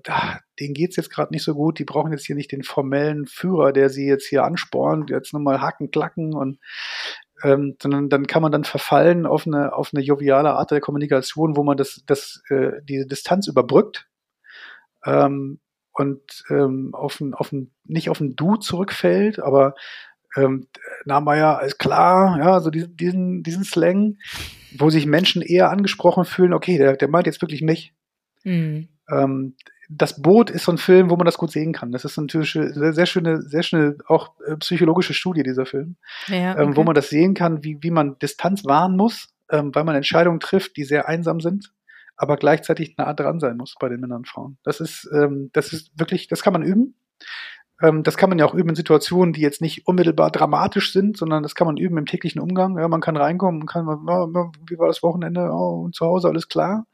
da, 0.04 0.40
denen 0.60 0.74
geht's 0.74 0.96
jetzt 0.96 1.10
gerade 1.10 1.34
nicht 1.34 1.44
so 1.44 1.56
gut, 1.56 1.80
die 1.80 1.86
brauchen 1.86 2.12
jetzt 2.12 2.26
hier 2.26 2.36
nicht 2.36 2.52
den 2.52 2.64
formellen 2.64 3.26
Führer, 3.26 3.74
der 3.74 3.90
sie 3.90 4.08
jetzt 4.08 4.28
hier 4.28 4.44
anspornt, 4.44 5.10
jetzt 5.10 5.34
nochmal 5.34 5.62
hacken, 5.62 5.92
klacken 5.92 6.34
und 6.34 6.60
ähm, 7.44 7.76
sondern 7.82 8.10
dann 8.10 8.28
kann 8.28 8.42
man 8.42 8.52
dann 8.52 8.64
verfallen 8.64 9.26
auf 9.26 9.46
eine, 9.46 9.74
auf 9.74 9.92
eine 9.94 10.04
joviale 10.04 10.54
Art 10.54 10.72
der 10.72 10.82
Kommunikation, 10.82 11.56
wo 11.56 11.64
man 11.64 11.78
das, 11.78 12.04
das, 12.08 12.42
äh, 12.50 12.82
diese 12.84 13.06
Distanz 13.06 13.48
überbrückt 13.48 14.08
ähm, 15.06 15.60
und 15.94 16.22
ähm, 16.50 16.92
auf 16.94 17.20
ein, 17.20 17.34
auf 17.34 17.52
ein, 17.52 17.74
nicht 17.84 18.10
auf 18.10 18.20
ein 18.20 18.36
Du 18.36 18.56
zurückfällt, 18.56 19.40
aber 19.40 19.76
ähm, 20.36 20.68
na 21.06 21.20
Meier, 21.20 21.62
ist 21.64 21.80
klar, 21.80 22.38
ja, 22.38 22.60
so 22.60 22.70
diesen, 22.70 22.96
diesen, 22.98 23.44
diesen 23.44 23.64
Slang, 23.64 24.18
wo 24.78 24.90
sich 24.90 25.06
Menschen 25.06 25.42
eher 25.42 25.70
angesprochen 25.70 26.26
fühlen, 26.26 26.54
okay, 26.54 26.78
der, 26.78 26.98
der 26.98 27.08
meint 27.08 27.28
jetzt 27.28 27.42
wirklich 27.42 27.62
mich. 27.62 27.94
Mhm. 28.44 28.90
Ähm, 29.10 29.56
das 29.90 30.22
Boot 30.22 30.50
ist 30.50 30.66
so 30.66 30.72
ein 30.72 30.78
Film, 30.78 31.10
wo 31.10 31.16
man 31.16 31.26
das 31.26 31.38
gut 31.38 31.52
sehen 31.52 31.72
kann. 31.72 31.92
Das 31.92 32.04
ist 32.04 32.18
natürlich 32.18 32.52
sehr, 32.52 32.94
sehr 32.94 33.06
schöne, 33.06 33.42
sehr 33.42 33.64
schöne, 33.64 33.98
auch 34.08 34.34
äh, 34.46 34.58
psychologische 34.58 35.14
Studie, 35.14 35.44
dieser 35.44 35.66
Film. 35.66 35.96
Ja, 36.28 36.54
okay. 36.54 36.64
ähm, 36.64 36.76
wo 36.76 36.84
man 36.84 36.96
das 36.96 37.10
sehen 37.10 37.34
kann, 37.34 37.64
wie, 37.64 37.78
wie 37.82 37.92
man 37.92 38.20
Distanz 38.20 38.66
wahren 38.66 38.98
muss, 38.98 39.30
ähm, 39.50 39.74
weil 39.74 39.86
man 39.86 39.96
Entscheidungen 39.96 40.42
trifft, 40.42 40.76
die 40.76 40.84
sehr 40.84 41.08
einsam 41.08 41.40
sind, 41.40 41.72
aber 42.18 42.36
gleichzeitig 42.36 42.98
nah 42.98 43.14
dran 43.14 43.40
sein 43.40 43.56
muss 43.56 43.76
bei 43.80 43.88
den 43.88 44.02
Männern 44.02 44.20
und 44.20 44.28
Frauen. 44.28 44.58
Das 44.64 44.82
ist, 44.82 45.10
ähm, 45.14 45.52
das 45.54 45.72
ist 45.72 45.98
wirklich, 45.98 46.28
das 46.28 46.44
kann 46.44 46.54
man 46.54 46.64
üben. 46.64 46.96
Ähm, 47.82 48.04
das 48.04 48.18
kann 48.18 48.30
man 48.30 48.40
ja 48.40 48.46
auch 48.46 48.54
üben 48.54 48.70
in 48.70 48.76
Situationen, 48.76 49.34
die 49.34 49.42
jetzt 49.42 49.62
nicht 49.62 49.88
unmittelbar 49.88 50.32
dramatisch 50.32 50.94
sind, 50.94 51.18
sondern 51.18 51.44
das 51.44 51.56
kann 51.56 51.68
man 51.68 51.78
üben 51.78 51.98
im 51.98 52.06
täglichen 52.06 52.42
Umgang. 52.42 52.78
Ja, 52.78 52.88
man 52.88 53.02
kann 53.02 53.18
reinkommen 53.18 53.62
und 53.62 53.68
kann, 53.68 53.88
oh, 53.88 54.52
wie 54.68 54.78
war 54.78 54.88
das 54.88 55.04
Wochenende? 55.04 55.50
Oh, 55.52 55.84
und 55.84 55.96
zu 55.96 56.06
Hause 56.06 56.28
alles 56.28 56.48
klar 56.48 56.86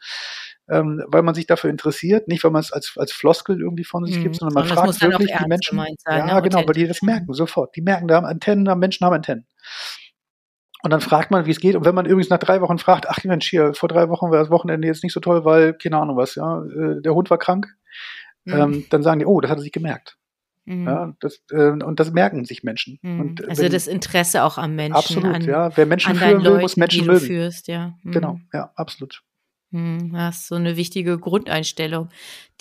ähm, 0.69 1.03
weil 1.07 1.23
man 1.23 1.35
sich 1.35 1.45
dafür 1.45 1.69
interessiert, 1.69 2.27
nicht 2.27 2.43
weil 2.43 2.51
man 2.51 2.61
es 2.61 2.71
als, 2.71 2.93
als 2.97 3.11
Floskel 3.11 3.59
irgendwie 3.59 3.83
von 3.83 4.05
sich 4.05 4.17
mhm. 4.17 4.23
gibt, 4.23 4.35
sondern 4.37 4.53
man 4.53 4.65
fragt 4.65 5.01
wirklich 5.01 5.33
die 5.37 5.47
Menschen. 5.47 5.77
Sein, 5.77 6.27
ja, 6.27 6.35
ne? 6.35 6.41
genau, 6.41 6.65
weil 6.65 6.73
die 6.73 6.87
das 6.87 7.01
merken 7.01 7.33
sofort. 7.33 7.75
Die 7.75 7.81
merken, 7.81 8.07
da 8.07 8.15
haben 8.15 8.25
Antennen, 8.25 8.65
da 8.65 8.75
Menschen 8.75 9.05
haben 9.05 9.13
Antennen. 9.13 9.45
Und 10.81 10.91
dann 10.91 11.01
fragt 11.01 11.31
man, 11.31 11.45
wie 11.45 11.51
es 11.51 11.59
geht. 11.59 11.75
Und 11.75 11.85
wenn 11.85 11.95
man 11.95 12.05
übrigens 12.05 12.29
nach 12.29 12.39
drei 12.39 12.59
Wochen 12.61 12.77
fragt, 12.77 13.09
ach 13.09 13.23
Mensch, 13.23 13.49
hier, 13.49 13.73
vor 13.73 13.87
drei 13.87 14.09
Wochen 14.09 14.31
war 14.31 14.39
das 14.39 14.49
Wochenende 14.49 14.87
jetzt 14.87 15.03
nicht 15.03 15.13
so 15.13 15.19
toll, 15.19 15.45
weil, 15.45 15.73
keine 15.73 15.97
Ahnung 15.97 16.17
was, 16.17 16.35
ja, 16.35 16.61
äh, 16.63 17.01
der 17.01 17.13
Hund 17.13 17.29
war 17.29 17.37
krank, 17.37 17.67
mhm. 18.45 18.53
ähm, 18.53 18.85
dann 18.89 19.03
sagen 19.03 19.19
die, 19.19 19.25
oh, 19.25 19.39
das 19.41 19.51
hat 19.51 19.59
er 19.59 19.63
sich 19.63 19.71
gemerkt. 19.71 20.17
Mhm. 20.65 20.87
Ja, 20.87 21.13
das, 21.19 21.43
äh, 21.51 21.71
und 21.71 21.99
das 21.99 22.11
merken 22.11 22.45
sich 22.45 22.63
Menschen. 22.63 22.99
Mhm. 23.01 23.19
Und, 23.19 23.49
also 23.49 23.63
wenn, 23.63 23.71
das 23.71 23.87
Interesse 23.87 24.43
auch 24.43 24.57
am 24.57 24.75
Menschen. 24.75 24.95
Absolut, 24.95 25.35
an, 25.35 25.41
ja. 25.43 25.75
Wer 25.75 25.85
Menschen 25.85 26.15
führen 26.15 26.43
will, 26.43 26.51
Leuten, 26.51 26.61
muss 26.61 26.77
Menschen 26.77 27.05
mögen. 27.05 27.25
Führst, 27.25 27.67
ja. 27.67 27.95
Mhm. 28.03 28.11
Genau, 28.11 28.39
ja, 28.53 28.71
absolut. 28.75 29.23
Hm, 29.73 30.11
das 30.13 30.41
ist 30.41 30.47
so 30.49 30.55
eine 30.55 30.77
wichtige 30.77 31.17
Grundeinstellung, 31.17 32.09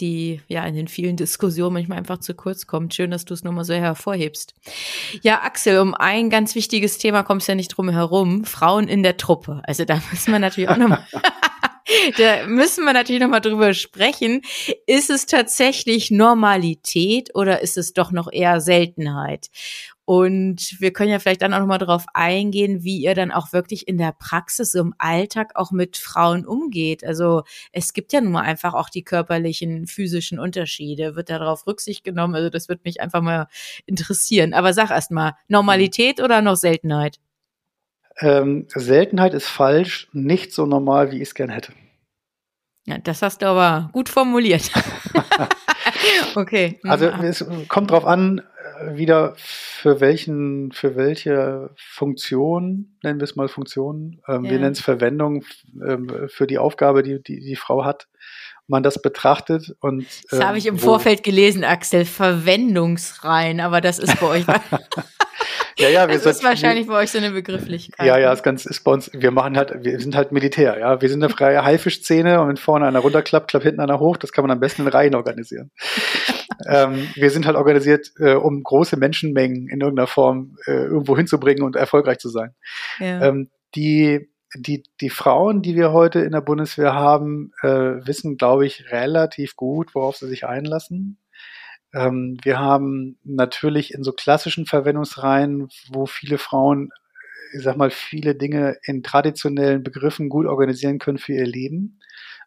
die 0.00 0.40
ja 0.48 0.64
in 0.64 0.74
den 0.74 0.88
vielen 0.88 1.18
Diskussionen 1.18 1.74
manchmal 1.74 1.98
einfach 1.98 2.18
zu 2.18 2.34
kurz 2.34 2.66
kommt. 2.66 2.94
Schön, 2.94 3.10
dass 3.10 3.26
du 3.26 3.34
es 3.34 3.44
nochmal 3.44 3.64
so 3.64 3.74
hervorhebst. 3.74 4.54
Ja, 5.20 5.42
Axel, 5.42 5.78
um 5.78 5.94
ein 5.94 6.30
ganz 6.30 6.54
wichtiges 6.54 6.96
Thema 6.96 7.22
kommst 7.22 7.48
du 7.48 7.52
ja 7.52 7.56
nicht 7.56 7.68
drum 7.68 7.90
herum. 7.90 8.44
Frauen 8.44 8.88
in 8.88 9.02
der 9.02 9.18
Truppe. 9.18 9.60
Also 9.64 9.84
da 9.84 10.00
müssen 10.10 10.32
wir 10.32 10.38
natürlich 10.38 10.70
auch 10.70 10.78
nochmal. 10.78 11.06
da 12.18 12.46
müssen 12.46 12.84
wir 12.84 12.92
natürlich 12.92 13.22
nochmal 13.22 13.40
drüber 13.40 13.74
sprechen. 13.74 14.42
Ist 14.86 15.10
es 15.10 15.26
tatsächlich 15.26 16.10
Normalität 16.10 17.34
oder 17.34 17.60
ist 17.60 17.78
es 17.78 17.92
doch 17.92 18.12
noch 18.12 18.30
eher 18.30 18.60
Seltenheit? 18.60 19.48
Und 20.04 20.80
wir 20.80 20.92
können 20.92 21.10
ja 21.10 21.20
vielleicht 21.20 21.42
dann 21.42 21.54
auch 21.54 21.60
nochmal 21.60 21.78
darauf 21.78 22.06
eingehen, 22.12 22.82
wie 22.82 22.98
ihr 22.98 23.14
dann 23.14 23.30
auch 23.30 23.52
wirklich 23.52 23.86
in 23.86 23.98
der 23.98 24.12
Praxis, 24.12 24.74
im 24.74 24.94
Alltag 24.98 25.52
auch 25.54 25.70
mit 25.70 25.96
Frauen 25.96 26.44
umgeht. 26.44 27.04
Also 27.04 27.44
es 27.70 27.92
gibt 27.92 28.12
ja 28.12 28.20
nun 28.20 28.32
mal 28.32 28.42
einfach 28.42 28.74
auch 28.74 28.88
die 28.88 29.04
körperlichen, 29.04 29.86
physischen 29.86 30.40
Unterschiede. 30.40 31.14
Wird 31.14 31.30
darauf 31.30 31.66
Rücksicht 31.68 32.02
genommen? 32.02 32.34
Also 32.34 32.50
das 32.50 32.68
wird 32.68 32.84
mich 32.84 33.00
einfach 33.00 33.22
mal 33.22 33.46
interessieren. 33.86 34.54
Aber 34.54 34.74
sag 34.74 34.90
erst 34.90 35.12
mal, 35.12 35.34
Normalität 35.46 36.20
oder 36.20 36.42
noch 36.42 36.56
Seltenheit? 36.56 37.18
Ähm, 38.18 38.66
Seltenheit 38.74 39.34
ist 39.34 39.46
falsch, 39.46 40.08
nicht 40.12 40.52
so 40.52 40.66
normal, 40.66 41.12
wie 41.12 41.16
ich 41.16 41.28
es 41.28 41.34
gern 41.34 41.48
hätte. 41.48 41.72
Ja, 42.84 42.98
das 42.98 43.22
hast 43.22 43.42
du 43.42 43.46
aber 43.46 43.90
gut 43.92 44.08
formuliert. 44.08 44.70
okay. 46.34 46.80
Also 46.82 47.06
es 47.06 47.44
kommt 47.68 47.90
drauf 47.90 48.04
an, 48.04 48.42
wieder 48.90 49.34
für 49.36 50.00
welchen, 50.00 50.72
für 50.72 50.96
welche 50.96 51.70
Funktion, 51.76 52.96
nennen 53.02 53.20
wir 53.20 53.24
es 53.24 53.36
mal 53.36 53.48
Funktion, 53.48 54.20
ähm, 54.28 54.44
ja. 54.44 54.50
wir 54.50 54.58
nennen 54.58 54.72
es 54.72 54.80
Verwendung 54.80 55.44
ähm, 55.86 56.28
für 56.28 56.46
die 56.46 56.58
Aufgabe, 56.58 57.02
die, 57.02 57.22
die 57.22 57.40
die 57.40 57.56
Frau 57.56 57.84
hat, 57.84 58.08
man 58.68 58.82
das 58.82 59.00
betrachtet 59.02 59.74
und 59.80 60.06
das 60.30 60.40
ähm, 60.40 60.46
habe 60.46 60.58
ich 60.58 60.66
im 60.66 60.78
Vorfeld 60.78 61.22
gelesen, 61.22 61.64
Axel, 61.64 62.04
Verwendungsreihen, 62.04 63.60
aber 63.60 63.80
das 63.80 63.98
ist 63.98 64.18
bei 64.20 64.26
euch 64.26 64.46
Ja, 65.78 65.88
ja, 65.88 66.08
wir 66.08 66.14
das 66.14 66.24
sind, 66.24 66.32
ist 66.32 66.44
wahrscheinlich 66.44 66.86
bei 66.86 66.94
euch 66.94 67.10
so 67.10 67.18
eine 67.18 67.30
Begrifflichkeit. 67.30 68.06
Ja, 68.06 68.18
ja, 68.18 68.32
ist 68.32 68.42
ganz, 68.42 68.66
ist 68.66 68.84
bei 68.84 68.92
uns, 68.92 69.10
wir 69.12 69.30
machen 69.30 69.56
halt, 69.56 69.72
wir 69.82 69.98
sind 70.00 70.14
halt 70.14 70.32
Militär, 70.32 70.78
ja. 70.78 71.00
Wir 71.00 71.08
sind 71.08 71.22
eine 71.22 71.32
freie 71.32 71.64
Haifischszene 71.64 72.40
und 72.40 72.48
wenn 72.48 72.56
vorne 72.56 72.86
einer 72.86 73.00
runterklappt, 73.00 73.48
klappt 73.48 73.64
hinten 73.64 73.80
einer 73.80 73.98
hoch, 73.98 74.16
das 74.16 74.32
kann 74.32 74.44
man 74.44 74.50
am 74.50 74.60
besten 74.60 74.82
in 74.82 74.88
Reihen 74.88 75.14
organisieren. 75.14 75.70
ähm, 76.68 77.08
wir 77.14 77.30
sind 77.30 77.46
halt 77.46 77.56
organisiert, 77.56 78.12
äh, 78.18 78.34
um 78.34 78.62
große 78.62 78.96
Menschenmengen 78.96 79.68
in 79.68 79.80
irgendeiner 79.80 80.06
Form 80.06 80.56
äh, 80.66 80.72
irgendwo 80.72 81.16
hinzubringen 81.16 81.64
und 81.64 81.76
erfolgreich 81.76 82.18
zu 82.18 82.28
sein. 82.28 82.54
Ja. 82.98 83.22
Ähm, 83.22 83.50
die, 83.74 84.30
die, 84.54 84.84
die 85.00 85.10
Frauen, 85.10 85.62
die 85.62 85.76
wir 85.76 85.92
heute 85.92 86.20
in 86.20 86.32
der 86.32 86.40
Bundeswehr 86.40 86.94
haben, 86.94 87.52
äh, 87.62 87.68
wissen, 88.06 88.36
glaube 88.36 88.66
ich, 88.66 88.90
relativ 88.90 89.56
gut, 89.56 89.94
worauf 89.94 90.16
sie 90.16 90.28
sich 90.28 90.46
einlassen. 90.46 91.18
Ähm, 91.94 92.36
wir 92.42 92.58
haben 92.58 93.18
natürlich 93.24 93.94
in 93.94 94.02
so 94.02 94.12
klassischen 94.12 94.66
Verwendungsreihen, 94.66 95.68
wo 95.90 96.06
viele 96.06 96.38
Frauen, 96.38 96.90
ich 97.54 97.62
sag 97.62 97.76
mal, 97.76 97.90
viele 97.90 98.34
Dinge 98.34 98.78
in 98.84 99.02
traditionellen 99.02 99.82
Begriffen 99.82 100.28
gut 100.28 100.46
organisieren 100.46 100.98
können 100.98 101.18
für 101.18 101.34
ihr 101.34 101.46
Leben, 101.46 102.00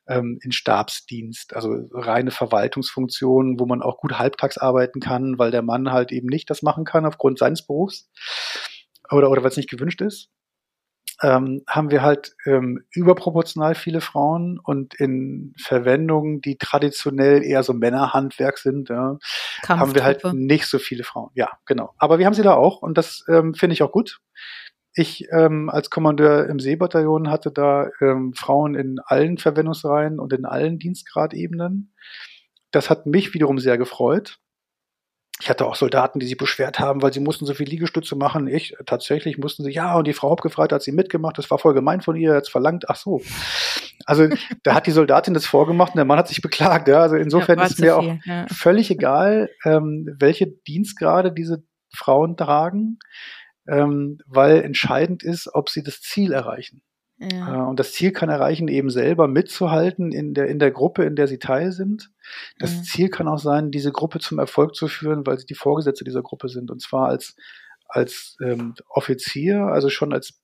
ähm, 0.08 0.40
in 0.44 0.52
Stabsdienst, 0.52 1.56
also 1.56 1.76
reine 1.92 2.32
Verwaltungsfunktionen, 2.32 3.60
wo 3.60 3.66
man 3.66 3.82
auch 3.82 3.98
gut 3.98 4.20
halbtags 4.20 4.58
arbeiten 4.58 5.00
kann, 5.00 5.40
weil 5.40 5.52
der 5.52 5.64
Mann 5.64 5.92
halt 5.92 6.12
eben 6.12 6.28
nicht 6.28 6.50
das 6.50 6.62
machen 6.62 6.86
kann 6.86 7.06
aufgrund 7.06 7.40
seines 7.40 7.66
Berufs 7.66 8.10
oder, 9.12 9.30
oder 9.32 9.42
weil 9.42 9.50
es 9.50 9.58
nicht 9.58 9.70
gewünscht 9.70 10.02
ist 10.02 10.30
ähm, 11.22 11.64
haben 11.68 11.92
wir 11.92 12.02
halt 12.02 12.36
ähm, 12.46 12.84
überproportional 12.92 13.76
viele 13.76 14.02
Frauen 14.02 14.60
und 14.62 14.94
in 14.96 15.54
Verwendungen, 15.58 16.42
die 16.42 16.58
traditionell 16.58 17.44
eher 17.44 17.64
so 17.64 17.74
Männerhandwerk 17.74 18.58
sind, 18.58 18.90
ja, 18.90 19.18
haben 19.68 19.96
wir 19.96 20.04
halt 20.04 20.24
nicht 20.34 20.68
so 20.68 20.80
viele 20.80 21.04
Frauen. 21.04 21.32
Ja, 21.34 21.52
genau. 21.66 21.94
Aber 21.98 22.20
wir 22.20 22.26
haben 22.26 22.34
sie 22.34 22.44
da 22.44 22.54
auch 22.54 22.82
und 22.82 22.98
das 22.98 23.24
ähm, 23.30 23.54
finde 23.54 23.74
ich 23.74 23.84
auch 23.84 23.92
gut. 23.92 24.20
Ich 24.94 25.28
ähm, 25.32 25.70
als 25.70 25.90
Kommandeur 25.90 26.48
im 26.48 26.60
Seebataillon 26.60 27.30
hatte 27.30 27.52
da 27.52 27.90
ähm, 28.02 28.34
Frauen 28.34 28.76
in 28.76 29.00
allen 29.06 29.38
Verwendungsreihen 29.38 30.20
und 30.20 30.32
in 30.34 30.46
allen 30.46 30.80
Dienstgradebenen. 30.80 31.94
Das 32.72 32.90
hat 32.90 33.06
mich 33.06 33.34
wiederum 33.34 33.60
sehr 33.60 33.78
gefreut. 33.78 34.40
Ich 35.42 35.50
hatte 35.50 35.66
auch 35.66 35.76
Soldaten, 35.76 36.20
die 36.20 36.26
sich 36.28 36.38
beschwert 36.38 36.80
haben, 36.80 37.02
weil 37.02 37.12
sie 37.12 37.20
mussten 37.20 37.46
so 37.46 37.54
viel 37.54 37.68
Liegestütze 37.68 38.16
machen. 38.16 38.48
Ich 38.48 38.74
tatsächlich 38.86 39.38
mussten 39.38 39.64
sie, 39.64 39.72
ja, 39.72 39.96
und 39.96 40.08
die 40.08 40.14
Frau 40.14 40.30
Hauptgefreite 40.30 40.76
hat 40.76 40.82
sie 40.82 40.94
mitgemacht, 40.94 41.38
das 41.38 41.52
war 41.52 41.60
voll 41.60 41.74
gemein 41.74 42.00
von 42.02 42.16
ihr, 42.16 42.34
jetzt 42.34 42.50
verlangt, 42.50 42.90
ach 42.90 42.96
so. 42.96 43.22
Also 44.06 44.30
da 44.64 44.76
hat 44.76 44.88
die 44.88 44.92
Soldatin 44.92 45.34
das 45.34 45.46
vorgemacht 45.46 45.92
und 45.92 45.98
der 45.98 46.06
Mann 46.06 46.20
hat 46.20 46.30
sich 46.30 46.42
beklagt. 46.42 46.88
Ja. 46.88 47.02
Also 47.02 47.18
insofern 47.18 47.60
ja, 47.60 47.66
ist 47.66 47.80
mir 47.80 48.00
viel, 48.00 48.12
auch 48.12 48.26
ja. 48.26 48.46
völlig 48.48 48.90
egal, 48.92 49.50
ähm, 49.66 50.16
welche 50.20 50.48
Dienstgrade 50.48 51.34
diese 51.34 51.64
Frauen 51.94 52.38
tragen, 52.38 53.00
ähm, 53.68 54.20
weil 54.28 54.62
entscheidend 54.62 55.22
ist, 55.22 55.54
ob 55.54 55.70
sie 55.70 55.84
das 55.84 56.00
Ziel 56.00 56.32
erreichen. 56.32 56.82
Ja. 57.18 57.64
Äh, 57.64 57.70
und 57.70 57.80
das 57.80 57.94
Ziel 57.94 58.12
kann 58.12 58.30
erreichen, 58.30 58.68
eben 58.68 58.90
selber 58.90 59.28
mitzuhalten 59.28 60.12
in 60.12 60.34
der, 60.34 60.48
in 60.48 60.60
der 60.60 60.72
Gruppe, 60.72 61.06
in 61.06 61.16
der 61.16 61.28
sie 61.28 61.40
Teil 61.40 61.72
sind. 61.72 62.12
Das 62.60 62.76
ja. 62.76 62.82
Ziel 62.84 63.10
kann 63.10 63.28
auch 63.28 63.40
sein, 63.40 63.72
diese 63.72 63.92
Gruppe 63.92 64.20
zum 64.20 64.40
Erfolg 64.40 64.76
zu 64.76 64.88
führen, 64.88 65.26
weil 65.26 65.40
sie 65.40 65.46
die 65.46 65.56
Vorgesetzte 65.56 66.04
dieser 66.04 66.24
Gruppe 66.24 66.50
sind. 66.50 66.72
Und 66.72 66.82
zwar 66.82 67.08
als, 67.08 67.36
als 67.88 68.38
ähm, 68.44 68.76
Offizier, 68.90 69.62
also 69.68 69.90
schon 69.90 70.14
als 70.14 70.42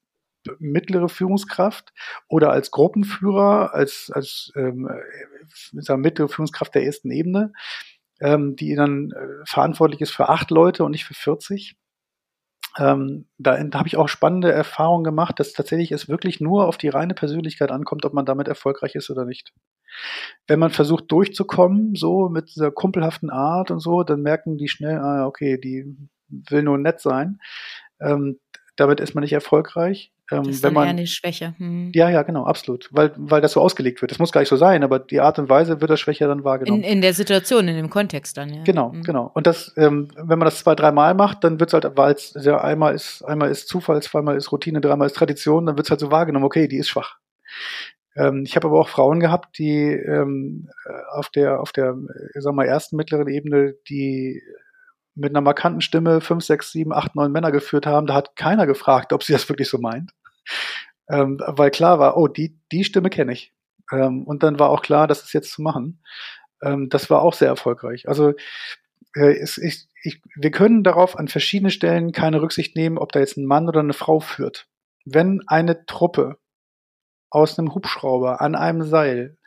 mittlere 0.57 1.07
Führungskraft 1.07 1.93
oder 2.27 2.51
als 2.51 2.71
Gruppenführer, 2.71 3.73
als, 3.75 4.11
als 4.11 4.51
ähm, 4.55 4.89
äh, 4.89 5.97
mittlere 5.97 6.29
Führungskraft 6.29 6.73
der 6.73 6.85
ersten 6.85 7.11
Ebene, 7.11 7.53
ähm, 8.21 8.55
die 8.55 8.75
dann 8.75 9.11
äh, 9.11 9.45
verantwortlich 9.45 10.01
ist 10.01 10.11
für 10.11 10.29
acht 10.29 10.49
Leute 10.49 10.83
und 10.83 10.91
nicht 10.91 11.05
für 11.05 11.13
40 11.13 11.75
ähm, 12.77 13.25
da, 13.37 13.57
habe 13.57 13.87
ich 13.87 13.97
auch 13.97 14.07
spannende 14.07 14.51
Erfahrungen 14.51 15.03
gemacht, 15.03 15.39
dass 15.39 15.53
tatsächlich 15.53 15.91
es 15.91 16.07
wirklich 16.07 16.39
nur 16.39 16.67
auf 16.67 16.77
die 16.77 16.89
reine 16.89 17.13
Persönlichkeit 17.13 17.71
ankommt, 17.71 18.05
ob 18.05 18.13
man 18.13 18.25
damit 18.25 18.47
erfolgreich 18.47 18.95
ist 18.95 19.09
oder 19.09 19.25
nicht. 19.25 19.53
Wenn 20.47 20.59
man 20.59 20.71
versucht 20.71 21.11
durchzukommen, 21.11 21.95
so 21.95 22.29
mit 22.29 22.55
dieser 22.55 22.71
kumpelhaften 22.71 23.29
Art 23.29 23.71
und 23.71 23.79
so, 23.79 24.03
dann 24.03 24.21
merken 24.21 24.57
die 24.57 24.69
schnell, 24.69 24.99
ah, 24.99 25.25
okay, 25.25 25.59
die 25.59 25.97
will 26.29 26.63
nur 26.63 26.77
nett 26.77 27.01
sein. 27.01 27.39
Ähm, 27.99 28.39
damit 28.77 29.01
ist 29.01 29.15
man 29.15 29.21
nicht 29.21 29.33
erfolgreich. 29.33 30.13
Ähm, 30.31 30.43
das 30.43 30.55
ist 30.55 30.63
wenn 30.63 30.73
man, 30.73 30.85
eher 30.85 30.89
eine 30.91 31.07
Schwäche. 31.07 31.53
Hm. 31.57 31.91
Ja, 31.93 32.09
ja, 32.09 32.23
genau, 32.23 32.45
absolut. 32.45 32.89
Weil, 32.91 33.11
weil 33.17 33.41
das 33.41 33.51
so 33.51 33.61
ausgelegt 33.61 34.01
wird. 34.01 34.11
Das 34.11 34.19
muss 34.19 34.31
gar 34.31 34.41
nicht 34.41 34.49
so 34.49 34.55
sein, 34.55 34.83
aber 34.83 34.99
die 34.99 35.19
Art 35.19 35.37
und 35.39 35.49
Weise 35.49 35.81
wird 35.81 35.91
das 35.91 35.99
Schwäche 35.99 36.27
dann 36.27 36.43
wahrgenommen. 36.43 36.83
In, 36.83 36.89
in 36.89 37.01
der 37.01 37.13
Situation, 37.13 37.67
in 37.67 37.75
dem 37.75 37.89
Kontext 37.89 38.37
dann, 38.37 38.53
ja. 38.53 38.63
Genau, 38.63 38.93
hm. 38.93 39.03
genau. 39.03 39.29
Und 39.33 39.45
das, 39.45 39.73
ähm, 39.77 40.07
wenn 40.15 40.39
man 40.39 40.45
das 40.45 40.59
zwei, 40.59 40.75
dreimal 40.75 41.13
macht, 41.13 41.43
dann 41.43 41.59
wird 41.59 41.69
es 41.69 41.73
halt, 41.73 41.97
weil 41.97 42.13
es 42.13 42.33
ja 42.41 42.61
einmal 42.61 42.95
ist, 42.95 43.23
einmal 43.23 43.51
ist 43.51 43.67
Zufall, 43.67 44.01
zweimal 44.01 44.37
ist 44.37 44.51
Routine, 44.51 44.81
dreimal 44.81 45.07
ist 45.07 45.15
Tradition, 45.15 45.65
dann 45.65 45.77
wird 45.77 45.87
es 45.87 45.91
halt 45.91 45.99
so 45.99 46.11
wahrgenommen, 46.11 46.45
okay, 46.45 46.67
die 46.67 46.77
ist 46.77 46.89
schwach. 46.89 47.17
Ähm, 48.15 48.43
ich 48.45 48.55
habe 48.55 48.67
aber 48.67 48.79
auch 48.79 48.89
Frauen 48.89 49.19
gehabt, 49.19 49.57
die 49.57 49.91
ähm, 49.91 50.69
auf 51.11 51.29
der, 51.29 51.61
auf 51.61 51.71
der, 51.71 51.95
ich 52.35 52.41
sag 52.41 52.53
mal, 52.53 52.65
ersten 52.65 52.95
mittleren 52.95 53.27
Ebene, 53.27 53.75
die 53.87 54.41
mit 55.15 55.31
einer 55.31 55.41
markanten 55.41 55.81
Stimme 55.81 56.21
fünf, 56.21 56.43
sechs, 56.43 56.71
sieben, 56.71 56.93
acht, 56.93 57.15
neun 57.15 57.31
Männer 57.31 57.51
geführt 57.51 57.85
haben. 57.85 58.07
Da 58.07 58.13
hat 58.13 58.35
keiner 58.35 58.65
gefragt, 58.65 59.13
ob 59.13 59.23
sie 59.23 59.33
das 59.33 59.47
wirklich 59.49 59.69
so 59.69 59.77
meint. 59.77 60.11
Ähm, 61.09 61.39
weil 61.45 61.71
klar 61.71 61.99
war, 61.99 62.17
oh, 62.17 62.27
die, 62.27 62.59
die 62.71 62.83
Stimme 62.83 63.09
kenne 63.09 63.33
ich. 63.33 63.53
Ähm, 63.91 64.23
und 64.25 64.43
dann 64.43 64.59
war 64.59 64.69
auch 64.69 64.81
klar, 64.81 65.07
das 65.07 65.23
ist 65.23 65.33
jetzt 65.33 65.51
zu 65.51 65.61
machen. 65.61 66.03
Ähm, 66.61 66.89
das 66.89 67.09
war 67.09 67.21
auch 67.21 67.33
sehr 67.33 67.49
erfolgreich. 67.49 68.07
Also 68.07 68.33
äh, 69.15 69.37
es, 69.39 69.57
ich, 69.57 69.87
ich, 70.03 70.21
wir 70.35 70.51
können 70.51 70.83
darauf 70.83 71.17
an 71.17 71.27
verschiedenen 71.27 71.71
Stellen 71.71 72.11
keine 72.11 72.41
Rücksicht 72.41 72.75
nehmen, 72.75 72.97
ob 72.97 73.11
da 73.11 73.19
jetzt 73.19 73.37
ein 73.37 73.45
Mann 73.45 73.67
oder 73.67 73.81
eine 73.81 73.93
Frau 73.93 74.19
führt. 74.19 74.67
Wenn 75.05 75.41
eine 75.47 75.85
Truppe 75.85 76.37
aus 77.29 77.57
einem 77.57 77.73
Hubschrauber 77.73 78.41
an 78.41 78.55
einem 78.55 78.83
Seil 78.83 79.37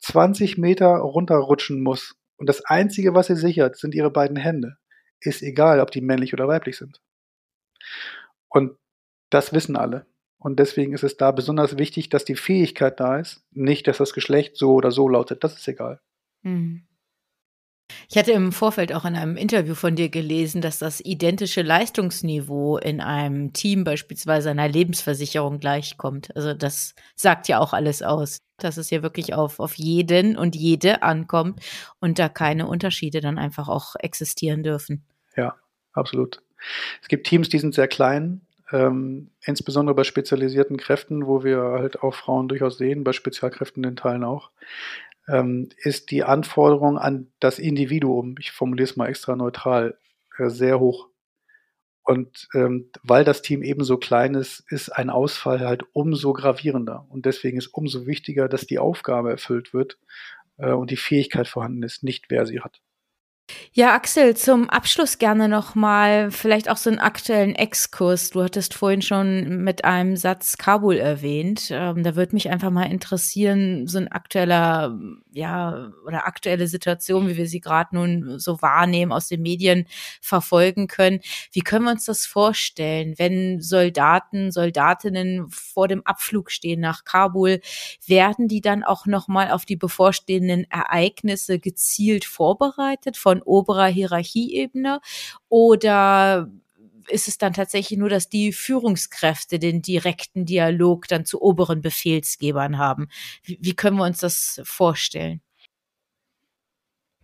20 0.00 0.58
Meter 0.58 0.88
runterrutschen 0.96 1.82
muss 1.82 2.16
und 2.36 2.48
das 2.48 2.64
Einzige, 2.64 3.14
was 3.14 3.28
sie 3.28 3.36
sichert, 3.36 3.76
sind 3.76 3.94
ihre 3.94 4.10
beiden 4.10 4.36
Hände, 4.36 4.76
ist 5.20 5.42
egal, 5.42 5.80
ob 5.80 5.90
die 5.90 6.00
männlich 6.00 6.34
oder 6.34 6.48
weiblich 6.48 6.76
sind. 6.76 7.00
Und 8.48 8.76
das 9.30 9.52
wissen 9.52 9.76
alle. 9.76 10.06
Und 10.44 10.58
deswegen 10.58 10.92
ist 10.92 11.04
es 11.04 11.16
da 11.16 11.30
besonders 11.30 11.78
wichtig, 11.78 12.10
dass 12.10 12.26
die 12.26 12.36
Fähigkeit 12.36 13.00
da 13.00 13.18
ist, 13.18 13.42
nicht, 13.52 13.86
dass 13.86 13.96
das 13.96 14.12
Geschlecht 14.12 14.58
so 14.58 14.74
oder 14.74 14.90
so 14.90 15.08
lautet. 15.08 15.42
Das 15.42 15.56
ist 15.56 15.66
egal. 15.66 16.02
Mhm. 16.42 16.86
Ich 18.10 18.18
hatte 18.18 18.32
im 18.32 18.52
Vorfeld 18.52 18.92
auch 18.92 19.06
in 19.06 19.16
einem 19.16 19.38
Interview 19.38 19.74
von 19.74 19.96
dir 19.96 20.10
gelesen, 20.10 20.60
dass 20.60 20.78
das 20.78 21.00
identische 21.00 21.62
Leistungsniveau 21.62 22.76
in 22.76 23.00
einem 23.00 23.54
Team 23.54 23.84
beispielsweise 23.84 24.50
einer 24.50 24.68
Lebensversicherung 24.68 25.60
gleichkommt. 25.60 26.36
Also 26.36 26.52
das 26.52 26.94
sagt 27.16 27.48
ja 27.48 27.58
auch 27.58 27.72
alles 27.72 28.02
aus, 28.02 28.36
dass 28.58 28.76
es 28.76 28.90
hier 28.90 29.02
wirklich 29.02 29.32
auf, 29.32 29.60
auf 29.60 29.72
jeden 29.76 30.36
und 30.36 30.54
jede 30.54 31.02
ankommt 31.02 31.60
und 32.00 32.18
da 32.18 32.28
keine 32.28 32.66
Unterschiede 32.66 33.22
dann 33.22 33.38
einfach 33.38 33.68
auch 33.68 33.94
existieren 33.98 34.62
dürfen. 34.62 35.06
Ja, 35.38 35.56
absolut. 35.94 36.42
Es 37.00 37.08
gibt 37.08 37.26
Teams, 37.26 37.48
die 37.48 37.58
sind 37.58 37.74
sehr 37.74 37.88
klein, 37.88 38.42
ähm, 38.72 39.30
insbesondere 39.44 39.94
bei 39.94 40.04
spezialisierten 40.04 40.76
Kräften, 40.76 41.26
wo 41.26 41.44
wir 41.44 41.58
halt 41.58 42.02
auch 42.02 42.14
Frauen 42.14 42.48
durchaus 42.48 42.78
sehen, 42.78 43.04
bei 43.04 43.12
Spezialkräften 43.12 43.84
in 43.84 43.96
Teilen 43.96 44.24
auch 44.24 44.50
ähm, 45.28 45.68
ist 45.78 46.10
die 46.10 46.24
Anforderung 46.24 46.98
an 46.98 47.32
das 47.40 47.58
Individuum, 47.58 48.36
ich 48.38 48.52
formuliere 48.52 48.88
es 48.88 48.96
mal 48.96 49.08
extra 49.08 49.36
neutral, 49.36 49.98
äh, 50.38 50.48
sehr 50.48 50.80
hoch. 50.80 51.08
Und 52.02 52.48
ähm, 52.54 52.90
weil 53.02 53.24
das 53.24 53.40
Team 53.40 53.62
eben 53.62 53.82
so 53.82 53.96
klein 53.96 54.34
ist, 54.34 54.62
ist 54.70 54.90
ein 54.90 55.08
Ausfall 55.08 55.60
halt 55.60 55.84
umso 55.94 56.34
gravierender. 56.34 57.06
Und 57.08 57.24
deswegen 57.24 57.56
ist 57.56 57.68
umso 57.68 58.06
wichtiger, 58.06 58.46
dass 58.46 58.66
die 58.66 58.78
Aufgabe 58.78 59.30
erfüllt 59.30 59.72
wird 59.72 59.98
äh, 60.58 60.72
und 60.72 60.90
die 60.90 60.98
Fähigkeit 60.98 61.48
vorhanden 61.48 61.82
ist, 61.82 62.02
nicht 62.02 62.26
wer 62.28 62.44
sie 62.44 62.60
hat. 62.60 62.82
Ja, 63.76 63.92
Axel, 63.92 64.36
zum 64.36 64.70
Abschluss 64.70 65.18
gerne 65.18 65.48
nochmal 65.48 66.30
vielleicht 66.30 66.70
auch 66.70 66.76
so 66.78 66.88
einen 66.88 66.98
aktuellen 66.98 67.54
Exkurs. 67.54 68.30
Du 68.30 68.42
hattest 68.42 68.72
vorhin 68.72 69.02
schon 69.02 69.64
mit 69.64 69.84
einem 69.84 70.16
Satz 70.16 70.56
Kabul 70.56 70.96
erwähnt. 70.96 71.68
Ähm, 71.70 72.02
da 72.04 72.16
würde 72.16 72.34
mich 72.34 72.48
einfach 72.48 72.70
mal 72.70 72.84
interessieren, 72.84 73.86
so 73.86 73.98
ein 73.98 74.08
aktueller, 74.08 74.98
ja, 75.32 75.92
oder 76.06 76.26
aktuelle 76.26 76.68
Situation, 76.68 77.28
wie 77.28 77.36
wir 77.36 77.46
sie 77.46 77.60
gerade 77.60 77.94
nun 77.94 78.38
so 78.38 78.62
wahrnehmen, 78.62 79.12
aus 79.12 79.28
den 79.28 79.42
Medien 79.42 79.86
verfolgen 80.22 80.86
können. 80.86 81.20
Wie 81.52 81.60
können 81.60 81.84
wir 81.84 81.92
uns 81.92 82.06
das 82.06 82.26
vorstellen, 82.26 83.14
wenn 83.18 83.60
Soldaten, 83.60 84.52
Soldatinnen 84.52 85.48
vor 85.50 85.88
dem 85.88 86.06
Abflug 86.06 86.50
stehen 86.50 86.80
nach 86.80 87.04
Kabul? 87.04 87.60
Werden 88.06 88.48
die 88.48 88.60
dann 88.60 88.84
auch 88.84 89.04
nochmal 89.06 89.50
auf 89.50 89.64
die 89.66 89.76
bevorstehenden 89.76 90.64
Ereignisse 90.70 91.58
gezielt 91.58 92.24
vorbereitet 92.24 93.16
von 93.16 93.33
von 93.34 93.42
oberer 93.42 93.86
Hierarchieebene 93.86 95.00
oder 95.48 96.50
ist 97.08 97.28
es 97.28 97.36
dann 97.36 97.52
tatsächlich 97.52 97.98
nur, 97.98 98.08
dass 98.08 98.30
die 98.30 98.52
Führungskräfte 98.52 99.58
den 99.58 99.82
direkten 99.82 100.46
Dialog 100.46 101.06
dann 101.08 101.26
zu 101.26 101.42
oberen 101.42 101.82
Befehlsgebern 101.82 102.78
haben? 102.78 103.08
Wie, 103.42 103.58
wie 103.60 103.74
können 103.74 103.98
wir 103.98 104.04
uns 104.04 104.20
das 104.20 104.62
vorstellen? 104.64 105.42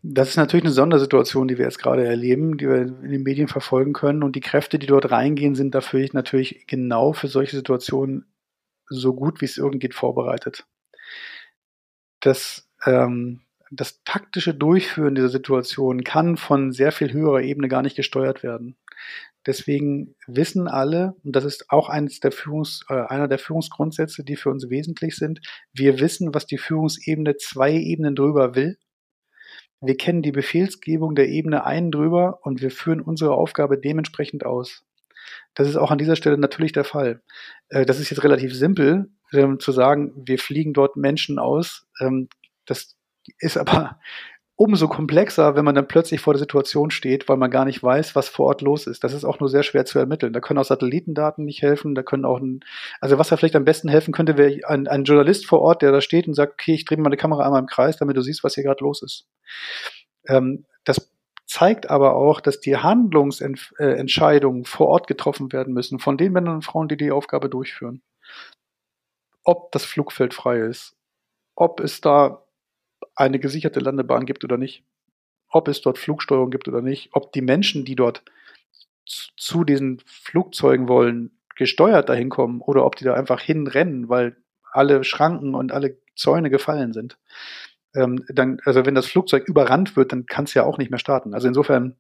Das 0.03 0.31
ist 0.31 0.37
natürlich 0.37 0.65
eine 0.65 0.73
Sondersituation, 0.73 1.49
die 1.49 1.59
wir 1.59 1.65
jetzt 1.65 1.79
gerade 1.79 2.07
erleben, 2.07 2.59
die 2.59 2.69
wir 2.69 2.83
in 2.83 3.11
den 3.11 3.23
Medien 3.23 3.49
verfolgen 3.49 3.93
können. 3.93 4.23
Und 4.23 4.35
die 4.35 4.41
Kräfte, 4.41 4.79
die 4.79 4.87
dort 4.87 5.11
reingehen, 5.11 5.55
sind 5.55 5.75
dafür 5.75 6.07
natürlich 6.13 6.67
genau 6.67 7.13
für 7.13 7.29
solche 7.29 7.57
Situationen 7.57 8.27
so 8.87 9.15
gut 9.15 9.41
wie 9.41 9.45
es 9.47 9.57
irgend 9.57 9.81
geht 9.81 9.95
vorbereitet. 9.95 10.67
Das 12.21 12.69
ähm, 12.85 13.41
das 13.71 14.03
taktische 14.05 14.55
Durchführen 14.55 15.14
dieser 15.14 15.29
Situation 15.29 16.03
kann 16.03 16.37
von 16.37 16.73
sehr 16.73 16.93
viel 16.93 17.12
höherer 17.12 17.43
Ebene 17.43 17.68
gar 17.68 17.83
nicht 17.83 17.97
gesteuert 17.97 18.43
werden. 18.43 18.77
Deswegen 19.47 20.16
wissen 20.27 20.68
alle, 20.68 21.14
und 21.25 21.35
das 21.35 21.45
ist 21.45 21.71
auch 21.71 21.89
eines 21.89 22.21
der 22.21 22.33
Führungs, 22.33 22.85
äh, 22.91 22.95
einer 22.95 23.29
der 23.29 23.39
Führungsgrundsätze, 23.39 24.23
die 24.23 24.37
für 24.37 24.51
uns 24.51 24.68
wesentlich 24.68 25.16
sind, 25.16 25.41
wir 25.73 26.01
wissen, 26.01 26.35
was 26.35 26.47
die 26.47 26.59
Führungsebene 26.59 27.37
zwei 27.37 27.73
Ebenen 27.73 28.14
drüber 28.14 28.55
will. 28.55 28.77
Wir 29.81 29.97
kennen 29.97 30.21
die 30.21 30.33
Befehlsgebung 30.33 31.14
der 31.14 31.29
Ebene 31.29 31.64
einen 31.64 31.91
drüber 31.91 32.41
und 32.43 32.61
wir 32.61 32.71
führen 32.71 33.01
unsere 33.01 33.33
Aufgabe 33.33 33.79
dementsprechend 33.79 34.45
aus. 34.45 34.85
Das 35.55 35.68
ist 35.68 35.77
auch 35.77 35.91
an 35.91 35.99
dieser 35.99 36.16
Stelle 36.16 36.37
natürlich 36.37 36.73
der 36.73 36.85
Fall. 36.85 37.23
Äh, 37.68 37.87
das 37.87 37.99
ist 37.99 38.11
jetzt 38.11 38.25
relativ 38.25 38.55
simpel, 38.55 39.11
ähm, 39.33 39.59
zu 39.59 39.73
sagen, 39.73 40.12
wir 40.27 40.39
fliegen 40.39 40.75
dort 40.75 40.97
Menschen 40.97 41.39
aus. 41.39 41.87
Ähm, 42.01 42.29
das 42.66 42.97
ist 43.39 43.57
aber 43.57 43.99
umso 44.61 44.89
komplexer, 44.89 45.57
wenn 45.57 45.64
man 45.64 45.74
dann 45.74 45.89
plötzlich 45.89 46.20
vor 46.20 46.35
der 46.35 46.39
Situation 46.39 46.91
steht, 46.91 47.31
weil 47.31 47.39
man 47.39 47.51
gar 47.51 47.64
nicht 47.64 47.83
weiß, 47.83 48.14
was 48.14 48.28
vor 48.28 48.45
Ort 48.45 48.61
los 48.61 48.87
ist. 48.87 49.03
Das 49.03 49.14
ist 49.14 49.24
auch 49.24 49.41
nur 49.41 49.49
sehr 49.49 49.62
schwer 49.62 49.87
zu 49.87 49.99
ermitteln. 49.99 50.35
Da 50.35 50.41
können 50.41 50.59
auch 50.59 50.64
Satellitendaten 50.64 51.47
nicht 51.47 51.62
helfen, 51.62 51.95
da 51.95 52.03
können 52.03 52.26
auch 52.26 52.41
ein, 52.41 52.61
also 53.01 53.16
was 53.16 53.31
da 53.31 53.39
vielleicht 53.39 53.57
am 53.57 53.64
besten 53.64 53.89
helfen 53.89 54.12
könnte, 54.12 54.37
wäre 54.37 54.68
ein, 54.68 54.87
ein 54.87 55.05
Journalist 55.05 55.47
vor 55.47 55.62
Ort, 55.62 55.81
der 55.81 55.93
da 55.93 56.03
steht 56.03 56.28
und 56.28 56.35
sagt, 56.35 56.53
okay, 56.53 56.74
ich 56.74 56.85
drehe 56.85 56.99
meine 56.99 57.16
Kamera 57.16 57.47
einmal 57.47 57.61
im 57.61 57.68
Kreis, 57.68 57.97
damit 57.97 58.18
du 58.18 58.20
siehst, 58.20 58.45
was 58.45 58.55
hier 58.55 58.64
gerade 58.64 58.85
los 58.85 59.03
ist. 59.03 59.26
Ähm, 60.28 60.66
das 60.85 61.11
zeigt 61.47 61.89
aber 61.89 62.14
auch, 62.14 62.43
dass 62.43 62.61
die 62.61 62.76
Handlungsentscheidungen 62.76 64.66
vor 64.66 64.89
Ort 64.89 65.07
getroffen 65.07 65.55
werden 65.55 65.72
müssen 65.72 65.99
von 66.01 66.18
den 66.18 66.33
Männern 66.33 66.57
und 66.57 66.66
Frauen, 66.66 66.89
die 66.89 66.99
die 66.99 67.12
Aufgabe 67.12 67.49
durchführen. 67.49 68.03
Ob 69.43 69.72
das 69.72 69.87
Flugfeld 69.87 70.35
frei 70.35 70.59
ist, 70.59 70.99
ob 71.55 71.81
es 71.81 72.03
da 72.03 72.45
eine 73.15 73.39
gesicherte 73.39 73.81
Landebahn 73.81 74.27
gibt 74.27 74.45
oder 74.45 74.57
nicht, 74.57 74.85
ob 75.49 75.69
es 75.69 75.81
dort 75.81 75.99
Flugsteuerung 75.99 76.51
gibt 76.51 76.69
oder 76.69 76.83
nicht, 76.83 77.11
ob 77.13 77.33
die 77.33 77.43
Menschen, 77.43 77.85
die 77.85 77.97
dort 77.97 78.23
zu 79.05 79.65
diesen 79.65 80.01
Flugzeugen 80.07 80.89
wollen, 80.89 81.33
gesteuert 81.57 82.09
dahin 82.09 82.31
kommen 82.31 82.61
oder 82.61 82.87
ob 82.87 82.97
die 82.97 83.05
da 83.05 83.15
einfach 83.15 83.41
hinrennen, 83.41 84.09
weil 84.09 84.37
alle 84.73 85.05
Schranken 85.05 85.55
und 85.55 85.73
alle 85.73 85.99
Zäune 86.15 86.51
gefallen 86.51 86.93
sind. 86.93 87.19
Ähm, 87.95 88.25
dann, 88.29 88.61
also 88.65 88.87
wenn 88.87 88.95
das 88.95 89.07
Flugzeug 89.07 89.49
überrannt 89.49 89.97
wird, 89.97 90.13
dann 90.13 90.27
kann 90.27 90.45
es 90.45 90.55
ja 90.55 90.65
auch 90.65 90.79
nicht 90.79 90.91
mehr 90.91 91.01
starten. 91.01 91.35
Also 91.35 91.49
insofern 91.49 91.97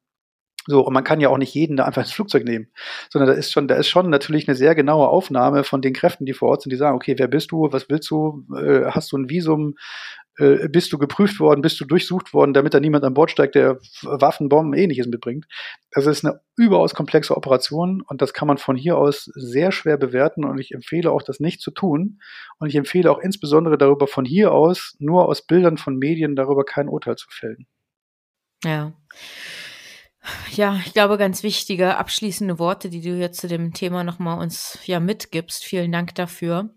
so, 0.66 0.86
und 0.86 0.92
man 0.92 1.04
kann 1.04 1.20
ja 1.20 1.30
auch 1.30 1.38
nicht 1.38 1.54
jeden 1.54 1.76
da 1.76 1.84
einfach 1.84 2.02
ins 2.02 2.12
Flugzeug 2.12 2.44
nehmen, 2.44 2.68
sondern 3.08 3.30
da 3.30 3.34
ist 3.34 3.50
schon, 3.50 3.66
da 3.66 3.76
ist 3.76 3.88
schon 3.88 4.10
natürlich 4.10 4.46
eine 4.46 4.54
sehr 4.54 4.74
genaue 4.74 5.08
Aufnahme 5.08 5.64
von 5.64 5.80
den 5.80 5.94
Kräften, 5.94 6.26
die 6.26 6.34
vor 6.34 6.50
Ort 6.50 6.62
sind, 6.62 6.70
die 6.70 6.76
sagen, 6.76 6.96
okay, 6.96 7.14
wer 7.18 7.28
bist 7.28 7.50
du, 7.50 7.72
was 7.72 7.88
willst 7.88 8.10
du, 8.10 8.44
äh, 8.54 8.84
hast 8.90 9.10
du 9.10 9.16
ein 9.16 9.30
Visum, 9.30 9.76
äh, 10.40 10.68
bist 10.68 10.92
du 10.92 10.98
geprüft 10.98 11.38
worden, 11.38 11.60
bist 11.60 11.78
du 11.80 11.84
durchsucht 11.84 12.32
worden, 12.32 12.54
damit 12.54 12.72
da 12.72 12.80
niemand 12.80 13.04
an 13.04 13.14
Bord 13.14 13.30
steigt, 13.30 13.54
der 13.54 13.78
Waffen, 14.02 14.48
Bomben, 14.48 14.74
ähnliches 14.74 15.06
mitbringt. 15.06 15.46
Also 15.92 16.10
es 16.10 16.18
ist 16.18 16.24
eine 16.24 16.40
überaus 16.56 16.94
komplexe 16.94 17.36
Operation 17.36 18.00
und 18.00 18.22
das 18.22 18.32
kann 18.32 18.48
man 18.48 18.58
von 18.58 18.76
hier 18.76 18.96
aus 18.96 19.30
sehr 19.34 19.70
schwer 19.70 19.98
bewerten 19.98 20.44
und 20.44 20.58
ich 20.58 20.72
empfehle 20.72 21.10
auch, 21.10 21.22
das 21.22 21.40
nicht 21.40 21.60
zu 21.60 21.70
tun. 21.70 22.20
Und 22.58 22.68
ich 22.68 22.76
empfehle 22.76 23.10
auch 23.10 23.18
insbesondere 23.18 23.76
darüber 23.76 24.06
von 24.06 24.24
hier 24.24 24.52
aus, 24.52 24.96
nur 24.98 25.28
aus 25.28 25.46
Bildern 25.46 25.76
von 25.76 25.96
Medien 25.98 26.36
darüber 26.36 26.64
kein 26.64 26.88
Urteil 26.88 27.16
zu 27.16 27.28
fällen. 27.30 27.66
Ja. 28.64 28.92
Ja, 30.52 30.78
ich 30.84 30.92
glaube, 30.92 31.16
ganz 31.16 31.42
wichtige 31.42 31.96
abschließende 31.96 32.58
Worte, 32.58 32.90
die 32.90 33.00
du 33.00 33.16
jetzt 33.16 33.40
zu 33.40 33.48
dem 33.48 33.72
Thema 33.72 34.04
nochmal 34.04 34.38
uns 34.38 34.78
ja 34.84 35.00
mitgibst. 35.00 35.64
Vielen 35.64 35.92
Dank 35.92 36.14
dafür. 36.14 36.74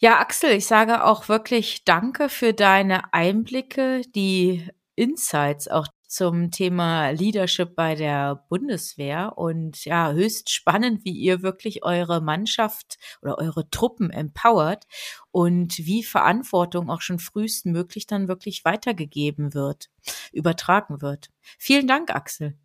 Ja, 0.00 0.18
Axel, 0.20 0.50
ich 0.52 0.66
sage 0.66 1.04
auch 1.04 1.28
wirklich 1.28 1.84
Danke 1.84 2.28
für 2.28 2.52
deine 2.52 3.12
Einblicke, 3.14 4.02
die 4.14 4.68
Insights 4.96 5.68
auch 5.68 5.86
zum 6.06 6.50
Thema 6.50 7.10
Leadership 7.10 7.74
bei 7.74 7.94
der 7.94 8.44
Bundeswehr 8.48 9.32
und 9.36 9.84
ja, 9.84 10.12
höchst 10.12 10.50
spannend, 10.50 11.04
wie 11.04 11.12
ihr 11.12 11.42
wirklich 11.42 11.82
eure 11.84 12.20
Mannschaft 12.20 12.98
oder 13.22 13.38
eure 13.38 13.68
Truppen 13.70 14.10
empowert 14.10 14.84
und 15.32 15.78
wie 15.78 16.04
Verantwortung 16.04 16.90
auch 16.90 17.00
schon 17.00 17.18
frühestmöglich 17.18 18.06
dann 18.06 18.28
wirklich 18.28 18.64
weitergegeben 18.64 19.54
wird, 19.54 19.88
übertragen 20.32 21.02
wird. 21.02 21.30
Vielen 21.58 21.88
Dank, 21.88 22.14
Axel. 22.14 22.56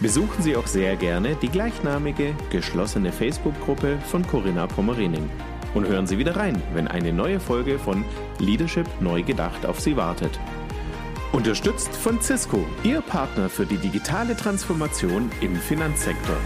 Besuchen 0.00 0.42
Sie 0.42 0.56
auch 0.56 0.66
sehr 0.66 0.96
gerne 0.96 1.36
die 1.36 1.50
gleichnamige 1.50 2.34
geschlossene 2.50 3.12
Facebook-Gruppe 3.12 3.98
von 4.06 4.26
Corinna 4.26 4.66
Pommerening 4.66 5.30
und 5.74 5.86
hören 5.86 6.06
Sie 6.06 6.18
wieder 6.18 6.36
rein, 6.36 6.60
wenn 6.74 6.88
eine 6.88 7.12
neue 7.12 7.40
Folge 7.40 7.78
von 7.78 8.04
Leadership 8.38 8.86
neu 9.00 9.22
gedacht 9.22 9.66
auf 9.66 9.80
Sie 9.80 9.96
wartet. 9.96 10.38
Unterstützt 11.32 11.94
von 11.94 12.20
Cisco, 12.20 12.64
Ihr 12.82 13.00
Partner 13.00 13.48
für 13.48 13.64
die 13.64 13.78
digitale 13.78 14.36
Transformation 14.36 15.30
im 15.40 15.56
Finanzsektor. 15.56 16.36